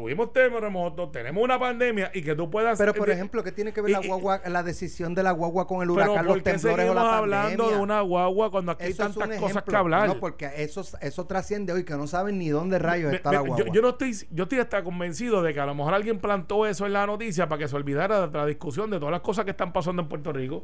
tuvimos 0.00 0.32
terremotos, 0.32 1.10
tenemos 1.10 1.42
una 1.42 1.58
pandemia 1.58 2.10
y 2.14 2.22
que 2.22 2.34
tú 2.36 2.48
puedas. 2.50 2.78
Pero, 2.78 2.94
por 2.94 3.08
de- 3.08 3.14
ejemplo, 3.14 3.42
¿qué 3.42 3.50
tiene 3.52 3.72
que 3.72 3.80
ver 3.80 3.90
y- 3.90 3.92
la 3.94 4.00
guagua, 4.00 4.40
la 4.46 4.62
decisión 4.62 5.14
de 5.14 5.22
la 5.24 5.32
guagua 5.32 5.66
con 5.66 5.82
el 5.82 5.90
huracán, 5.90 6.24
¿por 6.26 6.36
los 6.36 6.42
temblores 6.44 6.88
o 6.90 6.94
la 6.94 7.18
hablando 7.18 7.48
pandemia? 7.64 7.76
de 7.76 7.82
una 7.82 8.00
guagua 8.02 8.50
cuando 8.50 8.72
aquí 8.72 8.84
Eso 8.84 9.02
hay 9.04 9.12
tantas 9.12 9.40
cosas 9.40 9.62
que 9.64 9.76
hablar? 9.76 10.06
No, 10.08 10.20
porque 10.20 10.48
eso, 10.56 10.82
eso 11.00 11.26
trasciende 11.26 11.72
hoy, 11.72 11.84
que 11.84 11.94
no 11.94 12.06
saben 12.06 12.38
ni 12.38 12.48
dónde 12.48 12.78
rayos 12.78 13.10
Me- 13.10 13.16
está 13.16 13.30
me- 13.30 13.36
la 13.36 13.40
guagua. 13.42 13.66
yo, 13.66 13.72
yo 13.72 13.82
no 13.82 13.88
estoy, 13.90 14.14
yo 14.30 14.44
estoy 14.44 14.58
hasta 14.60 14.84
convencido 14.84 15.42
de 15.42 15.52
que 15.52 15.60
a 15.60 15.66
lo 15.66 15.74
mejor 15.74 15.94
alguien 15.94 16.18
plantó 16.20 16.64
eso 16.66 16.86
en 16.86 16.92
la 16.92 17.06
noticia 17.06 17.48
para 17.48 17.58
que 17.58 17.68
se 17.68 17.74
olvidara 17.74 18.28
de 18.28 18.38
la 18.38 18.46
discusión 18.46 18.90
de 18.90 18.98
todas 18.98 19.12
las 19.12 19.20
cosas 19.22 19.44
que 19.44 19.50
están 19.50 19.72
pasando 19.72 20.02
en 20.02 20.08
Puerto 20.08 20.32
Rico. 20.32 20.62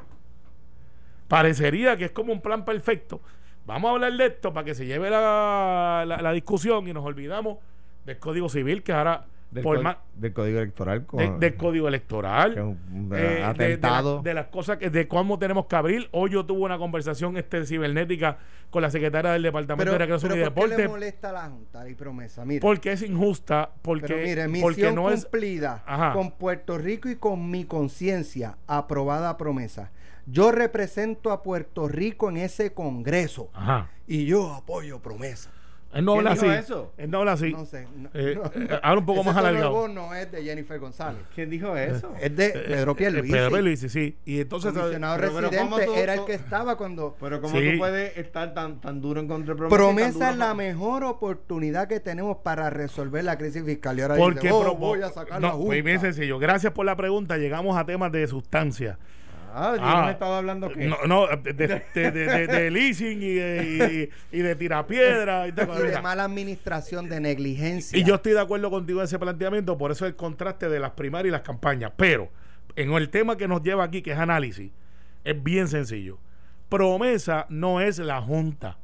Parecería 1.29 1.97
que 1.97 2.05
es 2.07 2.11
como 2.13 2.33
un 2.33 2.41
plan 2.41 2.65
perfecto. 2.65 3.21
Vamos 3.67 3.89
a 3.89 3.93
hablar 3.95 4.13
de 4.13 4.27
esto 4.27 4.53
para 4.53 4.65
que 4.65 4.75
se 4.75 4.85
lleve 4.87 5.09
la, 5.11 6.05
la- 6.07 6.19
la 6.21 6.33
discusión 6.33 6.87
y 6.87 6.93
nos 6.93 7.05
olvidamos 7.05 7.59
del 8.05 8.19
Código 8.19 8.49
Civil, 8.49 8.83
que 8.83 8.93
ahora 8.93 9.27
Del, 9.51 9.63
por 9.63 9.77
co- 9.77 9.83
más- 9.83 9.97
del 10.15 10.33
código 10.33 10.59
electoral. 10.59 11.07
Con, 11.07 11.19
de- 11.19 11.39
del 11.39 11.57
Código 11.57 11.87
Electoral. 11.89 12.55
que 12.55 12.61
es 12.61 12.67
un- 12.67 13.11
eh, 13.13 13.17
de- 13.17 13.29
de, 13.29 13.41
la- 13.41 13.49
atentado. 13.51 14.23
de 14.23 14.35
las 14.35 14.47
cosas 14.49 14.79
que 14.79 14.91
de 14.91 15.07
cómo 15.09 15.39
tenemos 15.39 15.67
que 15.67 15.77
abrir. 15.77 16.09
Hoy 16.13 16.31
yo 16.31 16.45
tuve 16.45 16.61
una 16.63 16.77
conversación 16.79 17.37
este 17.37 17.65
cibernética 17.65 18.39
con 18.71 18.83
la 18.83 18.91
secretaria 18.91 19.31
del 19.33 19.43
Departamento 19.45 19.79
pero, 19.85 19.93
de 19.93 19.99
Recreación 19.99 20.33
pero 20.33 20.47
y 20.47 20.51
¿por 20.51 20.55
qué 20.65 20.69
le 20.71 20.77
Deporte 20.77 20.89
molesta 20.89 21.31
a 21.31 21.33
la 21.33 21.49
Junta 21.51 21.89
y 21.89 21.95
promesa? 21.95 22.45
Mira, 22.45 22.61
porque 22.61 22.91
es 22.93 23.03
injusta, 23.03 23.71
porque, 23.83 24.07
pero 24.09 24.17
mire, 24.19 24.61
porque 24.61 24.77
misión 24.81 24.95
no 24.97 25.11
es 25.11 25.23
cumplida 25.25 25.83
Ajá. 25.87 26.13
con 26.13 26.33
Puerto 26.33 26.77
Rico 26.77 27.09
y 27.09 27.15
con 27.17 27.49
mi 27.51 27.65
conciencia, 27.65 28.59
aprobada 28.67 29.37
promesa. 29.37 29.93
Yo 30.27 30.51
represento 30.51 31.31
a 31.31 31.43
Puerto 31.43 31.87
Rico 31.87 32.29
en 32.31 32.39
ese 32.39 32.73
congreso 32.73 33.51
Ajá. 33.53 33.91
y 34.09 34.25
yo 34.25 34.53
apoyo 34.55 35.01
promesa. 35.01 35.51
Él 35.95 36.05
no 36.05 36.15
¿Quién 36.15 36.27
habla 36.27 36.33
así. 36.33 36.47
eso? 36.65 36.93
Él 36.97 37.11
no 37.11 37.19
habla 37.21 37.33
así. 37.33 37.53
No 37.53 37.65
sé. 37.65 37.87
no- 37.97 38.11
Eh, 38.15 38.35
no, 38.37 38.45
eh, 38.63 38.81
habla 38.83 38.99
un 38.99 39.07
poco 39.07 39.21
Ese 39.21 39.29
más 39.29 39.37
alargado. 39.37 39.71
voz 39.71 39.91
no 39.91 40.15
es 40.15 40.31
de 40.33 40.43
Jennifer 40.43 40.79
González. 40.81 41.23
¿Quién 41.35 41.51
dijo 41.51 41.77
eso? 41.77 42.13
Es 42.21 42.35
de 42.37 42.47
Eh, 42.47 42.53
Pedro 42.67 42.93
eh, 42.93 42.95
Pierluisi. 42.97 43.33
Pedro 43.33 43.51
Pierluisi, 43.51 43.89
sí. 43.89 44.19
Y 44.25 44.41
entonces 44.41 44.73
comisionado 44.73 45.17
Pero- 45.19 45.33
pero 45.35 45.51
¿cómo 45.51 45.77
residente 45.79 45.87
tú- 45.87 45.95
era 46.03 46.15
el 46.15 46.25
que 46.25 46.35
estaba 46.35 46.77
cuando 46.77 47.17
Pero 47.21 47.41
¿cómo 47.41 47.59
Sí. 47.59 47.73
tú 47.73 47.79
puedes 47.79 48.17
estar 48.19 48.53
tan, 48.55 48.81
tan 48.81 49.01
duro 49.01 49.21
en 49.21 49.29
contra 49.29 49.55
de 49.55 49.59
promesa? 49.59 49.77
promesa 49.77 50.31
es 50.31 50.37
la 50.37 50.49
con- 50.49 50.57
mejor 50.57 51.05
oportunidad 51.05 51.89
que 51.89 52.01
tenemos 52.01 52.39
para 52.39 52.71
resolver 52.71 53.25
la 53.25 53.39
crisis 53.39 53.65
fiscal 53.65 53.99
y 53.99 54.03
ahora 54.03 54.17
porque 54.17 54.41
dice, 54.41 54.53
oh, 54.53 54.75
voy 54.75 55.03
a 55.03 55.11
sacar 55.11 55.41
no, 55.41 55.47
la 55.49 55.53
junta. 55.55 55.67
pues 55.67 55.85
bien 55.85 56.01
sencillo. 56.01 56.39
Gracias 56.39 56.73
por 56.73 56.85
la 56.87 56.97
pregunta. 56.97 57.37
Llegamos 57.37 57.77
a 57.77 57.85
temas 57.87 58.11
de 58.13 58.27
sustancia. 58.27 58.99
Ah, 59.57 59.77
yo 59.77 59.83
Ah. 59.85 60.03
no 60.03 60.09
he 60.09 60.13
estado 60.13 60.35
hablando 60.35 60.69
que... 60.71 60.87
No, 60.87 60.97
no, 61.07 61.27
de, 61.37 61.53
de, 61.53 61.83
de, 61.95 62.11
de- 62.11 62.47
de 62.47 62.71
leasing 62.73 63.23
y 63.23 63.35
de, 63.35 64.11
y, 64.33 64.39
y 64.39 64.41
de 64.43 64.57
tirapiedra. 64.57 65.47
Y, 65.49 65.53
de 65.53 66.01
mala 66.03 66.25
administración, 66.25 67.09
de 67.09 67.21
negligencia. 67.21 67.99
y 67.99 68.03
yo 68.05 68.17
estoy 68.17 68.33
de 68.33 68.41
acuerdo 68.41 68.69
contigo 68.71 69.01
en 69.01 69.05
ese 69.05 69.19
planteamiento, 69.19 69.79
por 69.79 69.93
eso 69.93 70.07
el 70.07 70.17
contraste 70.17 70.69
de 70.69 70.81
las 70.81 70.91
primarias 70.93 71.29
y 71.29 71.33
las 71.33 71.43
campañas. 71.43 71.93
Pero 71.97 72.29
en 72.77 72.93
el 72.93 73.09
tema 73.11 73.37
que 73.37 73.47
nos 73.47 73.63
lleva 73.63 73.85
aquí, 73.85 74.03
que 74.03 74.11
es 74.13 74.19
análisis, 74.19 74.73
es 75.23 75.43
bien 75.43 75.69
sencillo. 75.69 76.19
Promesa 76.69 77.47
no 77.49 77.81
es 77.81 77.99
la 77.99 78.21
Junta. 78.21 78.79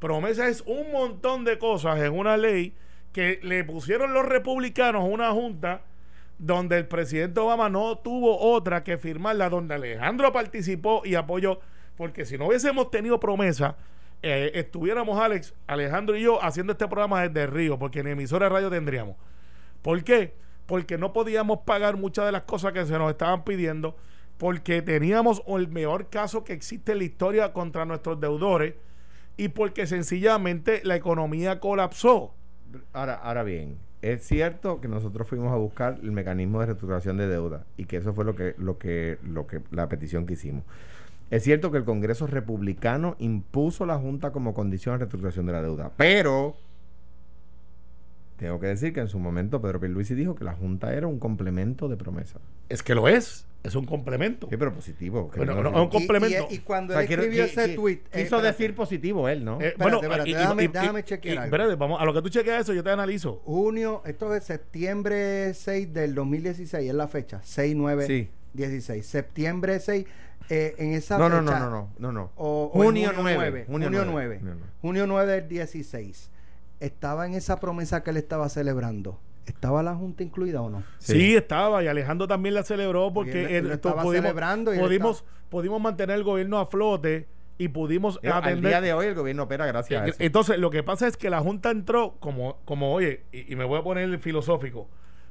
Promesa 0.00 0.48
es 0.48 0.62
un 0.66 0.90
montón 0.92 1.44
de 1.44 1.58
cosas 1.58 2.00
en 2.00 2.12
una 2.12 2.36
ley 2.36 2.74
que 3.12 3.38
le 3.42 3.64
pusieron 3.64 4.12
los 4.12 4.24
republicanos 4.26 5.02
a 5.02 5.04
una 5.04 5.30
Junta 5.30 5.82
donde 6.38 6.78
el 6.78 6.86
presidente 6.86 7.40
Obama 7.40 7.68
no 7.68 7.98
tuvo 7.98 8.38
otra 8.38 8.84
que 8.84 8.96
firmarla, 8.96 9.50
donde 9.50 9.74
Alejandro 9.74 10.32
participó 10.32 11.02
y 11.04 11.16
apoyó, 11.16 11.60
porque 11.96 12.24
si 12.24 12.38
no 12.38 12.46
hubiésemos 12.46 12.90
tenido 12.90 13.18
promesa, 13.18 13.76
eh, 14.22 14.52
estuviéramos 14.54 15.20
Alex, 15.20 15.54
Alejandro 15.66 16.16
y 16.16 16.22
yo 16.22 16.42
haciendo 16.42 16.72
este 16.72 16.86
programa 16.86 17.26
desde 17.26 17.46
Río, 17.46 17.78
porque 17.78 18.00
en 18.00 18.08
emisora 18.08 18.46
de 18.46 18.50
radio 18.50 18.70
tendríamos. 18.70 19.16
¿Por 19.82 20.02
qué? 20.04 20.34
Porque 20.66 20.98
no 20.98 21.12
podíamos 21.12 21.60
pagar 21.60 21.96
muchas 21.96 22.26
de 22.26 22.32
las 22.32 22.42
cosas 22.42 22.72
que 22.72 22.86
se 22.86 22.98
nos 22.98 23.10
estaban 23.10 23.44
pidiendo, 23.44 23.96
porque 24.36 24.82
teníamos 24.82 25.42
el 25.46 25.68
mejor 25.68 26.08
caso 26.08 26.44
que 26.44 26.52
existe 26.52 26.92
en 26.92 26.98
la 26.98 27.04
historia 27.04 27.52
contra 27.52 27.84
nuestros 27.84 28.20
deudores 28.20 28.74
y 29.36 29.48
porque 29.48 29.86
sencillamente 29.86 30.80
la 30.84 30.96
economía 30.96 31.58
colapsó. 31.58 32.34
Ahora, 32.92 33.14
ahora 33.14 33.42
bien, 33.44 33.78
es 34.02 34.24
cierto 34.26 34.80
que 34.80 34.88
nosotros 34.88 35.26
fuimos 35.26 35.52
a 35.52 35.56
buscar 35.56 35.98
el 36.02 36.12
mecanismo 36.12 36.60
de 36.60 36.66
reestructuración 36.66 37.16
de 37.16 37.26
deuda 37.26 37.64
y 37.76 37.84
que 37.86 37.96
eso 37.96 38.14
fue 38.14 38.24
lo 38.24 38.34
que, 38.36 38.54
lo 38.58 38.78
que, 38.78 39.18
lo 39.22 39.46
que, 39.46 39.60
la 39.70 39.88
petición 39.88 40.26
que 40.26 40.34
hicimos. 40.34 40.64
Es 41.30 41.42
cierto 41.42 41.70
que 41.70 41.78
el 41.78 41.84
Congreso 41.84 42.26
republicano 42.26 43.16
impuso 43.18 43.84
la 43.84 43.98
Junta 43.98 44.30
como 44.30 44.54
condición 44.54 44.94
de 44.94 44.98
reestructuración 45.00 45.46
de 45.46 45.52
la 45.52 45.62
deuda, 45.62 45.90
pero 45.96 46.56
tengo 48.38 48.58
que 48.60 48.68
decir 48.68 48.92
que 48.92 49.00
en 49.00 49.08
su 49.08 49.18
momento 49.18 49.60
Pedro 49.60 49.80
Pierluisi 49.80 50.14
dijo 50.14 50.34
que 50.34 50.44
la 50.44 50.54
Junta 50.54 50.94
era 50.94 51.06
un 51.06 51.18
complemento 51.18 51.88
de 51.88 51.96
promesa. 51.96 52.38
Es 52.68 52.82
que 52.82 52.94
lo 52.94 53.08
es, 53.08 53.46
es 53.64 53.74
un 53.74 53.84
complemento. 53.84 54.46
Sí, 54.48 54.56
pero 54.56 54.72
positivo. 54.72 55.30
que 55.30 55.38
Bueno, 55.38 55.54
no- 55.56 55.62
no, 55.64 55.70
no- 55.72 55.82
un 55.82 55.88
complemento. 55.90 56.46
Y, 56.50 56.54
y- 56.54 56.56
y 56.56 56.58
cuando 56.60 56.92
O 56.94 56.96
sea, 56.96 57.02
él 57.04 57.10
escribió 57.12 57.44
qui- 57.44 57.46
ese 57.48 57.66
qui- 57.70 57.74
tweet. 57.74 57.92
eh, 57.94 58.00
Quiso 58.04 58.20
espérate. 58.36 58.46
decir 58.46 58.74
positivo 58.74 59.28
él, 59.28 59.44
¿no? 59.44 59.60
Eh, 59.60 59.68
Espérate, 59.68 59.96
espérate, 60.06 60.30
déjame- 60.30 60.68
déjame 60.68 61.04
chequear 61.04 61.38
algo. 61.38 61.44
espérate, 61.46 61.74
vamos, 61.74 62.00
a 62.00 62.04
lo 62.04 62.14
que 62.14 62.22
tú 62.22 62.28
chequeas 62.28 62.62
eso, 62.62 62.72
yo 62.72 62.82
te 62.84 62.90
analizo. 62.90 63.42
Junio, 63.44 64.02
esto 64.06 64.34
es 64.34 64.44
septiembre 64.44 65.52
6 65.54 65.92
del 65.92 66.14
2016, 66.14 66.88
es 66.88 66.94
la 66.94 67.08
fecha. 67.08 67.40
6, 67.42 67.74
9, 67.76 68.06
Sí. 68.06 68.28
16. 68.54 69.04
Septiembre 69.06 69.80
6, 69.80 70.06
eh, 70.48 70.74
en 70.78 70.92
esa 70.94 71.18
No, 71.18 71.28
no, 71.28 71.40
fecha. 71.42 71.58
no, 71.58 71.70
no, 71.70 71.70
no, 71.70 71.90
no, 71.98 72.12
no. 72.12 72.30
o- 72.36 72.70
o 72.72 72.78
en 72.80 72.84
junio 72.86 73.12
9. 73.14 73.64
Junio 73.68 73.90
9. 73.90 73.98
Junio 73.98 74.04
9. 74.06 74.40
Junio 74.80 75.06
9 75.08 75.32
del 75.32 75.48
16. 75.48 76.30
¿Estaba 76.80 77.26
en 77.26 77.34
esa 77.34 77.58
promesa 77.60 78.02
que 78.02 78.10
él 78.10 78.16
estaba 78.16 78.48
celebrando? 78.48 79.18
¿Estaba 79.46 79.82
la 79.82 79.94
Junta 79.94 80.22
incluida 80.22 80.60
o 80.62 80.68
no? 80.70 80.82
Sí. 80.98 81.12
Sí. 81.14 81.36
estaba, 81.36 81.82
y 81.82 81.88
Alejandro 81.88 82.28
también 82.28 82.54
la 82.54 82.62
celebró 82.62 83.12
porque 83.12 83.44
él- 83.44 83.48
él- 83.50 83.56
él 83.56 83.68
lo 83.68 83.74
estaba 83.74 84.02
pudimos, 84.02 84.22
celebrando 84.26 84.74
y 84.74 84.78
pudimos, 84.78 85.24
pudimos 85.48 85.80
mantener 85.80 86.16
el 86.16 86.22
gobierno 86.24 86.58
a 86.58 86.66
flote 86.66 87.26
y 87.56 87.68
pudimos 87.68 88.20
Al 88.22 88.32
atender. 88.32 88.70
día 88.70 88.80
de 88.80 88.92
hoy 88.92 89.06
el 89.06 89.14
gobierno 89.14 89.44
opera 89.44 89.66
gracias 89.66 90.02
a 90.02 90.06
Eh, 90.06 90.10
eso. 90.10 90.18
Entonces, 90.22 90.58
lo 90.58 90.70
que 90.70 90.82
pasa 90.82 91.06
es 91.08 91.16
que 91.16 91.30
la 91.30 91.40
Junta 91.40 91.70
entró 91.70 92.14
como, 92.20 92.58
como 92.64 92.92
oye, 92.92 93.22
y, 93.32 93.52
y 93.52 93.56
me 93.56 93.64
voy 93.64 93.80
a 93.80 93.82
poner 93.82 94.04
el 94.04 94.18
filosófico, 94.18 94.86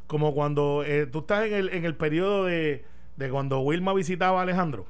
como 0.08 0.34
cuando 0.34 0.84
eh, 0.86 1.06
tú 1.06 1.20
estás 1.20 1.46
en 1.46 1.54
el, 1.54 1.70
en 1.70 1.86
el 1.86 1.96
periodo 1.96 2.44
de, 2.46 2.84
de 3.18 3.30
cuando 3.30 3.60
Wilma 3.62 3.94
visitaba 3.94 4.40
a 4.40 4.44
Alejandro, 4.44 4.88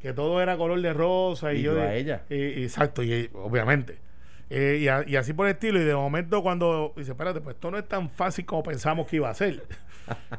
que 0.00 0.12
todo 0.14 0.40
era 0.40 0.56
color 0.56 0.80
de 0.80 0.92
rosa 0.94 1.52
y, 1.52 1.58
Y 1.58 1.62
yo, 1.62 1.74
de- 1.74 1.82
a 1.82 1.94
ella. 1.94 2.22
y- 2.30 2.34
y- 2.34 2.62
exacto, 2.64 3.02
y 3.02 3.30
obviamente. 3.34 3.98
Eh, 4.48 4.78
y, 4.82 4.88
a- 4.88 5.04
y 5.06 5.16
así 5.16 5.32
por 5.32 5.46
el 5.46 5.52
estilo, 5.54 5.80
y 5.80 5.84
de 5.84 5.94
momento 5.94 6.42
cuando 6.42 6.92
dice, 6.96 7.12
espérate, 7.12 7.40
pues 7.40 7.56
esto 7.56 7.70
no 7.70 7.78
es 7.78 7.88
tan 7.88 8.08
fácil 8.10 8.44
como 8.46 8.62
pensamos 8.62 9.06
que 9.06 9.16
iba 9.16 9.28
a 9.30 9.34
ser. 9.34 9.62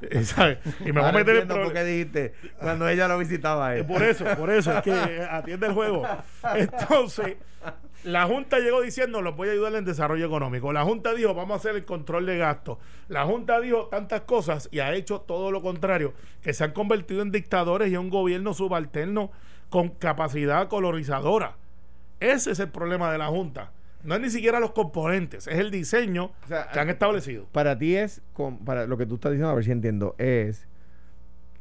Eh, 0.01 0.23
¿sabes? 0.23 0.59
Y 0.79 0.93
me 0.93 1.01
voy 1.01 1.09
a 1.09 1.11
meter 1.11 1.35
en 1.35 1.47
por 1.49 1.73
qué 1.73 1.83
dijiste 1.83 2.33
cuando 2.57 2.87
ella 2.87 3.09
lo 3.09 3.17
visitaba 3.17 3.67
a 3.67 3.75
él. 3.75 3.85
Por 3.85 4.01
eso, 4.01 4.23
por 4.37 4.49
eso, 4.49 4.71
es 4.71 4.81
que 4.81 4.93
atiende 5.29 5.67
el 5.67 5.73
juego. 5.73 6.03
Entonces, 6.55 7.35
la 8.05 8.23
Junta 8.25 8.59
llegó 8.59 8.79
diciendo, 8.81 9.21
los 9.21 9.35
voy 9.35 9.49
a 9.49 9.51
ayudar 9.51 9.75
en 9.75 9.83
desarrollo 9.83 10.25
económico. 10.25 10.71
La 10.71 10.83
Junta 10.83 11.13
dijo, 11.13 11.33
vamos 11.33 11.55
a 11.55 11.57
hacer 11.57 11.75
el 11.75 11.83
control 11.83 12.25
de 12.25 12.37
gastos. 12.37 12.77
La 13.09 13.25
Junta 13.25 13.59
dijo 13.59 13.87
tantas 13.87 14.21
cosas 14.21 14.69
y 14.71 14.79
ha 14.79 14.93
hecho 14.93 15.19
todo 15.19 15.51
lo 15.51 15.61
contrario, 15.61 16.13
que 16.41 16.53
se 16.53 16.63
han 16.63 16.71
convertido 16.71 17.21
en 17.21 17.31
dictadores 17.31 17.89
y 17.91 17.95
en 17.95 17.99
un 17.99 18.09
gobierno 18.09 18.53
subalterno 18.53 19.31
con 19.69 19.89
capacidad 19.89 20.69
colorizadora. 20.69 21.57
Ese 22.21 22.51
es 22.51 22.59
el 22.59 22.69
problema 22.69 23.11
de 23.11 23.17
la 23.17 23.27
Junta. 23.27 23.71
No 24.07 24.15
es 24.15 24.21
ni 24.21 24.29
siquiera 24.29 24.59
los 24.59 24.71
componentes, 24.71 25.45
es 25.47 25.59
el 25.59 25.69
diseño 25.69 26.31
O 26.43 26.47
sea, 26.47 26.69
que 26.71 26.79
han 26.79 26.89
establecido. 26.89 27.45
Para 27.51 27.77
ti 27.77 27.95
es, 27.95 28.21
con- 28.33 28.57
para 28.59 28.87
lo 28.87 28.97
que 28.97 29.05
tú 29.05 29.15
estás 29.15 29.33
diciendo, 29.33 29.51
a 29.51 29.55
ver 29.55 29.65
si 29.65 29.71
entiendo, 29.71 30.15
es 30.17 30.67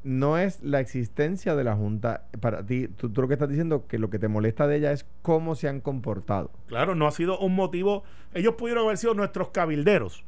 no 0.05 0.39
es 0.39 0.63
la 0.63 0.79
existencia 0.79 1.57
de 1.57 1.65
la 1.65 1.75
Junta. 1.75 2.23
Para 2.41 2.65
ti, 2.65 2.87
tú, 2.87 3.11
tú 3.11 3.23
lo 3.23 3.27
que 3.29 3.35
estás 3.35 3.49
diciendo 3.49 3.87
que 3.89 3.99
lo 3.99 4.09
que 4.11 4.21
te 4.21 4.29
molesta 4.29 4.69
de 4.69 4.77
ella 4.77 4.93
es 4.93 5.05
cómo 5.23 5.57
se 5.57 5.69
han 5.69 5.81
comportado. 5.81 6.53
Claro, 6.69 6.95
no 6.95 7.09
ha 7.09 7.11
sido 7.11 7.39
un 7.41 7.57
motivo. 7.57 8.05
Ellos 8.33 8.55
pudieron 8.55 8.85
haber 8.85 8.99
sido 8.99 9.15
nuestros 9.15 9.49
cabilderos 9.49 10.25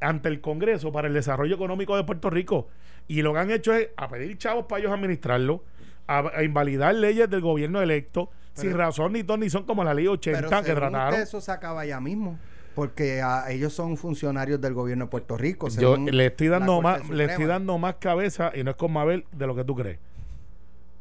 ante 0.00 0.28
el 0.28 0.40
Congreso 0.40 0.90
para 0.90 1.06
el 1.06 1.14
desarrollo 1.14 1.54
económico 1.54 1.96
de 1.96 2.02
Puerto 2.02 2.28
Rico. 2.28 2.66
Y 3.06 3.22
lo 3.22 3.32
que 3.32 3.38
han 3.38 3.52
hecho 3.52 3.72
es 3.72 3.90
a 3.96 4.08
pedir 4.08 4.36
chavos 4.36 4.66
para 4.66 4.80
ellos 4.80 4.92
administrarlo, 4.92 5.62
a, 6.08 6.18
a 6.36 6.42
invalidar 6.42 6.96
leyes 6.96 7.30
del 7.30 7.40
gobierno 7.40 7.80
electo, 7.80 8.30
sin 8.54 8.76
razón 8.76 9.12
ni 9.12 9.22
ton 9.24 9.40
ni 9.40 9.50
son 9.50 9.64
como 9.64 9.84
la 9.84 9.92
ley 9.94 10.06
80 10.06 10.48
Pero 10.48 10.62
que 10.62 10.74
trataron. 10.74 11.20
eso 11.20 11.40
se 11.40 11.50
acaba 11.52 11.84
ya 11.84 12.00
mismo. 12.00 12.38
Porque 12.74 13.22
ah, 13.22 13.44
ellos 13.50 13.72
son 13.72 13.96
funcionarios 13.96 14.60
del 14.60 14.74
gobierno 14.74 15.04
de 15.04 15.10
Puerto 15.10 15.36
Rico. 15.36 15.68
Yo 15.68 15.96
le 15.96 16.26
estoy 16.26 16.48
dando 16.48 16.82
más, 16.82 17.08
le 17.08 17.24
estoy 17.24 17.44
dando 17.44 17.78
más 17.78 17.96
cabeza 17.96 18.50
y 18.54 18.64
no 18.64 18.70
es 18.72 18.76
con 18.76 18.92
Mabel 18.92 19.24
de 19.32 19.46
lo 19.46 19.54
que 19.54 19.64
tú 19.64 19.76
crees. 19.76 19.98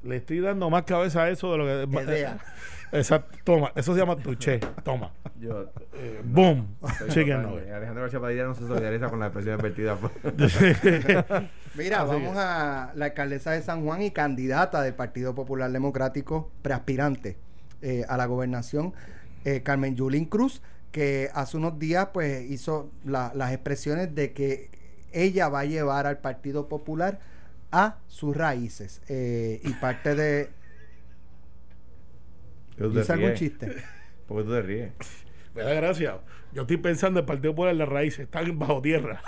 Le 0.03 0.17
estoy 0.17 0.39
dando 0.39 0.69
más 0.69 0.83
cabeza 0.83 1.23
a 1.23 1.29
eso 1.29 1.51
de 1.51 1.57
lo 1.57 1.65
que 1.65 2.03
Idea. 2.03 2.37
Exacto, 2.91 3.35
toma, 3.43 3.71
eso 3.75 3.93
se 3.93 3.99
llama 3.99 4.15
tuché, 4.17 4.59
toma. 4.83 5.11
Yo, 5.39 5.67
Eh, 5.95 6.21
boom, 6.23 6.75
chicken 7.09 7.41
nugget. 7.41 7.71
Alejandro 7.71 8.03
García 8.03 8.19
Padilla 8.19 8.43
no 8.43 8.53
se 8.53 8.67
solidariza 8.67 9.09
con 9.09 9.19
la 9.19 9.27
expresión 9.27 9.57
vertida. 9.59 9.95
por- 9.95 10.11
Mira, 11.75 12.01
Así 12.01 12.11
vamos 12.11 12.37
a 12.37 12.91
la 12.93 13.05
alcaldesa 13.05 13.49
de 13.51 13.63
San 13.63 13.83
Juan 13.83 14.03
y 14.03 14.11
candidata 14.11 14.83
del 14.83 14.93
Partido 14.93 15.33
Popular 15.33 15.71
Democrático, 15.71 16.51
preaspirante 16.61 17.37
eh, 17.84 18.06
a 18.10 18.17
la 18.17 18.26
gobernación, 18.26 18.93
eh, 19.46 19.62
Carmen 19.63 19.96
Yulín 19.96 20.26
Cruz, 20.26 20.62
que 20.91 21.30
hace 21.34 21.58
unos 21.58 21.80
días 21.80 22.10
pues 22.13 22.50
hizo 22.50 22.91
la- 23.06 23.32
las 23.36 23.52
expresiones 23.54 24.13
de 24.15 24.34
que 24.34 24.69
ella 25.12 25.50
va 25.50 25.62
a 25.62 25.65
llevar 25.65 26.08
al 26.08 26.19
Partido 26.19 26.67
Popular 26.69 27.19
a 27.72 27.98
sus 28.08 28.36
raíces. 28.38 29.02
eh, 29.10 29.60
y 29.63 29.74
parte 29.74 30.15
de... 30.15 30.50
¿Tú 32.78 32.91
te 32.91 33.00
¿Dice 33.00 33.13
algún 33.13 33.34
chiste? 33.34 33.67
¿Por 34.28 34.38
qué 34.39 34.43
tú 34.43 34.52
te 34.52 34.62
ríes? 34.62 34.91
Me 35.54 35.63
da 35.63 35.74
gracia. 35.74 36.19
Yo 36.54 36.62
estoy 36.63 36.78
pensando 36.78 37.19
el 37.19 37.26
Partido 37.26 37.54
Popular 37.54 37.76
las 37.76 37.89
raíces, 37.89 38.22
están 38.22 38.58
bajo 38.58 38.82
tierra. 38.82 39.22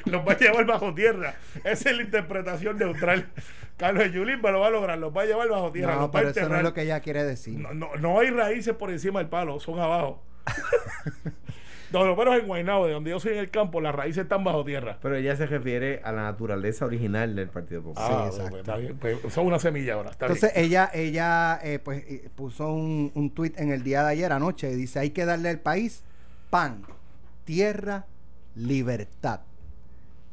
los 0.04 0.26
va 0.26 0.32
a 0.32 0.38
llevar 0.38 0.66
bajo 0.66 0.94
tierra. 0.94 1.34
Esa 1.64 1.90
es 1.90 1.96
la 1.96 2.02
interpretación 2.02 2.78
neutral. 2.78 3.28
Carlos 3.76 4.12
Yulín 4.12 4.42
me 4.42 4.50
lo 4.50 4.60
va 4.60 4.66
a 4.66 4.70
lograr, 4.70 4.98
los 4.98 5.16
va 5.16 5.22
a 5.22 5.24
llevar 5.26 5.48
bajo 5.48 5.72
tierra. 5.72 5.96
No, 5.96 6.10
pero 6.10 6.28
eso 6.28 6.48
no 6.48 6.56
es 6.56 6.62
lo 6.62 6.74
que 6.74 6.82
ella 6.82 7.00
quiere 7.00 7.24
decir. 7.24 7.58
No, 7.58 7.72
no, 7.72 7.96
no 7.96 8.20
hay 8.20 8.28
raíces 8.28 8.74
por 8.74 8.90
encima 8.90 9.20
del 9.20 9.28
palo, 9.28 9.58
son 9.58 9.78
abajo. 9.78 10.22
no, 11.90 12.04
lo 12.04 12.14
menos 12.14 12.38
en 12.38 12.46
Guaynabo, 12.46 12.86
de 12.86 12.92
donde 12.92 13.10
yo 13.10 13.20
soy 13.20 13.32
en 13.32 13.38
el 13.38 13.50
campo, 13.50 13.80
las 13.80 13.94
raíces 13.94 14.24
están 14.24 14.44
bajo 14.44 14.64
tierra. 14.64 14.98
Pero 15.00 15.16
ella 15.16 15.34
se 15.34 15.46
refiere 15.46 16.02
a 16.04 16.12
la 16.12 16.24
naturaleza 16.24 16.84
original 16.84 17.34
del 17.34 17.48
Partido 17.48 17.82
Popular. 17.82 18.10
Ah, 18.12 18.26
exacto. 18.26 18.50
pues, 18.50 18.60
está 18.60 18.76
bien, 18.76 18.98
pues, 18.98 19.32
son 19.32 19.46
una 19.46 19.58
semilla 19.58 19.94
ahora. 19.94 20.10
Está 20.10 20.26
Entonces 20.26 20.52
bien. 20.52 20.66
ella, 20.66 20.90
ella 20.92 21.58
eh, 21.62 21.78
pues 21.78 22.04
eh, 22.06 22.28
puso 22.34 22.70
un, 22.70 23.10
un 23.14 23.30
tuit 23.30 23.58
en 23.58 23.72
el 23.72 23.82
día 23.82 24.02
de 24.04 24.10
ayer 24.10 24.30
anoche, 24.30 24.68
dice 24.74 24.98
hay 24.98 25.10
que 25.10 25.24
darle 25.24 25.48
al 25.48 25.58
país 25.58 26.04
pan, 26.50 26.84
tierra, 27.44 28.04
libertad. 28.54 29.40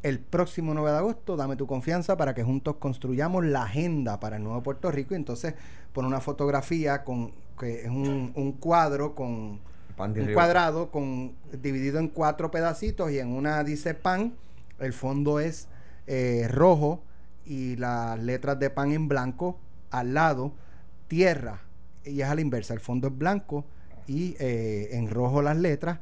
El 0.04 0.20
próximo 0.20 0.74
9 0.74 0.92
de 0.92 0.98
agosto, 0.98 1.36
dame 1.36 1.56
tu 1.56 1.68
confianza 1.68 2.18
para 2.18 2.34
que 2.34 2.44
juntos 2.44 2.76
construyamos 2.78 3.46
la 3.46 3.64
agenda 3.64 4.20
para 4.20 4.38
el 4.38 4.44
nuevo 4.44 4.62
Puerto 4.64 4.92
Rico. 4.92 5.14
Y 5.14 5.18
entonces 5.18 5.56
pone 5.92 6.08
una 6.08 6.22
fotografía 6.22 7.04
con 7.04 7.34
que 7.60 7.82
es 7.82 7.90
un, 7.90 8.32
un 8.36 8.52
cuadro 8.54 9.16
con 9.16 9.60
Pan 9.98 10.14
un 10.16 10.32
cuadrado 10.32 10.92
con 10.92 11.34
dividido 11.52 11.98
en 11.98 12.08
cuatro 12.08 12.52
pedacitos 12.52 13.12
y 13.12 13.18
en 13.18 13.30
una 13.30 13.64
dice 13.64 13.96
pan, 13.96 14.36
el 14.80 14.94
fondo 14.94 15.40
es 15.40 15.68
eh, 16.06 16.48
rojo 16.52 17.02
y 17.48 17.78
las 17.78 18.20
letras 18.20 18.60
de 18.60 18.70
pan 18.70 18.92
en 18.92 19.08
blanco 19.08 19.58
al 19.90 20.14
lado, 20.14 20.54
tierra 21.08 21.62
y 22.06 22.22
es 22.22 22.28
a 22.28 22.36
la 22.36 22.42
inversa, 22.42 22.76
el 22.76 22.80
fondo 22.80 23.08
es 23.08 23.18
blanco 23.18 23.66
y 24.06 24.36
eh, 24.40 24.90
en 24.92 25.10
rojo 25.10 25.42
las 25.42 25.58
letras, 25.58 25.98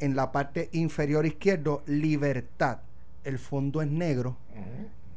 en 0.00 0.16
la 0.16 0.32
parte 0.32 0.68
inferior 0.72 1.24
izquierdo 1.24 1.84
libertad, 1.86 2.78
el 3.28 3.38
fondo 3.38 3.82
es 3.82 3.88
negro 3.88 4.36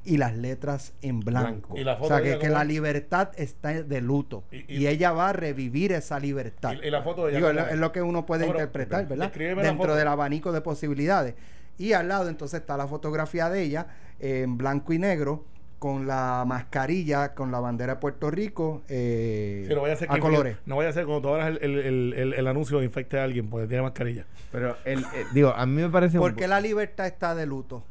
y 0.03 0.17
las 0.17 0.35
letras 0.35 0.93
en 1.01 1.19
blanco. 1.19 1.47
Blanco. 1.49 1.77
Y 1.77 1.83
la 1.83 1.93
o 1.93 2.07
sea 2.07 2.21
que, 2.21 2.49
la 2.49 2.63
libertad 2.63 3.29
está 3.37 3.83
de 3.83 4.01
luto 4.01 4.43
Y- 4.51 4.57
y, 4.57 4.65
y- 4.79 4.87
ella 4.87 5.11
va 5.11 5.29
a 5.29 5.33
revivir 5.33 5.91
esa 5.91 6.19
libertad. 6.19 6.73
Y, 6.81 6.87
y 6.87 6.89
la 6.91 7.03
foto 7.03 7.25
de 7.25 7.31
ella. 7.31 7.37
Digo, 7.37 7.49
es, 7.49 7.53
¿cómo 7.55 7.61
lo, 7.65 7.67
es? 7.67 7.73
es 7.73 7.79
lo 7.79 7.91
que 7.91 8.01
uno 8.01 8.25
puede 8.25 8.45
No, 8.47 8.51
pero- 8.53 8.59
interpretar, 8.59 9.07
¿verdad? 9.07 9.31
la 9.35 9.63
Dentro 9.63 9.95
del 9.95 10.07
abanico 10.07 10.51
de 10.51 10.61
posibilidades. 10.61 11.35
Y 11.77 11.93
al 11.93 12.07
lado 12.07 12.29
entonces 12.29 12.59
está 12.61 12.77
la 12.77 12.87
fotografía 12.87 13.49
de 13.49 13.61
ella 13.63 13.87
eh, 14.19 14.41
en 14.43 14.57
blanco 14.57 14.91
y 14.93 14.99
negro 14.99 15.45
con 15.79 16.05
la 16.05 16.43
mascarilla, 16.47 17.33
con 17.33 17.51
la 17.51 17.59
bandera 17.59 17.95
de 17.95 17.99
Puerto 17.99 18.29
Rico 18.29 18.83
eh, 18.87 19.65
Sí, 19.67 19.73
no 19.73 19.81
vaya 19.81 19.93
a 19.95 19.97
ser 19.97 20.11
a 20.11 20.13
que 20.15 20.19
colores. 20.19 20.57
No 20.67 20.77
vaya 20.77 20.89
a 20.89 20.93
ser 20.93 21.05
cuando 21.05 21.21
tú 21.27 21.29
abras 21.33 21.49
el, 21.49 21.57
el, 21.63 21.77
el, 21.79 22.13
el- 22.13 22.33
el 22.33 22.47
anuncio 22.47 22.83
infecte 22.83 23.19
a 23.19 23.23
alguien 23.23 23.49
porque 23.49 23.65
tiene 23.67 23.81
mascarilla. 23.83 24.25
Pero, 24.51 24.77
el, 24.85 24.99
eh, 24.99 25.25
digo, 25.33 25.49
a 25.55 25.65
mí 25.65 25.81
me 25.81 25.89
parece... 25.89 26.17
un- 26.19 26.23
Porque 26.23 26.47
la 26.47 26.59
libertad 26.61 27.07
está 27.07 27.33
de 27.33 27.45
luto. 27.47 27.83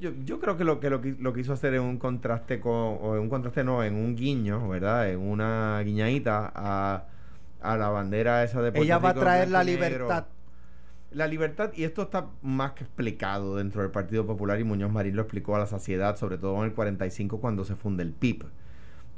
Yo, 0.00 0.10
yo 0.24 0.40
creo 0.40 0.56
que 0.56 0.64
lo 0.64 0.80
que 0.80 0.90
lo, 0.90 1.00
qui- 1.00 1.16
lo 1.18 1.32
quiso 1.32 1.52
hacer 1.52 1.74
es 1.74 1.80
un 1.80 1.98
contraste 1.98 2.58
con, 2.60 2.72
o 3.00 3.14
en 3.14 3.22
un 3.22 3.28
contraste 3.28 3.62
no, 3.62 3.84
en 3.84 3.94
un 3.94 4.16
guiño, 4.16 4.68
¿verdad? 4.68 5.08
En 5.10 5.20
una 5.20 5.80
guiñadita 5.84 6.50
a, 6.54 7.06
a 7.60 7.76
la 7.76 7.88
bandera 7.90 8.42
esa 8.42 8.62
de 8.62 8.72
Puerto 8.72 8.84
Ella 8.84 8.98
va 8.98 9.10
a 9.10 9.12
Rico 9.12 9.20
en 9.20 9.24
traer 9.24 9.48
la 9.50 9.62
negro. 9.64 9.72
libertad. 10.08 10.26
La 11.12 11.26
libertad, 11.28 11.72
y 11.74 11.84
esto 11.84 12.02
está 12.02 12.28
más 12.42 12.72
que 12.72 12.84
explicado 12.84 13.56
dentro 13.56 13.82
del 13.82 13.90
Partido 13.92 14.26
Popular, 14.26 14.60
y 14.60 14.64
Muñoz 14.64 14.92
Marín 14.92 15.16
lo 15.16 15.22
explicó 15.22 15.56
a 15.56 15.60
la 15.60 15.66
saciedad, 15.66 16.16
sobre 16.16 16.38
todo 16.38 16.58
en 16.58 16.64
el 16.66 16.74
45 16.74 17.40
cuando 17.40 17.64
se 17.64 17.76
funda 17.76 18.02
el 18.02 18.12
PIB. 18.12 18.44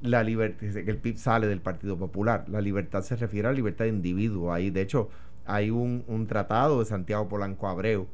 La 0.03 0.23
libertad, 0.23 0.61
que 0.61 0.91
el 0.91 0.99
PIB 0.99 1.17
sale 1.19 1.47
del 1.49 1.61
Partido 1.61 1.99
Popular. 1.99 2.45
La 2.49 2.61
libertad 2.61 3.03
se 3.03 3.17
refiere 3.17 3.49
a 3.49 3.51
la 3.53 3.57
libertad 3.57 3.85
de 3.87 3.91
individuo. 3.91 4.53
Ahí, 4.53 4.71
de 4.71 4.83
hecho, 4.83 5.11
hay 5.45 5.71
un, 5.71 6.05
un 6.07 6.27
tratado 6.29 6.79
de 6.81 6.85
Santiago 6.87 7.29
Polanco 7.29 7.69
Abreu, 7.69 8.07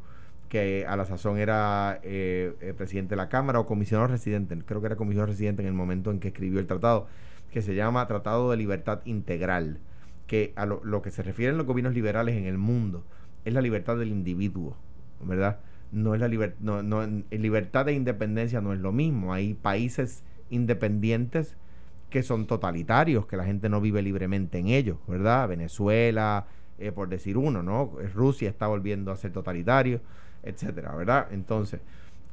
que 0.54 0.86
a 0.86 0.94
la 0.94 1.04
sazón 1.04 1.38
era 1.38 1.98
eh, 2.04 2.54
eh, 2.60 2.74
presidente 2.74 3.10
de 3.10 3.16
la 3.16 3.28
Cámara 3.28 3.58
o 3.58 3.66
comisionado 3.66 4.06
residente, 4.06 4.56
creo 4.64 4.80
que 4.80 4.86
era 4.86 4.94
comisionado 4.94 5.32
residente 5.32 5.62
en 5.62 5.66
el 5.66 5.74
momento 5.74 6.12
en 6.12 6.20
que 6.20 6.28
escribió 6.28 6.60
el 6.60 6.68
tratado, 6.68 7.08
que 7.50 7.60
se 7.60 7.74
llama 7.74 8.06
Tratado 8.06 8.52
de 8.52 8.56
Libertad 8.56 9.00
Integral, 9.04 9.78
que 10.28 10.52
a 10.54 10.64
lo, 10.64 11.02
que 11.02 11.10
se 11.10 11.24
refieren 11.24 11.56
los 11.58 11.66
gobiernos 11.66 11.92
liberales 11.92 12.36
en 12.36 12.44
el 12.44 12.56
mundo 12.56 13.02
es 13.44 13.52
la 13.52 13.60
libertad 13.62 13.96
del 13.96 14.10
individuo, 14.10 14.76
¿verdad? 15.24 15.58
No 15.90 16.14
es 16.14 16.20
la 16.20 16.28
libertad, 16.28 16.60
no, 16.60 16.84
no, 16.84 17.04
libertad 17.32 17.88
e 17.88 17.94
independencia 17.94 18.60
no 18.60 18.72
es 18.72 18.78
lo 18.78 18.92
mismo. 18.92 19.34
Hay 19.34 19.54
países 19.54 20.22
independientes 20.50 21.56
que 22.10 22.22
son 22.22 22.46
totalitarios, 22.46 23.26
que 23.26 23.36
la 23.36 23.44
gente 23.44 23.68
no 23.68 23.80
vive 23.80 24.02
libremente 24.02 24.58
en 24.60 24.68
ellos, 24.68 24.98
¿verdad? 25.08 25.48
Venezuela, 25.48 26.46
eh, 26.78 26.92
por 26.92 27.08
decir 27.08 27.38
uno, 27.38 27.64
¿no? 27.64 27.90
Rusia 28.14 28.48
está 28.48 28.68
volviendo 28.68 29.10
a 29.10 29.16
ser 29.16 29.32
totalitario, 29.32 30.00
etcétera, 30.44 30.94
¿verdad? 30.94 31.28
Entonces, 31.30 31.80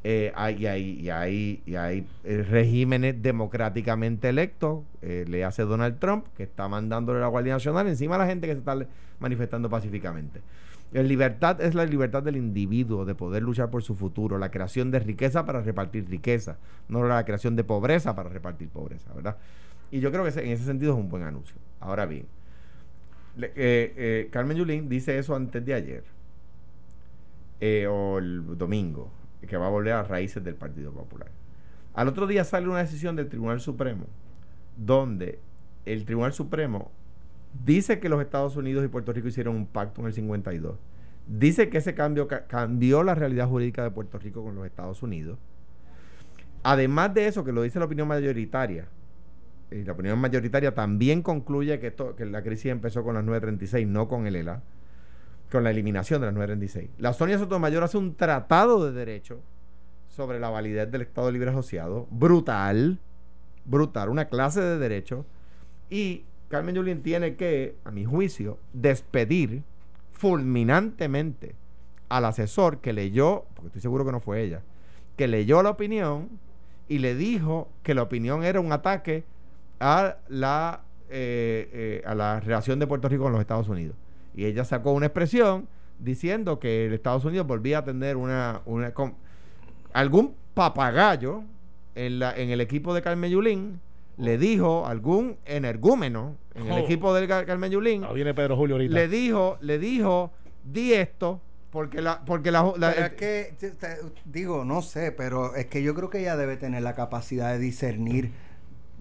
eh, 0.04 0.32
hay, 0.36 0.66
hay, 0.66 1.00
y 1.00 1.10
hay, 1.12 1.62
y 1.64 1.76
hay 1.76 2.08
eh, 2.24 2.44
regímenes 2.50 3.22
democráticamente 3.22 4.30
electos, 4.30 4.84
eh, 5.04 5.26
le 5.28 5.46
hace 5.46 5.62
Donald 5.62 6.00
Trump, 6.00 6.26
que 6.36 6.44
está 6.44 6.68
mandándole 6.68 7.20
la 7.20 7.28
Guardia 7.28 7.54
Nacional 7.54 7.88
encima 7.88 8.16
a 8.16 8.18
la 8.18 8.26
gente 8.26 8.48
que 8.48 8.54
se 8.54 8.60
está 8.60 8.76
manifestando 9.20 9.70
pacíficamente. 9.70 10.42
La 10.92 11.04
libertad 11.04 11.62
es 11.62 11.76
la 11.76 11.86
libertad 11.86 12.24
del 12.24 12.36
individuo 12.36 13.06
de 13.06 13.14
poder 13.14 13.44
luchar 13.44 13.70
por 13.70 13.84
su 13.84 13.96
futuro, 13.96 14.40
la 14.40 14.50
creación 14.50 14.90
de 14.90 15.00
riqueza 15.00 15.46
para 15.46 15.62
repartir 15.62 16.10
riqueza, 16.10 16.58
no 16.90 17.04
la 17.04 17.24
creación 17.24 17.56
de 17.56 17.64
pobreza 17.64 18.16
para 18.16 18.30
repartir 18.30 18.70
pobreza, 18.70 19.14
¿verdad? 19.14 19.38
Y 19.92 20.00
yo 20.00 20.12
creo 20.12 20.24
que 20.24 20.32
en 20.32 20.50
ese 20.50 20.66
sentido 20.66 20.94
es 20.94 21.00
un 21.00 21.10
buen 21.10 21.24
anuncio. 21.24 21.56
Ahora 21.80 22.08
bien, 22.08 22.26
eh, 23.38 24.28
Carmen 24.32 24.58
Yulín 24.58 24.90
dice 24.90 25.18
eso 25.18 25.36
antes 25.36 25.64
de 25.64 25.76
ayer, 25.76 26.04
eh, 27.62 27.88
o 27.88 28.18
el 28.18 28.58
domingo, 28.58 29.12
que 29.48 29.56
va 29.58 29.68
a 29.68 29.70
volver 29.70 29.94
a 29.94 29.98
las 30.00 30.08
raíces 30.10 30.44
del 30.44 30.56
Partido 30.56 30.92
Popular. 30.92 31.30
Al 31.94 32.08
otro 32.08 32.28
día 32.28 32.44
sale 32.44 32.68
una 32.68 32.80
decisión 32.80 33.16
del 33.16 33.30
Tribunal 33.30 33.60
Supremo, 33.62 34.06
donde 34.78 35.40
el 35.86 36.06
Tribunal 36.06 36.34
Supremo 36.34 36.92
dice 37.66 38.00
que 38.00 38.10
los 38.10 38.22
Estados 38.22 38.56
Unidos 38.56 38.84
y 38.86 38.88
Puerto 38.88 39.12
Rico 39.14 39.28
hicieron 39.28 39.56
un 39.56 39.66
pacto 39.66 40.02
en 40.02 40.08
el 40.08 40.14
52. 40.14 40.78
Dice 41.28 41.70
que 41.70 41.78
ese 41.80 41.94
cambio 41.96 42.28
ca- 42.28 42.46
cambió 42.48 43.04
la 43.04 43.14
realidad 43.16 43.48
jurídica 43.48 43.84
de 43.84 43.92
Puerto 43.92 44.18
Rico 44.20 44.44
con 44.44 44.56
los 44.56 44.66
Estados 44.66 45.04
Unidos. 45.04 45.38
Además 46.64 47.14
de 47.14 47.28
eso, 47.28 47.44
que 47.44 47.52
lo 47.52 47.62
dice 47.64 47.80
la 47.80 47.86
opinión 47.86 48.08
mayoritaria, 48.08 48.88
y 49.72 49.84
la 49.84 49.94
opinión 49.94 50.20
mayoritaria 50.20 50.74
también 50.76 51.22
concluye 51.22 51.80
que, 51.80 51.88
esto, 51.88 52.16
que 52.16 52.26
la 52.26 52.44
crisis 52.44 52.68
empezó 52.72 53.04
con 53.04 53.16
las 53.16 53.24
936, 53.24 53.88
no 53.88 54.08
con 54.08 54.28
el 54.28 54.36
ELA, 54.36 54.62
con 55.52 55.64
la 55.64 55.72
eliminación 55.72 56.22
de 56.22 56.28
las 56.28 56.34
936. 56.34 56.90
La 56.98 57.14
Sonia 57.14 57.38
Sotomayor 57.38 57.84
hace 57.84 57.98
un 57.98 58.16
tratado 58.16 58.86
de 58.86 58.94
derecho 58.94 59.42
sobre 60.08 60.40
la 60.40 60.50
validez 60.50 60.90
del 60.90 61.02
Estado 61.02 61.32
Libre 61.32 61.50
Asociado, 61.50 62.08
brutal, 62.10 63.00
brutal, 63.66 64.10
una 64.10 64.26
clase 64.26 64.62
de 64.62 64.78
derecho, 64.78 65.26
y 65.90 66.24
Carmen 66.48 66.76
Yulín 66.76 67.02
tiene 67.02 67.36
que, 67.36 67.76
a 67.84 67.92
mi 67.92 68.06
juicio, 68.06 68.58
despedir 68.74 69.64
fulminantemente 70.12 71.56
al 72.10 72.26
asesor 72.26 72.80
que 72.80 72.94
leyó, 72.94 73.46
porque 73.56 73.68
estoy 73.68 73.82
seguro 73.82 74.06
que 74.06 74.12
no 74.12 74.20
fue 74.20 74.42
ella, 74.42 74.62
que 75.18 75.28
leyó 75.28 75.64
la 75.64 75.72
opinión 75.72 76.30
y 76.88 77.00
le 77.00 77.16
dijo 77.16 77.70
que 77.84 77.94
la 77.94 78.04
opinión 78.04 78.44
era 78.44 78.60
un 78.60 78.72
ataque 78.72 79.24
a 79.80 80.18
la, 80.28 80.82
eh, 81.10 81.70
eh, 81.74 82.04
a 82.06 82.16
la 82.16 82.40
relación 82.40 82.80
de 82.80 82.88
Puerto 82.88 83.08
Rico 83.08 83.24
con 83.24 83.32
los 83.32 83.42
Estados 83.42 83.70
Unidos. 83.70 83.96
Y 84.36 84.46
ella 84.46 84.64
sacó 84.66 84.92
una 84.94 85.08
expresión 85.08 85.68
diciendo 86.00 86.60
que 86.60 86.86
el 86.88 86.94
Estados 86.94 87.26
Unidos 87.26 87.46
volvía 87.48 87.80
a 87.80 87.84
tener 87.84 88.18
una, 88.18 88.62
una 88.66 88.94
algún 89.94 90.34
papagayo 90.54 91.44
en, 91.96 92.20
la, 92.20 92.36
en 92.36 92.50
el 92.50 92.62
equipo 92.62 92.94
de 92.94 93.02
Carmen 93.02 93.30
Yulín 93.32 93.80
le 94.18 94.38
dijo 94.38 94.86
algún 94.88 95.38
energúmeno 95.46 96.36
en 96.56 96.68
el 96.68 96.74
Oh. 96.74 96.78
equipo 96.78 97.14
de 97.14 97.28
Car- 97.28 97.46
Carmen 97.46 97.72
Yulín 97.72 98.06
viene 98.14 98.34
Pedro 98.34 98.56
Julio 98.56 98.76
ahorita. 98.76 98.94
le 98.94 99.08
dijo 99.08 99.58
le 99.62 99.80
dijo 99.80 100.32
di 100.64 100.94
esto 100.94 101.40
porque 101.72 102.02
la 102.02 102.24
porque 102.26 102.52
la, 102.52 102.64
la- 102.78 102.92
Pero 102.94 103.06
es 103.08 103.14
que, 103.14 103.54
te- 103.58 103.72
te- 103.72 103.98
digo, 104.26 104.66
no 104.66 104.82
sé, 104.82 105.12
pero 105.14 105.56
es 105.56 105.68
que 105.68 105.82
yo 105.82 105.96
creo 105.96 106.10
que 106.10 106.20
ella 106.20 106.36
debe 106.36 106.58
tener 106.58 106.84
la 106.84 106.94
capacidad 106.96 107.52
de 107.54 107.60
discernir 107.60 108.32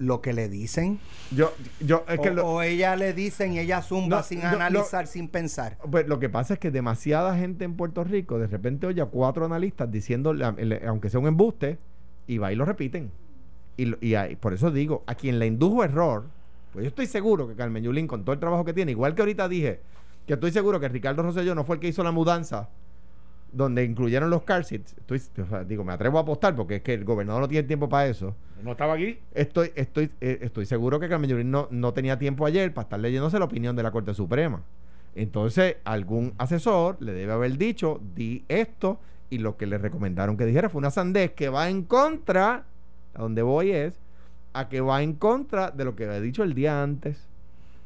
lo 0.01 0.21
que 0.23 0.33
le 0.33 0.49
dicen. 0.49 0.99
yo 1.31 1.53
yo 1.79 2.05
es 2.09 2.19
que 2.21 2.31
o, 2.31 2.35
lo, 2.35 2.47
o 2.49 2.63
ella 2.63 2.97
le 2.97 3.13
dicen 3.13 3.53
y 3.53 3.59
ella 3.59 3.83
zumba 3.83 4.17
No, 4.19 4.23
sin 4.23 4.39
no, 4.41 4.51
no. 4.51 4.57
analizar, 4.57 5.07
sin 5.07 5.29
pensar. 5.29 5.77
Pues 5.91 6.09
lo 6.09 6.19
que 6.19 6.29
pasa 6.31 6.55
es 6.55 6.61
que 6.61 6.71
demasiada 6.71 7.37
gente 7.37 7.65
en 7.67 7.77
Puerto 7.77 8.03
Rico 8.03 8.39
de 8.39 8.47
repente 8.47 8.87
oye 8.87 9.03
a 9.03 9.07
cuatro 9.07 9.45
analistas 9.45 9.91
diciendo, 9.93 10.35
aunque 10.87 11.11
sea 11.11 11.21
un 11.21 11.27
embuste, 11.29 11.79
y 12.27 12.39
va 12.39 12.51
y 12.53 12.57
lo 12.57 12.65
repiten. 12.65 13.11
Y, 13.77 13.95
y 14.07 14.15
ahí- 14.15 14.37
por 14.37 14.53
eso 14.55 14.71
digo, 14.71 15.05
a 15.07 15.15
quien 15.15 15.39
le 15.39 15.47
indujo 15.47 15.85
error, 15.85 16.25
pues 16.73 16.85
yo 16.85 16.89
estoy 16.89 17.07
seguro 17.07 17.47
que 17.49 17.55
Carmen 17.55 17.83
Yulín, 17.83 18.07
con 18.07 18.25
todo 18.25 18.33
el 18.33 18.41
trabajo 18.41 18.65
que 18.65 18.73
tiene, 18.73 18.93
igual 18.93 19.15
que 19.15 19.23
ahorita 19.23 19.49
dije, 19.49 19.81
que 20.27 20.35
estoy 20.35 20.51
seguro 20.53 20.81
que 20.81 20.89
Ricardo 20.89 21.23
Rosselló 21.23 21.55
no 21.55 21.65
fue 21.65 21.77
el 21.77 21.81
que 21.81 21.89
hizo 21.89 22.03
la 22.05 22.11
mudanza 22.13 22.69
donde 23.53 23.85
incluyeron 23.85 24.31
los 24.31 24.43
car 24.43 24.65
seats. 24.65 24.95
Estoy, 24.99 25.21
o 25.43 25.47
sea, 25.47 25.65
digo, 25.65 25.85
me 25.85 25.93
atrevo 25.93 26.19
a 26.19 26.23
apostar 26.23 26.55
porque 26.55 26.77
es 26.77 26.83
que 26.83 26.95
el 26.95 27.05
gobernador 27.05 27.43
no 27.43 27.49
tiene 27.49 27.67
tiempo 27.67 27.89
para 27.89 28.07
eso. 28.09 28.35
No 28.63 28.73
estaba 28.73 28.95
aquí. 28.95 29.19
Estoy, 29.33 29.73
estoy, 29.75 30.11
eh, 30.21 30.39
estoy 30.43 30.67
seguro 30.67 31.01
que 31.01 31.09
Carmen 31.09 31.51
no, 31.51 31.69
no 31.71 31.93
tenía 31.93 32.19
tiempo 32.19 32.47
ayer 32.47 32.73
para 32.73 32.85
estar 32.85 33.01
leyéndose 33.01 33.39
la 33.39 33.45
opinión 33.45 33.77
de 33.77 33.83
la 33.83 33.91
Corte 33.91 34.15
Suprema. 34.15 34.63
Entonces, 35.15 35.77
algún 35.85 36.35
asesor 36.39 36.97
le 37.01 37.13
debe 37.13 37.33
haber 37.33 37.57
dicho, 37.57 38.01
di 38.15 38.45
esto, 38.49 39.01
y 39.29 39.39
lo 39.39 39.57
que 39.57 39.67
le 39.67 39.79
recomendaron 39.79 40.37
que 40.37 40.45
dijera 40.45 40.69
fue 40.69 40.81
una 40.81 40.91
sandez 40.91 41.33
que 41.33 41.49
va 41.49 41.69
en 41.69 41.83
contra, 41.85 42.65
a 43.15 43.23
donde 43.23 43.43
voy 43.43 43.73
es, 43.73 43.95
a 44.53 44.69
que 44.69 44.81
va 44.81 45.03
en 45.03 45.15
contra 45.15 45.71
de 45.71 45.85
lo 45.85 45.97
que 45.97 46.05
había 46.05 46.21
dicho 46.21 46.43
el 46.43 46.55
día 46.55 46.83
antes 46.83 47.30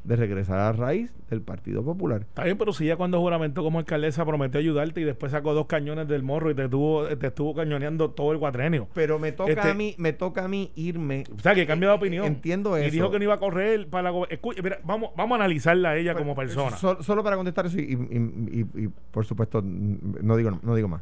de 0.05 0.15
regresar 0.15 0.59
a 0.59 0.65
la 0.65 0.71
raíz 0.73 1.11
del 1.29 1.41
Partido 1.41 1.83
Popular. 1.83 2.21
Está 2.21 2.43
bien, 2.43 2.57
pero 2.57 2.71
si 2.73 2.85
ya 2.85 2.95
cuando 2.95 3.19
juramentó 3.19 3.63
como 3.63 3.79
alcaldesa 3.79 4.23
prometió 4.23 4.59
ayudarte 4.59 5.01
y 5.01 5.03
después 5.03 5.31
sacó 5.31 5.53
dos 5.55 5.65
cañones 5.65 6.07
del 6.07 6.21
morro 6.21 6.51
y 6.51 6.55
te 6.55 6.65
estuvo, 6.65 7.05
te 7.07 7.27
estuvo 7.27 7.55
cañoneando 7.55 8.11
todo 8.11 8.31
el 8.31 8.37
cuatrenio. 8.39 8.87
Pero 8.93 9.17
me 9.17 9.31
toca 9.31 9.51
Este- 9.51 9.69
a 9.69 9.73
mí, 9.73 9.95
me 9.97 10.13
toca 10.13 10.45
a 10.45 10.47
mí 10.47 10.71
irme. 10.75 11.23
O 11.35 11.39
sea, 11.39 11.55
que 11.55 11.65
cambió 11.65 11.89
de 11.89 11.95
opinión. 11.95 12.25
Entiendo 12.25 12.77
Y 12.77 12.83
eso. 12.83 12.91
dijo 12.91 13.09
que 13.11 13.17
no 13.17 13.23
iba 13.23 13.33
a 13.33 13.39
correr 13.39 13.87
para 13.89 14.11
la... 14.11 14.23
Escucha, 14.29 14.61
mira, 14.61 14.79
vamos, 14.83 15.09
vamos 15.17 15.33
a 15.39 15.43
analizarla 15.43 15.89
a 15.89 15.97
ella 15.97 16.13
Pues, 16.13 16.21
como 16.23 16.35
persona. 16.35 16.77
Sol- 16.77 16.97
solo 17.03 17.23
para 17.23 17.35
contestar 17.35 17.65
eso 17.65 17.79
y, 17.79 17.81
y- 17.93 18.59
y- 18.77 18.83
y, 18.85 18.87
por 19.11 19.25
supuesto 19.25 19.61
no 19.63 20.37
digo 20.37 20.59
no 20.61 20.75
digo 20.75 20.87
más. 20.87 21.01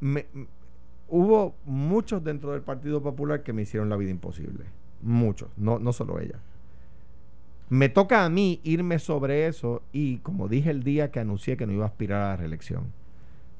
Me- 0.00 0.26
hubo 1.08 1.56
muchos 1.64 2.22
dentro 2.22 2.52
del 2.52 2.62
Partido 2.62 3.02
Popular 3.02 3.42
que 3.42 3.52
me 3.52 3.62
hicieron 3.62 3.88
la 3.88 3.96
vida 3.96 4.10
imposible. 4.10 4.64
Muchos, 5.02 5.48
no, 5.56 5.78
no 5.78 5.92
solo 5.92 6.20
ella. 6.20 6.38
Me 7.74 7.88
toca 7.88 8.24
a 8.24 8.28
mí 8.28 8.60
irme 8.62 9.00
sobre 9.00 9.48
eso 9.48 9.82
y, 9.92 10.18
como 10.18 10.46
dije 10.46 10.70
el 10.70 10.84
día 10.84 11.10
que 11.10 11.18
anuncié 11.18 11.56
que 11.56 11.66
no 11.66 11.72
iba 11.72 11.82
a 11.82 11.88
aspirar 11.88 12.22
a 12.22 12.28
la 12.28 12.36
reelección, 12.36 12.92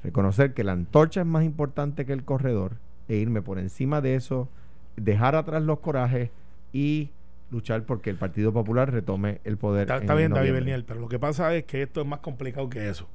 reconocer 0.05 0.53
que 0.53 0.63
la 0.63 0.71
antorcha 0.71 1.19
es 1.19 1.27
más 1.27 1.43
importante 1.43 2.05
que 2.05 2.13
el 2.13 2.23
corredor 2.23 2.77
e 3.09 3.17
irme 3.17 3.41
por 3.41 3.59
encima 3.59 3.99
de 3.99 4.15
eso, 4.15 4.47
dejar 4.95 5.35
atrás 5.35 5.63
los 5.63 5.79
corajes 5.79 6.29
y 6.71 7.09
luchar 7.51 7.83
porque 7.83 8.09
el 8.09 8.15
Partido 8.15 8.53
Popular 8.53 8.89
retome 8.89 9.41
el 9.43 9.57
poder. 9.57 9.81
Está, 9.81 9.97
en 9.97 10.03
está 10.03 10.15
bien, 10.15 10.31
David. 10.31 10.53
Bernier, 10.53 10.85
pero 10.87 11.01
lo 11.01 11.09
que 11.09 11.19
pasa 11.19 11.53
es 11.53 11.65
que 11.65 11.81
esto 11.81 11.99
es 11.99 12.07
más 12.07 12.19
complicado 12.19 12.69
que 12.69 12.87
eso. 12.87 13.09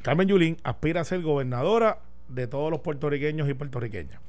Carmen 0.00 0.26
Yulín 0.26 0.56
aspira 0.64 1.02
a 1.02 1.04
ser 1.04 1.20
gobernadora 1.20 1.98
de 2.30 2.46
todos 2.46 2.70
los 2.70 2.80
puertorriqueños 2.80 3.46
y 3.50 3.52
puertorriqueñas. 3.52 4.20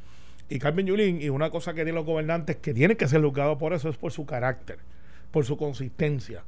Y 0.49 0.59
Carmen 0.59 0.87
Yulín, 0.87 1.21
y 1.21 1.29
una 1.29 1.51
cosa 1.51 1.71
que 1.71 1.77
tienen 1.77 1.95
los 1.95 2.05
gobernantes 2.05 2.57
que 2.57 2.73
tienen 2.73 2.97
que 2.97 3.07
ser 3.07 3.21
juzgados 3.21 3.57
por 3.57 3.71
eso 3.71 3.87
es 3.87 3.95
por 3.95 4.11
su 4.11 4.25
carácter, 4.25 4.79
por 5.35 5.43
su 5.43 5.57
consistencia, 5.57 6.45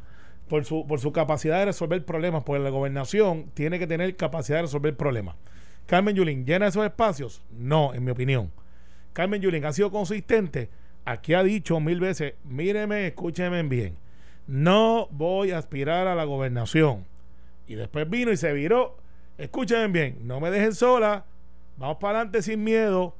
por 0.48 0.64
su, 0.64 0.88
por 0.88 1.02
su 1.02 1.12
capacidad 1.12 1.60
de 1.60 1.66
resolver 1.66 2.06
problemas, 2.06 2.46
porque 2.46 2.64
la 2.64 2.70
gobernación 2.70 3.52
tiene 3.54 3.80
que 3.80 3.86
tener 3.86 4.16
capacidad 4.16 4.60
de 4.60 4.62
resolver 4.62 4.96
problemas. 4.96 5.36
Carmen 5.88 6.16
Yulín, 6.16 6.46
¿llena 6.46 6.68
esos 6.68 6.86
espacios? 6.86 7.42
No, 7.52 7.94
en 7.94 8.06
mi 8.06 8.12
opinión. 8.12 8.50
Carmen 9.12 9.42
Yulín 9.42 9.66
ha 9.66 9.74
sido 9.74 9.92
consistente. 9.92 10.70
Aquí 11.04 11.34
ha 11.34 11.44
dicho 11.44 11.82
mil 11.82 12.00
veces, 12.00 12.36
míreme, 12.46 13.08
escúcheme 13.08 13.62
bien. 13.64 13.98
No 14.48 15.10
voy 15.12 15.52
a 15.52 15.58
aspirar 15.58 16.08
a 16.08 16.16
la 16.16 16.24
gobernación. 16.24 17.04
Y 17.68 17.76
después 17.76 18.10
vino 18.10 18.32
y 18.32 18.38
se 18.38 18.54
viró. 18.54 18.96
Escúchenme 19.38 19.88
bien, 19.90 20.20
no 20.26 20.40
me 20.40 20.50
dejen 20.50 20.74
sola. 20.74 21.26
Vamos 21.76 21.98
para 21.98 22.20
adelante 22.20 22.42
sin 22.42 22.64
miedo. 22.64 23.14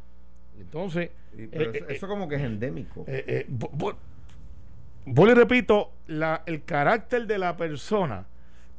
Entonces, 0.58 1.10
pero 1.52 1.72
eh, 1.72 1.78
eso, 1.80 1.86
eh, 1.90 1.96
eso 1.96 2.08
como 2.08 2.30
que 2.30 2.36
es 2.36 2.42
endémico. 2.42 3.04
eh, 3.06 3.26
eh, 3.28 3.46
vuelvo 5.08 5.32
y 5.32 5.36
repito, 5.36 5.92
el 6.46 6.64
carácter 6.64 7.26
de 7.26 7.38
la 7.38 7.58
persona 7.58 8.28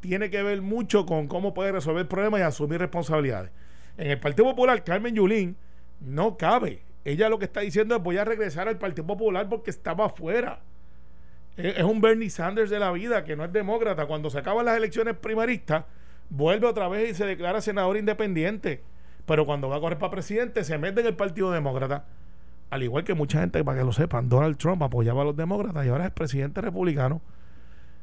tiene 0.00 0.30
que 0.30 0.42
ver 0.42 0.62
mucho 0.62 1.06
con 1.06 1.26
cómo 1.26 1.54
puede 1.54 1.72
resolver 1.72 2.06
problemas 2.06 2.40
y 2.40 2.42
asumir 2.44 2.78
responsabilidades. 2.78 3.50
En 3.96 4.10
el 4.10 4.20
Partido 4.20 4.44
Popular, 4.44 4.84
Carmen 4.84 5.14
Yulín 5.14 5.56
no 6.00 6.36
cabe. 6.36 6.82
Ella 7.04 7.28
lo 7.28 7.38
que 7.38 7.46
está 7.46 7.60
diciendo 7.60 7.96
es 7.96 8.02
voy 8.02 8.18
a 8.18 8.24
regresar 8.24 8.68
al 8.68 8.78
Partido 8.78 9.06
Popular 9.06 9.48
porque 9.48 9.70
estaba 9.70 10.06
afuera. 10.06 10.60
Es 11.56 11.76
es 11.78 11.82
un 11.82 12.00
Bernie 12.00 12.30
Sanders 12.30 12.70
de 12.70 12.78
la 12.78 12.92
vida 12.92 13.24
que 13.24 13.34
no 13.34 13.44
es 13.44 13.52
demócrata. 13.52 14.06
Cuando 14.06 14.30
se 14.30 14.38
acaban 14.38 14.66
las 14.66 14.76
elecciones 14.76 15.16
primaristas, 15.16 15.84
vuelve 16.30 16.66
otra 16.66 16.88
vez 16.88 17.10
y 17.10 17.14
se 17.14 17.26
declara 17.26 17.60
senador 17.60 17.96
independiente. 17.96 18.82
Pero 19.26 19.44
cuando 19.44 19.68
va 19.68 19.76
a 19.76 19.80
correr 19.80 19.98
para 19.98 20.12
presidente, 20.12 20.62
se 20.62 20.78
mete 20.78 21.00
en 21.00 21.06
el 21.08 21.16
Partido 21.16 21.50
Demócrata. 21.50 22.04
Al 22.70 22.82
igual 22.82 23.04
que 23.04 23.14
mucha 23.14 23.40
gente, 23.40 23.64
para 23.64 23.78
que 23.78 23.84
lo 23.84 23.92
sepan, 23.92 24.28
Donald 24.28 24.58
Trump 24.58 24.82
apoyaba 24.82 25.22
a 25.22 25.24
los 25.24 25.36
demócratas 25.36 25.86
y 25.86 25.88
ahora 25.88 26.06
es 26.06 26.12
presidente 26.12 26.60
republicano. 26.60 27.22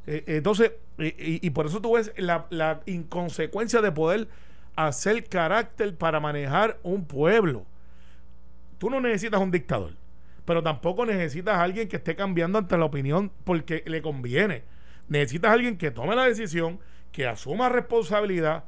Eh, 0.07 0.23
entonces, 0.27 0.71
y, 0.97 1.49
por 1.51 1.65
eso 1.67 1.81
tú 1.81 1.93
ves 1.95 2.13
la, 2.17 2.45
la 2.49 2.81
inconsecuencia 2.85 3.81
de 3.81 3.91
poder 3.91 4.27
hacer 4.75 5.23
carácter 5.25 5.95
para 5.95 6.19
manejar 6.19 6.79
un 6.83 7.05
pueblo. 7.05 7.65
Tú 8.77 8.89
no 8.89 8.99
necesitas 8.99 9.39
un 9.39 9.51
dictador, 9.51 9.93
pero 10.45 10.61
tampoco 10.61 11.05
necesitas 11.05 11.55
a 11.55 11.63
alguien 11.63 11.87
que 11.87 11.97
esté 11.97 12.15
cambiando 12.15 12.57
ante 12.57 12.77
la 12.77 12.85
opinión 12.85 13.31
porque 13.43 13.83
le 13.85 14.01
conviene. 14.01 14.63
Necesitas 15.07 15.51
a 15.51 15.53
alguien 15.53 15.77
que 15.77 15.91
tome 15.91 16.15
la 16.15 16.25
decisión, 16.25 16.79
que 17.11 17.27
asuma 17.27 17.69
responsabilidad 17.69 18.65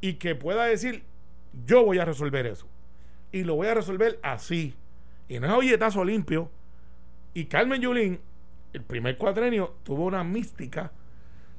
y 0.00 0.14
que 0.14 0.34
pueda 0.34 0.64
decir, 0.64 1.02
yo 1.66 1.84
voy 1.84 1.98
a 1.98 2.04
resolver 2.04 2.46
eso. 2.46 2.66
Y 3.32 3.44
lo 3.44 3.56
voy 3.56 3.68
a 3.68 3.74
resolver 3.74 4.18
así. 4.22 4.74
Y 5.28 5.38
no 5.40 5.46
es 5.46 5.52
a 5.52 5.58
billetazo 5.58 6.04
limpio. 6.04 6.50
Y 7.34 7.46
Carmen 7.46 7.80
Yulín, 7.82 8.20
el 8.72 8.82
primer 8.82 9.16
cuatrenio, 9.18 9.74
tuvo 9.84 10.06
una 10.06 10.24
mística 10.24 10.92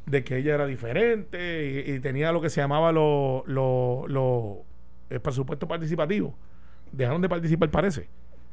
de 0.06 0.24
que 0.24 0.38
ella 0.38 0.56
era 0.56 0.66
diferente 0.66 1.84
y, 1.88 1.94
y 1.94 2.00
tenía 2.00 2.32
lo 2.32 2.42
que 2.42 2.50
se 2.50 2.62
llamaba 2.62 2.92
lo, 2.92 3.44
lo, 3.48 4.06
lo- 4.08 4.64
el 5.10 5.22
presupuesto 5.22 5.68
participativo. 5.68 6.36
Dejaron 6.92 7.22
de 7.22 7.30
participar, 7.30 7.70
parece. 7.72 8.10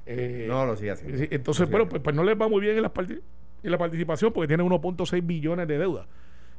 Eh, 0.06 0.46
no 0.48 0.66
lo 0.66 0.76
sigue 0.76 0.92
haciendo. 0.92 1.24
Entonces, 1.30 1.68
bueno, 1.70 1.88
pues, 1.88 2.02
pues 2.02 2.14
no 2.14 2.22
les 2.24 2.40
va 2.40 2.48
muy 2.48 2.60
bien 2.60 2.76
en, 2.76 2.82
las 2.82 2.92
en 3.62 3.70
la 3.70 3.78
participación 3.78 4.32
porque 4.32 4.48
tiene 4.48 4.62
1.6 4.62 5.26
billones 5.26 5.66
de 5.68 5.78
deuda. 5.78 6.06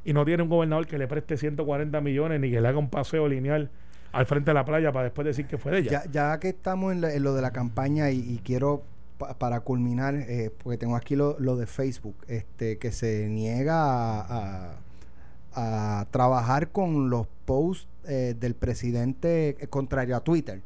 Y 0.04 0.12
no 0.12 0.24
tiene 0.24 0.42
un 0.42 0.48
gobernador 0.48 0.86
que 0.86 0.98
le 0.98 1.08
preste 1.08 1.36
140 1.36 2.00
millones 2.00 2.40
ni 2.40 2.50
que 2.50 2.60
le 2.60 2.68
haga 2.68 2.78
un 2.78 2.90
paseo 2.90 3.28
lineal 3.28 3.70
al 4.12 4.26
frente 4.26 4.50
de 4.50 4.54
la 4.54 4.64
playa 4.64 4.90
para 4.92 5.04
después 5.04 5.24
decir 5.26 5.46
que 5.46 5.58
fue 5.58 5.72
de 5.72 5.78
ella. 5.80 6.04
Ya, 6.06 6.10
ya 6.10 6.40
que 6.40 6.48
estamos 6.48 6.92
en, 6.92 7.00
la- 7.02 7.12
en 7.14 7.22
lo 7.22 7.34
de 7.34 7.42
la 7.42 7.50
campaña 7.52 8.10
y, 8.10 8.18
y 8.18 8.38
quiero 8.44 8.82
pa- 9.18 9.34
para 9.38 9.60
culminar, 9.60 10.14
eh, 10.14 10.50
porque 10.62 10.78
tengo 10.78 10.96
aquí 10.96 11.14
lo, 11.16 11.36
lo 11.38 11.56
de 11.56 11.66
Facebook, 11.66 12.16
este 12.28 12.78
que 12.78 12.90
se 12.92 13.26
niega 13.28 13.74
a, 13.82 14.72
a- 15.54 16.00
a 16.00 16.06
trabajar 16.10 16.68
con 16.70 17.10
los 17.10 17.26
posts 17.44 17.88
eh, 18.06 18.34
del 18.38 18.54
presidente 18.54 19.56
eh, 19.60 19.66
contrario 19.68 20.16
a 20.16 20.20
Twitter, 20.20 20.60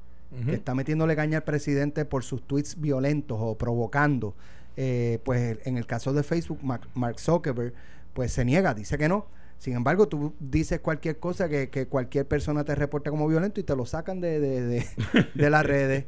que 0.47 0.55
está 0.55 0.75
metiéndole 0.75 1.15
caña 1.15 1.39
al 1.39 1.45
presidente 1.45 2.05
por 2.07 2.25
sus 2.25 2.43
tweets 2.47 2.81
violentos 2.81 3.37
o 3.41 3.55
provocando. 3.59 4.35
Eh, 4.79 5.19
pues 5.25 5.59
en 5.67 5.77
el 5.77 5.87
caso 5.87 6.15
de 6.15 6.23
Facebook, 6.23 6.59
Mark, 6.63 6.89
Mark 6.95 7.21
Zuckerberg, 7.21 7.75
pues 8.15 8.33
se 8.33 8.43
niega, 8.45 8.73
dice 8.73 8.97
que 8.97 9.09
no. 9.11 9.27
Sin 9.63 9.77
embargo, 9.77 10.09
tú 10.09 10.35
dices 10.41 10.81
cualquier 10.81 11.21
cosa 11.21 11.49
que, 11.49 11.69
que 11.71 11.87
cualquier 11.87 12.27
persona 12.27 12.65
te 12.65 12.75
reporte 12.75 13.11
como 13.11 13.29
violento 13.29 13.61
y 13.61 13.63
te 13.63 13.77
lo 13.77 13.87
sacan 13.87 14.21
de, 14.21 14.41
de, 14.41 14.61
de- 14.61 14.87
de 15.37 15.51
las 15.51 15.65
redes. 15.65 16.07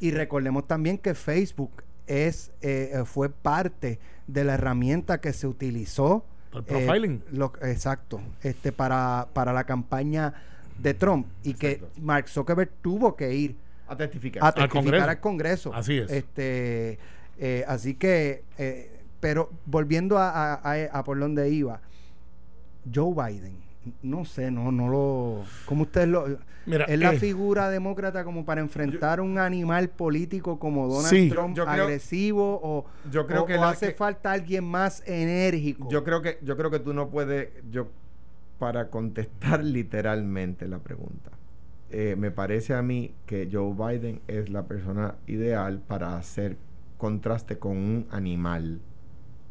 Y 0.00 0.10
recordemos 0.10 0.66
también 0.66 0.98
que 0.98 1.14
Facebook 1.14 1.70
es 2.08 2.50
eh, 2.62 2.90
eh, 2.92 3.02
fue 3.04 3.28
parte 3.30 4.00
de 4.26 4.42
la 4.42 4.54
herramienta 4.54 5.20
que 5.20 5.32
se 5.32 5.46
utilizó 5.46 6.24
El 6.52 6.62
eh, 6.62 6.62
profiling. 6.66 7.22
lo- 7.30 7.52
exacto, 7.62 8.20
este 8.42 8.72
para, 8.72 9.28
para 9.34 9.52
la 9.52 9.62
campaña 9.62 10.34
de 10.76 10.92
Trump 10.94 11.28
y 11.44 11.54
que. 11.54 11.84
Mark 12.00 12.28
Zuckerberg 12.28 12.70
tuvo 12.82 13.14
que 13.14 13.32
ir 13.32 13.54
A 13.86 13.96
testificar. 13.96 14.42
a 14.42 14.46
Al 14.48 14.54
testificar 14.54 14.82
Congreso. 14.82 15.08
al 15.10 15.20
Congreso. 15.20 15.74
Así 15.74 15.96
es. 15.98 16.10
Este, 16.10 16.98
eh, 17.38 17.64
así 17.68 17.94
que, 17.94 18.42
eh, 18.58 18.90
pero 19.20 19.48
volviendo 19.66 20.18
a, 20.18 20.54
a, 20.54 20.54
a- 20.72 20.86
a 20.98 21.04
por 21.04 21.20
donde 21.20 21.50
iba, 21.50 21.80
Joe 22.92 23.14
Biden, 23.14 23.54
no 24.02 24.24
sé, 24.24 24.50
no, 24.50 24.70
no 24.72 24.88
lo, 24.88 25.44
como 25.66 25.82
ustedes 25.82 26.08
lo, 26.08 26.26
Mira, 26.66 26.84
es 26.84 26.98
la 26.98 27.14
eh, 27.14 27.18
figura 27.18 27.70
demócrata 27.70 28.22
como 28.24 28.44
para 28.44 28.60
enfrentar 28.60 29.20
un 29.20 29.38
animal 29.38 29.88
político 29.88 30.58
como 30.58 30.86
Donald 30.88 31.06
Sí. 31.08 31.30
Trump 31.30 31.56
Yo- 31.56 31.64
yo 31.64 31.70
creo- 31.72 31.84
agresivo 31.84 32.60
o, 32.62 32.84
yo 33.10 33.26
creo 33.26 33.42
o- 33.42 33.46
que 33.46 33.56
o 33.56 33.60
la 33.60 33.70
hace 33.70 33.88
que- 33.88 33.94
falta 33.94 34.32
alguien 34.32 34.64
más 34.64 35.02
enérgico. 35.06 35.88
Yo 35.90 36.04
creo 36.04 36.20
que 36.22 36.38
yo 36.42 36.56
creo 36.56 36.70
que 36.70 36.78
tú 36.80 36.92
no 36.92 37.08
puedes 37.08 37.48
yo 37.70 37.88
para 38.58 38.88
contestar 38.90 39.64
literalmente 39.64 40.68
la 40.68 40.78
pregunta. 40.78 41.30
eh, 41.92 42.14
me 42.16 42.30
parece 42.30 42.72
a 42.74 42.82
mí 42.82 43.12
que 43.26 43.48
Joe 43.50 43.74
Biden 43.74 44.20
es 44.28 44.48
la 44.48 44.62
persona 44.66 45.16
ideal 45.26 45.80
para 45.80 46.16
hacer 46.16 46.56
contraste 46.98 47.58
con 47.58 47.76
un 47.76 48.06
animal 48.12 48.78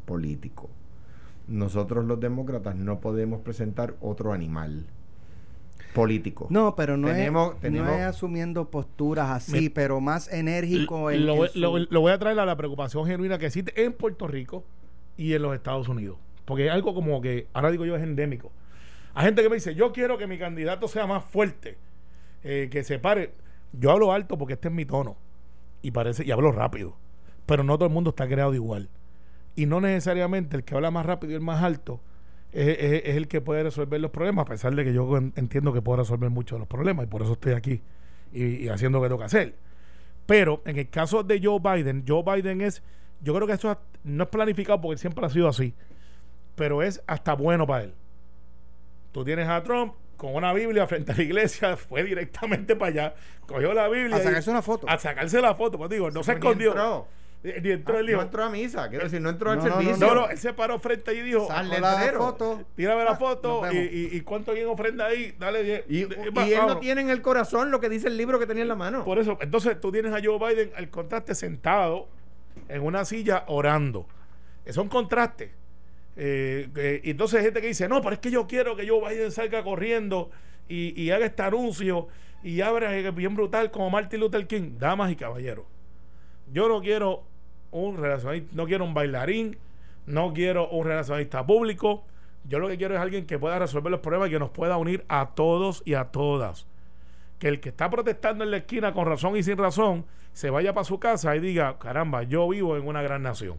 político. 0.06 0.70
Nosotros 1.50 2.04
los 2.06 2.18
demócratas 2.20 2.76
no 2.76 3.00
podemos 3.00 3.40
presentar 3.42 3.94
otro 4.00 4.32
animal 4.32 4.86
político. 5.94 6.46
no, 6.50 6.76
pero 6.76 6.96
no, 6.96 7.08
Tenemos- 7.08 7.54
es, 7.54 7.60
tenemos- 7.60 7.88
no 7.88 7.94
es 7.94 8.02
asumiendo 8.02 8.70
posturas 8.70 9.28
así, 9.30 9.68
pero 9.68 10.00
más 10.00 10.32
enérgico 10.32 11.10
en, 11.10 11.26
lo, 11.26 11.32
en 11.32 11.38
voy- 11.38 11.48
su- 11.48 11.58
lo- 11.58 11.78
lo 11.78 12.00
voy 12.00 12.12
a 12.12 12.18
traer 12.18 12.38
a 12.38 12.46
la 12.46 12.56
preocupación 12.56 13.06
genuina 13.06 13.38
que 13.38 13.46
existe 13.46 13.82
en 13.84 13.92
Puerto 13.92 14.26
Rico 14.28 14.64
y 15.16 15.34
en 15.34 15.42
los 15.42 15.54
Estados 15.54 15.88
Unidos. 15.88 16.16
Porque 16.44 16.66
es 16.66 16.72
algo 16.72 16.94
como 16.94 17.20
que, 17.20 17.48
ahora 17.52 17.70
digo 17.72 17.84
yo, 17.84 17.96
es 17.96 18.02
endémico. 18.02 18.52
Hay 19.14 19.24
gente 19.26 19.42
que 19.42 19.48
me 19.48 19.56
dice, 19.56 19.74
yo 19.74 19.92
quiero 19.92 20.16
que 20.18 20.28
mi 20.28 20.38
candidato 20.38 20.86
sea 20.86 21.06
más 21.08 21.24
fuerte, 21.24 21.76
eh, 22.44 22.68
que 22.70 22.84
se 22.84 23.00
pare. 23.00 23.32
Yo 23.72 23.90
hablo 23.90 24.12
alto 24.12 24.38
porque 24.38 24.54
este 24.54 24.68
es 24.68 24.74
mi 24.74 24.84
tono. 24.84 25.16
Y 25.82 25.90
parece, 25.90 26.24
y 26.24 26.30
hablo 26.30 26.52
rápido. 26.52 26.94
Pero 27.46 27.64
no 27.64 27.76
todo 27.76 27.88
el 27.88 27.94
mundo 27.94 28.10
está 28.10 28.28
creado 28.28 28.54
igual. 28.54 28.88
Y 29.60 29.66
no 29.66 29.80
necesariamente 29.80 30.56
el 30.56 30.64
que 30.64 30.74
habla 30.74 30.90
más 30.90 31.04
rápido 31.06 31.32
y 31.32 31.36
el 31.36 31.40
más 31.40 31.62
alto 31.62 32.00
es, 32.52 32.68
es- 32.68 33.02
es 33.04 33.16
el 33.16 33.28
que 33.28 33.40
puede 33.40 33.62
resolver 33.62 34.00
los 34.00 34.10
problemas, 34.10 34.44
a 34.46 34.48
pesar 34.48 34.74
de 34.74 34.84
que 34.84 34.92
yo 34.92 35.16
en- 35.16 35.32
entiendo 35.36 35.72
que 35.72 35.82
puedo 35.82 35.98
resolver 35.98 36.30
muchos 36.30 36.56
de 36.56 36.60
los 36.60 36.68
problemas 36.68 37.04
y 37.06 37.08
por 37.08 37.22
eso 37.22 37.32
estoy 37.32 37.52
aquí 37.52 37.82
y, 38.32 38.44
y 38.64 38.68
haciendo 38.68 38.98
lo 38.98 39.02
que 39.02 39.08
tengo 39.08 39.18
que 39.18 39.24
hacer. 39.26 39.54
Pero 40.26 40.62
en 40.64 40.78
el 40.78 40.88
caso 40.88 41.22
de 41.22 41.40
Joe 41.42 41.58
Biden, 41.60 42.04
Joe 42.06 42.22
Biden 42.22 42.60
es, 42.60 42.82
yo 43.20 43.34
creo 43.34 43.46
que 43.46 43.52
esto 43.54 43.76
no 44.04 44.22
es 44.24 44.28
planificado 44.30 44.80
porque 44.80 44.98
siempre 44.98 45.26
ha 45.26 45.28
sido 45.28 45.48
así, 45.48 45.74
pero 46.54 46.82
es 46.82 47.02
hasta 47.06 47.34
bueno 47.34 47.66
para 47.66 47.84
él. 47.84 47.94
Tú 49.12 49.24
tienes 49.24 49.48
a 49.48 49.62
Trump 49.62 49.94
con 50.16 50.34
una 50.34 50.52
Biblia 50.52 50.86
frente 50.86 51.12
a 51.12 51.16
la 51.16 51.22
iglesia, 51.22 51.76
fue 51.76 52.04
directamente 52.04 52.76
para 52.76 52.90
allá, 52.90 53.14
cogió 53.46 53.72
la 53.74 53.88
Biblia. 53.88 54.16
a 54.16 54.20
y- 54.20 54.22
sacarse 54.22 54.50
una 54.50 54.62
foto. 54.62 54.88
a 54.88 54.98
sacarse 54.98 55.40
la 55.40 55.54
foto, 55.54 55.78
pues 55.78 55.90
digo, 55.90 56.10
no 56.10 56.22
se 56.22 56.32
escondió. 56.32 57.06
Eh, 57.42 57.58
Ni 57.62 57.70
entró 57.70 57.96
Ah, 57.96 58.00
el 58.00 58.08
hijo. 58.10 58.18
no 58.18 58.22
entró 58.24 58.44
a 58.44 58.50
misa, 58.50 58.88
quiero 58.90 59.04
decir, 59.04 59.20
no 59.20 59.30
entró 59.30 59.50
al 59.50 59.58
No, 59.58 59.64
no, 59.64 59.70
no, 59.70 59.76
servicio. 59.80 60.06
No, 60.06 60.14
no, 60.14 60.28
él 60.28 60.36
se 60.36 60.52
paró 60.52 60.78
frente 60.78 61.10
ahí 61.10 61.18
y 61.18 61.22
dijo, 61.22 61.46
Sal- 61.46 61.70
la 61.70 62.12
foto. 62.18 62.62
tírame 62.76 63.02
la 63.04 63.12
Ah, 63.12 63.16
foto 63.16 63.62
y, 63.72 63.76
y, 63.78 64.08
y 64.12 64.20
cuánto 64.20 64.50
alguien 64.50 64.68
ofrenda 64.68 65.06
ahí, 65.06 65.34
dale 65.38 65.62
10. 65.62 65.84
Y, 65.88 66.02
él 66.02 66.10
no 66.66 66.78
tiene 66.78 67.00
en 67.00 67.08
el 67.10 67.22
corazón 67.22 67.70
lo 67.70 67.80
que 67.80 67.88
dice 67.88 68.08
el 68.08 68.18
libro 68.18 68.38
que 68.38 68.46
tenía 68.46 68.62
en 68.62 68.68
la 68.68 68.74
mano. 68.74 69.04
Por 69.06 69.18
eso, 69.18 69.38
entonces 69.40 69.80
tú 69.80 69.90
tienes 69.90 70.12
a 70.12 70.18
Joe 70.22 70.38
Biden 70.38 70.70
al 70.76 70.90
contraste 70.90 71.34
sentado 71.34 72.08
en 72.68 72.82
una 72.82 73.06
silla 73.06 73.44
orando. 73.46 74.06
Es 74.66 74.76
un 74.76 74.88
contraste. 74.88 75.52
Eh, 76.16 76.68
eh, 76.76 77.00
y 77.04 77.10
entonces 77.12 77.38
hay 77.38 77.44
gente 77.46 77.62
que 77.62 77.68
dice, 77.68 77.88
no, 77.88 78.02
pero 78.02 78.12
es 78.14 78.20
que 78.20 78.30
yo 78.30 78.46
quiero 78.46 78.76
que 78.76 78.86
Joe 78.86 79.00
Biden 79.08 79.32
salga 79.32 79.62
corriendo 79.64 80.30
y, 80.68 81.00
y 81.00 81.10
haga 81.10 81.24
este 81.24 81.42
anuncio 81.42 82.08
y 82.42 82.60
abra 82.60 82.94
eh, 82.98 83.10
bien 83.12 83.34
brutal 83.34 83.70
como 83.70 83.88
Martin 83.88 84.20
Luther 84.20 84.46
King. 84.46 84.72
Damas 84.78 85.10
y 85.10 85.16
caballeros, 85.16 85.64
yo 86.52 86.68
no 86.68 86.82
quiero 86.82 87.22
un 87.70 87.96
relacionista, 87.96 88.50
no 88.54 88.66
quiero 88.66 88.84
un 88.84 88.94
bailarín, 88.94 89.56
no 90.06 90.32
quiero 90.32 90.68
un 90.68 90.86
relacionista 90.86 91.44
público. 91.46 92.04
Yo 92.48 92.58
lo 92.58 92.68
que 92.68 92.78
quiero 92.78 92.94
es 92.94 93.00
alguien 93.00 93.26
que 93.26 93.38
pueda 93.38 93.58
resolver 93.58 93.90
los 93.90 94.00
problemas 94.00 94.28
y 94.28 94.32
que 94.32 94.38
nos 94.38 94.50
pueda 94.50 94.76
unir 94.76 95.04
a 95.08 95.30
todos 95.34 95.82
y 95.84 95.94
a 95.94 96.06
todas 96.06 96.66
que 97.40 97.48
el 97.48 97.58
que 97.58 97.70
está 97.70 97.90
protestando 97.90 98.44
en 98.44 98.52
la 98.52 98.58
esquina 98.58 98.92
con 98.92 99.06
razón 99.06 99.36
y 99.36 99.42
sin 99.42 99.56
razón 99.56 100.04
se 100.32 100.50
vaya 100.50 100.72
para 100.74 100.84
su 100.84 101.00
casa 101.00 101.34
y 101.34 101.40
diga, 101.40 101.78
caramba, 101.78 102.22
yo 102.22 102.46
vivo 102.48 102.76
en 102.76 102.86
una 102.86 103.02
gran 103.02 103.22
nación. 103.22 103.56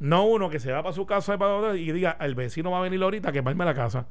No 0.00 0.26
uno 0.26 0.50
que 0.50 0.58
se 0.58 0.72
va 0.72 0.82
para 0.82 0.92
su 0.92 1.06
casa 1.06 1.34
y, 1.34 1.38
para 1.38 1.54
otra 1.54 1.76
y 1.76 1.90
diga, 1.92 2.16
el 2.20 2.34
vecino 2.34 2.72
va 2.72 2.80
a 2.80 2.82
venir 2.82 3.00
ahorita 3.02 3.30
a 3.30 3.32
quemarme 3.32 3.64
la 3.64 3.74
casa 3.74 4.06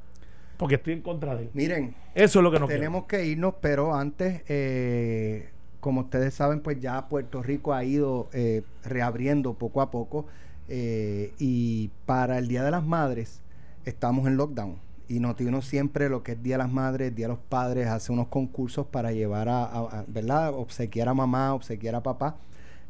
porque 0.56 0.76
estoy 0.76 0.94
en 0.94 1.02
contra 1.02 1.34
de 1.36 1.44
él. 1.44 1.50
Miren, 1.52 1.94
Eso 2.14 2.40
es 2.40 2.42
lo 2.42 2.50
que 2.50 2.58
no 2.58 2.66
tenemos 2.66 3.04
que 3.04 3.24
irnos, 3.24 3.54
pero 3.60 3.94
antes, 3.94 4.42
eh, 4.48 5.50
como 5.80 6.02
ustedes 6.02 6.34
saben, 6.34 6.60
pues 6.60 6.78
ya 6.80 7.08
Puerto 7.08 7.42
Rico 7.42 7.72
ha 7.74 7.84
ido 7.84 8.28
eh, 8.32 8.62
reabriendo 8.84 9.54
poco 9.54 9.80
a 9.80 9.90
poco 9.90 10.26
eh, 10.68 11.32
y 11.38 11.90
para 12.06 12.38
el 12.38 12.48
Día 12.48 12.62
de 12.62 12.70
las 12.70 12.84
Madres 12.84 13.40
estamos 13.84 14.26
en 14.26 14.36
lockdown. 14.36 14.76
Y 15.08 15.18
Notiuno 15.18 15.60
siempre 15.62 16.08
lo 16.08 16.22
que 16.22 16.32
es 16.32 16.42
Día 16.42 16.54
de 16.54 16.58
las 16.64 16.70
Madres, 16.72 17.14
Día 17.16 17.26
de 17.26 17.32
los 17.34 17.42
Padres, 17.42 17.88
hace 17.88 18.12
unos 18.12 18.28
concursos 18.28 18.86
para 18.86 19.10
llevar 19.10 19.48
a, 19.48 19.64
a- 19.64 20.00
a, 20.00 20.04
¿verdad? 20.06 20.54
Obsequiar 20.54 21.08
a 21.08 21.14
mamá, 21.14 21.52
obsequiar 21.54 21.96
a 21.96 22.02
papá. 22.02 22.36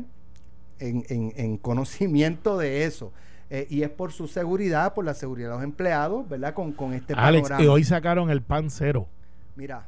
en, 0.79 1.03
en- 1.09 1.33
en 1.35 1.57
conocimiento 1.57 2.57
de 2.57 2.85
eso. 2.85 3.11
Eh, 3.49 3.67
y 3.69 3.83
es 3.83 3.89
por 3.89 4.11
su 4.11 4.27
seguridad, 4.27 4.93
por 4.93 5.05
la 5.05 5.13
seguridad 5.13 5.49
de 5.49 5.55
los 5.55 5.63
empleados, 5.63 6.27
¿verdad? 6.27 6.53
Con, 6.53 6.71
con 6.71 6.93
este 6.93 7.13
Alex, 7.13 7.43
panorama. 7.49 7.63
y 7.63 7.67
hoy 7.67 7.83
sacaron 7.83 8.29
el 8.31 8.41
pan 8.41 8.69
cero. 8.71 9.07
Mira, 9.55 9.85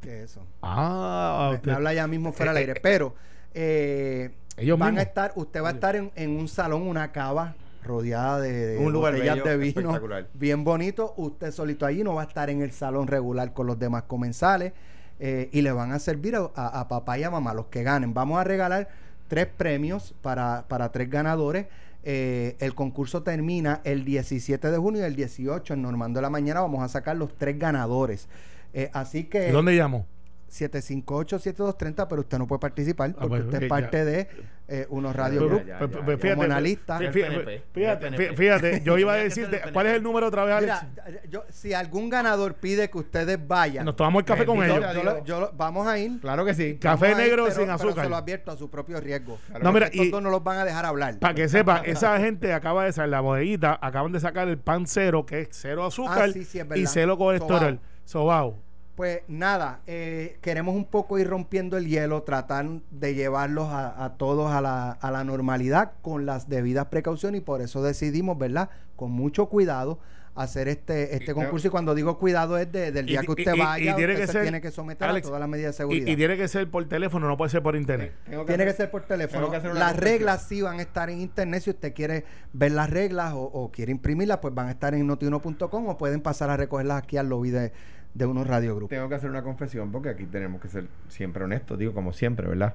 ¿qué 0.00 0.22
es 0.22 0.30
eso? 0.30 0.42
Ah, 0.62 1.48
Me- 1.50 1.56
usted- 1.56 1.66
me 1.70 1.74
habla 1.76 1.94
ya 1.94 2.06
mismo 2.06 2.32
fuera 2.32 2.52
del 2.52 2.62
Eh, 2.62 2.66
aire. 2.68 2.80
Pero 2.80 3.14
eh, 3.54 4.30
Ellos 4.56 4.78
van 4.78 4.90
mismos. 4.94 5.04
a 5.06 5.08
estar, 5.08 5.32
usted 5.34 5.62
va 5.62 5.68
a 5.70 5.72
estar 5.72 5.96
en, 5.96 6.12
en 6.14 6.30
un 6.38 6.46
salón, 6.48 6.82
una 6.82 7.10
cava 7.10 7.56
rodeada 7.82 8.40
de, 8.40 8.52
de 8.66 8.78
Un 8.78 8.92
lugar 8.92 9.14
botellas 9.14 9.36
bello, 9.36 9.48
de 9.48 9.56
vino 9.56 10.00
bien 10.34 10.62
bonito. 10.64 11.14
Usted 11.16 11.50
solito 11.52 11.86
allí 11.86 12.04
no 12.04 12.14
va 12.14 12.22
a 12.22 12.26
estar 12.26 12.50
en 12.50 12.62
el 12.62 12.72
salón 12.72 13.06
regular 13.08 13.52
con 13.52 13.66
los 13.66 13.78
demás 13.78 14.04
comensales 14.04 14.72
eh, 15.18 15.48
y 15.52 15.62
le 15.62 15.72
van 15.72 15.92
a 15.92 15.98
servir 15.98 16.36
a, 16.36 16.50
a- 16.54 16.80
a 16.80 16.88
papá 16.88 17.18
y 17.18 17.24
a 17.24 17.30
mamá, 17.30 17.54
los 17.54 17.66
que 17.66 17.82
ganen. 17.82 18.12
Vamos 18.14 18.38
a 18.38 18.44
regalar 18.44 18.88
tres 19.28 19.46
premios 19.46 20.14
para, 20.22 20.66
para 20.68 20.92
tres 20.92 21.10
ganadores. 21.10 21.66
Eh, 22.04 22.56
el 22.60 22.74
concurso 22.74 23.22
termina 23.22 23.80
el 23.84 24.04
17 24.04 24.70
de 24.70 24.78
junio 24.78 25.02
y 25.02 25.04
el 25.04 25.16
18 25.16 25.74
en 25.74 25.82
Normando 25.82 26.18
de 26.18 26.22
la 26.22 26.30
Mañana 26.30 26.60
vamos 26.60 26.82
a 26.82 26.88
sacar 26.88 27.16
los 27.16 27.36
tres 27.36 27.58
ganadores. 27.58 28.28
Eh, 28.72 28.90
así 28.92 29.24
que 29.24 29.48
¿Y 29.48 29.52
dónde 29.52 29.72
llamo? 29.72 30.06
758-7230, 30.58 32.06
pero 32.08 32.20
usted 32.22 32.38
no 32.38 32.46
puede 32.46 32.60
participar 32.60 33.12
porque 33.14 33.28
pues, 33.28 33.44
usted 33.44 33.56
es 33.56 33.62
ya. 33.62 33.68
parte 33.68 34.04
de 34.04 34.28
eh, 34.68 34.86
unos 34.90 35.14
Radio 35.14 35.40
Ya, 35.42 35.46
Group. 35.46 35.60
ya, 35.66 35.78
ya, 35.78 35.86
ya. 35.86 35.88
fíjate, 36.16 36.30
Como 36.30 36.42
analista. 36.42 36.98
Fíjate, 38.34 38.82
yo 38.84 38.98
iba 38.98 39.12
a 39.12 39.16
decirte, 39.16 39.60
¿cuál 39.72 39.86
es 39.86 39.94
el 39.94 40.02
número 40.02 40.26
otra 40.26 40.44
vez, 40.44 40.54
Alex? 40.54 40.74
Mira, 41.06 41.20
yo, 41.28 41.44
si 41.50 41.72
algún 41.72 42.08
ganador 42.10 42.54
pide 42.54 42.90
que 42.90 42.98
ustedes 42.98 43.38
vayan, 43.46 43.84
Nos 43.84 43.96
tomamos 43.96 44.20
el 44.20 44.26
café 44.26 44.44
con 44.44 44.58
Bendito 44.58 44.80
ellos. 44.80 44.94
yo, 44.94 45.02
lo- 45.04 45.24
yo 45.24 45.50
vamos 45.56 45.86
a 45.86 45.98
ir. 45.98 46.20
Claro 46.20 46.44
que 46.44 46.54
sí. 46.54 46.78
Café 46.80 47.10
ir, 47.12 47.16
negro 47.16 47.44
pero- 47.44 47.54
sin 47.54 47.64
pero 47.66 47.74
azúcar. 47.74 48.04
se 48.04 48.10
lo 48.10 48.16
advierto 48.16 48.50
a 48.50 48.56
su 48.56 48.68
propio 48.70 49.00
riesgo. 49.00 49.38
No, 49.62 49.72
mira, 49.72 49.86
Estos 49.86 50.06
y- 50.06 50.10
dos 50.10 50.22
no 50.22 50.30
los 50.30 50.42
van 50.42 50.58
a 50.58 50.64
dejar 50.64 50.84
hablar. 50.84 51.18
Para 51.18 51.34
que 51.34 51.48
sepa, 51.48 51.78
esa 51.84 52.18
gente 52.18 52.52
acaba 52.52 52.84
de 52.84 52.92
salir 52.92 53.10
la 53.10 53.20
bodeguita, 53.20 53.78
acaban 53.80 54.12
de 54.12 54.20
sacar 54.20 54.48
el 54.48 54.58
pan 54.58 54.86
cero, 54.86 55.24
que 55.26 55.42
es 55.42 55.48
cero 55.52 55.84
azúcar 55.84 56.28
Ah, 56.30 56.32
sí, 56.32 56.44
sí, 56.44 56.58
es 56.58 56.66
verdad. 56.68 56.82
y 56.82 56.86
cero 56.86 57.16
colesterol. 57.16 57.78
Sobao. 58.04 58.65
Pues 58.96 59.20
nada, 59.28 59.80
eh, 59.86 60.38
queremos 60.40 60.74
un 60.74 60.86
poco 60.86 61.18
ir 61.18 61.28
rompiendo 61.28 61.76
el 61.76 61.86
hielo, 61.86 62.22
tratar 62.22 62.66
de 62.90 63.14
llevarlos 63.14 63.68
a, 63.68 64.02
a 64.04 64.16
todos 64.16 64.50
a 64.50 64.62
la, 64.62 64.92
a 64.92 65.10
la 65.10 65.22
normalidad 65.22 65.92
con 66.00 66.24
las 66.24 66.48
debidas 66.48 66.86
precauciones 66.86 67.42
y 67.42 67.44
por 67.44 67.60
eso 67.60 67.82
decidimos, 67.82 68.38
¿verdad? 68.38 68.70
Con 68.96 69.10
mucho 69.12 69.46
cuidado 69.46 69.98
hacer 70.34 70.68
este 70.68 71.14
este 71.16 71.32
Y- 71.32 71.34
concurso 71.34 71.66
y 71.68 71.70
cuando 71.70 71.94
digo 71.94 72.18
cuidado 72.18 72.56
es 72.58 72.70
de- 72.72 72.90
del 72.92 73.06
Y- 73.06 73.12
día 73.12 73.20
que 73.22 73.30
usted 73.30 73.52
y- 73.54 73.56
y 73.56 73.60
vaya, 73.60 73.96
tiene 73.96 74.12
usted 74.12 74.20
que 74.22 74.26
se 74.26 74.32
ser- 74.32 74.42
tiene 74.42 74.60
que 74.62 74.70
someter 74.70 75.08
Alex, 75.08 75.26
a 75.26 75.28
todas 75.28 75.40
las 75.40 75.48
medidas 75.48 75.74
de 75.74 75.76
seguridad. 75.76 76.06
y 76.06 76.16
tiene 76.16 76.36
que 76.38 76.48
ser 76.48 76.70
por 76.70 76.88
teléfono, 76.88 77.26
no 77.28 77.36
puede 77.36 77.50
ser 77.50 77.62
por 77.62 77.76
internet. 77.76 78.14
Tiene 78.46 78.64
que 78.64 78.72
ser 78.72 78.90
por 78.90 79.02
teléfono. 79.02 79.50
Las 79.74 79.96
reglas 79.96 80.42
sí 80.48 80.62
van 80.62 80.78
a 80.78 80.82
estar 80.82 81.10
en 81.10 81.20
internet. 81.20 81.62
Si 81.62 81.70
usted 81.70 81.92
quiere 81.94 82.24
ver 82.54 82.72
las 82.72 82.88
reglas 82.88 83.32
o, 83.34 83.42
o 83.42 83.70
quiere 83.70 83.92
imprimirlas, 83.92 84.38
pues 84.38 84.54
van 84.54 84.68
a 84.68 84.70
estar 84.70 84.94
en 84.94 85.06
notiuno.com 85.06 85.86
o 85.88 85.98
pueden 85.98 86.20
pasar 86.22 86.48
a 86.48 86.56
recogerlas 86.56 87.02
aquí 87.02 87.16
al 87.18 87.28
lobby 87.30 87.50
de, 87.50 87.72
de 88.16 88.26
unos 88.26 88.46
Radio 88.46 88.74
Group. 88.76 88.88
Tengo 88.88 89.08
que 89.08 89.14
hacer 89.14 89.28
una 89.30 89.42
confesión 89.42 89.92
porque 89.92 90.08
aquí 90.10 90.24
tenemos 90.24 90.60
que 90.60 90.68
ser 90.68 90.86
siempre 91.08 91.44
honestos, 91.44 91.78
digo 91.78 91.92
como 91.92 92.12
siempre, 92.12 92.48
¿verdad? 92.48 92.74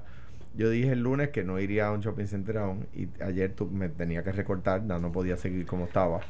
Yo 0.54 0.68
dije 0.70 0.92
el 0.92 1.00
lunes 1.02 1.30
que 1.30 1.44
no 1.44 1.58
iría 1.58 1.86
a 1.88 1.92
un 1.92 2.00
shopping 2.00 2.26
center 2.26 2.58
aún 2.58 2.86
y 2.94 3.08
ayer 3.22 3.52
tu- 3.54 3.66
me 3.70 3.88
tenía 3.88 4.22
que 4.22 4.32
recortar, 4.32 4.82
no, 4.82 4.98
no 4.98 5.10
podía 5.10 5.36
seguir 5.36 5.66
como 5.66 5.86
estaba. 5.86 6.20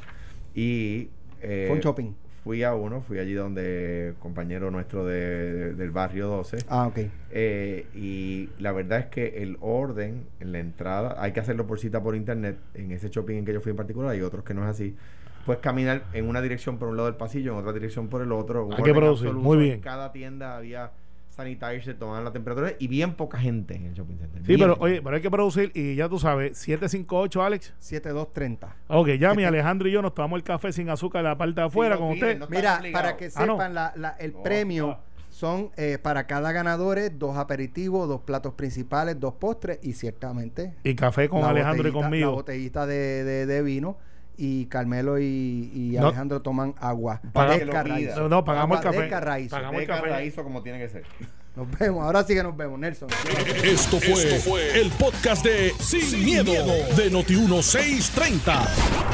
Y 0.55 1.09
eh, 1.41 1.65
Fue 1.67 1.75
un 1.75 1.81
shopping. 1.81 2.13
fui 2.43 2.63
a 2.63 2.73
uno, 2.73 3.01
fui 3.01 3.19
allí 3.19 3.33
donde 3.33 4.13
compañero 4.19 4.71
nuestro 4.71 5.05
de- 5.05 5.53
de- 5.53 5.73
del 5.75 5.91
barrio 5.91 6.27
12 6.27 6.57
Ah, 6.69 6.87
ok. 6.87 6.99
eh, 7.31 7.85
y 7.93 8.49
la 8.59 8.71
verdad 8.71 8.99
es 8.99 9.05
que 9.07 9.43
el 9.43 9.57
orden 9.61 10.23
en 10.39 10.51
la 10.53 10.59
entrada, 10.59 11.15
hay 11.19 11.33
que 11.33 11.39
hacerlo 11.41 11.67
por 11.67 11.79
cita 11.79 12.01
por 12.01 12.15
internet, 12.15 12.57
en 12.73 12.91
ese 12.91 13.09
shopping 13.09 13.35
en 13.37 13.45
que 13.45 13.53
yo 13.53 13.61
fui 13.61 13.71
en 13.71 13.77
particular, 13.77 14.11
hay 14.11 14.21
otros 14.21 14.43
que 14.43 14.53
no 14.53 14.63
es 14.63 14.69
así. 14.69 14.95
Puedes 15.45 15.61
caminar 15.61 16.03
en 16.13 16.27
una 16.29 16.41
dirección 16.41 16.77
por 16.77 16.87
un 16.87 16.95
lado 16.97 17.07
del 17.07 17.17
pasillo, 17.17 17.51
en 17.53 17.59
otra 17.59 17.73
dirección 17.73 18.07
por 18.07 18.21
el 18.21 18.31
otro. 18.31 18.69
Hay 18.75 18.83
que 18.83 18.93
producir, 18.93 19.27
absoluto. 19.27 19.43
muy 19.47 19.57
bien. 19.57 19.73
En 19.75 19.81
cada 19.81 20.11
tienda 20.11 20.55
había 20.57 20.91
sanitarios, 21.29 21.83
se 21.83 21.95
tomaban 21.95 22.23
la 22.23 22.31
temperatura 22.31 22.73
y 22.77 22.87
bien 22.87 23.15
poca 23.15 23.39
gente 23.39 23.75
en 23.75 23.85
el 23.87 23.93
shopping 23.93 24.17
center. 24.17 24.41
Sí, 24.41 24.47
bien 24.55 24.59
pero 24.59 24.77
oye, 24.79 25.01
pero 25.01 25.15
hay 25.15 25.21
que 25.21 25.31
producir 25.31 25.71
y 25.73 25.95
ya 25.95 26.07
tú 26.07 26.19
sabes, 26.19 26.57
758 26.59 27.43
Alex. 27.43 27.73
7230. 27.79 28.75
Ok, 28.87 29.09
ya 29.19 29.33
mi 29.33 29.43
Alejandro 29.43 29.87
y 29.89 29.91
yo 29.91 30.01
nos 30.01 30.13
tomamos 30.13 30.37
el 30.37 30.43
café 30.43 30.71
sin 30.71 30.89
azúcar 30.89 31.19
en 31.21 31.25
la 31.25 31.37
parte 31.37 31.59
de 31.59 31.67
afuera 31.67 31.95
no 31.95 32.01
con 32.01 32.09
usted. 32.11 32.37
no 32.37 32.47
Mira, 32.49 32.77
obligado. 32.77 32.93
para 32.93 33.17
que 33.17 33.29
Ah, 33.35 33.45
no. 33.45 33.53
sepan, 33.55 33.73
la- 33.73 33.93
la- 33.95 34.15
el 34.19 34.31
premio 34.33 34.91
Ah. 34.91 34.99
son 35.31 35.71
eh, 35.75 35.97
para 36.01 36.27
cada 36.27 36.51
ganador 36.51 36.99
dos 37.17 37.35
aperitivos, 37.35 38.07
dos 38.07 38.21
platos 38.21 38.53
principales, 38.53 39.19
dos 39.19 39.33
postres 39.33 39.79
y 39.81 39.93
ciertamente 39.93 40.75
Y 40.83 40.93
café 40.95 41.27
con 41.29 41.43
Alejandro 41.43 41.87
y 41.87 41.91
botellita- 41.91 41.99
La 41.99 42.05
conmigo. 42.05 42.31
botellita 42.33 42.85
de, 42.85 43.23
de- 43.23 43.45
de 43.47 43.61
vino 43.63 43.97
y 44.37 44.65
Carmelo 44.65 45.19
y, 45.19 45.71
y 45.73 45.97
No. 45.99 46.07
Alejandro 46.07 46.41
toman 46.41 46.75
agua. 46.79 47.21
Paga-. 47.33 47.57
No, 48.15 48.29
no, 48.29 48.43
pagamos 48.43 48.79
el 48.79 48.87
Agua 48.87 48.91
de 48.91 48.97
café. 48.97 49.09
Carraízo. 49.09 49.55
Pagamos 49.55 49.81
el 49.81 49.87
café. 49.87 50.33
Como 50.43 50.61
tiene 50.63 50.79
que 50.79 50.89
ser. 50.89 51.03
Nos 51.55 51.69
vemos. 51.79 52.03
Ahora 52.03 52.23
sí 52.23 52.33
que 52.33 52.41
nos 52.41 52.57
vemos, 52.57 52.79
Nelson. 52.79 53.09
Esto 53.63 53.99
fue, 53.99 54.81
el 54.81 54.89
podcast 54.91 55.45
de 55.45 55.71
Sin, 55.79 56.25
miedo, 56.25 56.51
de 56.51 57.11
Noti1630. 57.11 58.67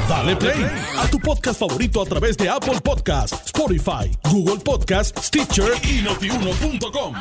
Dale 0.08 0.36
play 0.36 0.64
a 0.98 1.06
tu 1.10 1.18
podcast 1.18 1.60
favorito 1.60 2.00
a 2.00 2.06
través 2.06 2.38
de 2.38 2.48
Apple 2.48 2.80
Podcasts, 2.82 3.42
Spotify, 3.46 4.10
Google 4.30 4.60
Podcasts, 4.64 5.26
Stitcher 5.26 5.72
y 5.84 6.02
notiuno.com. 6.02 7.14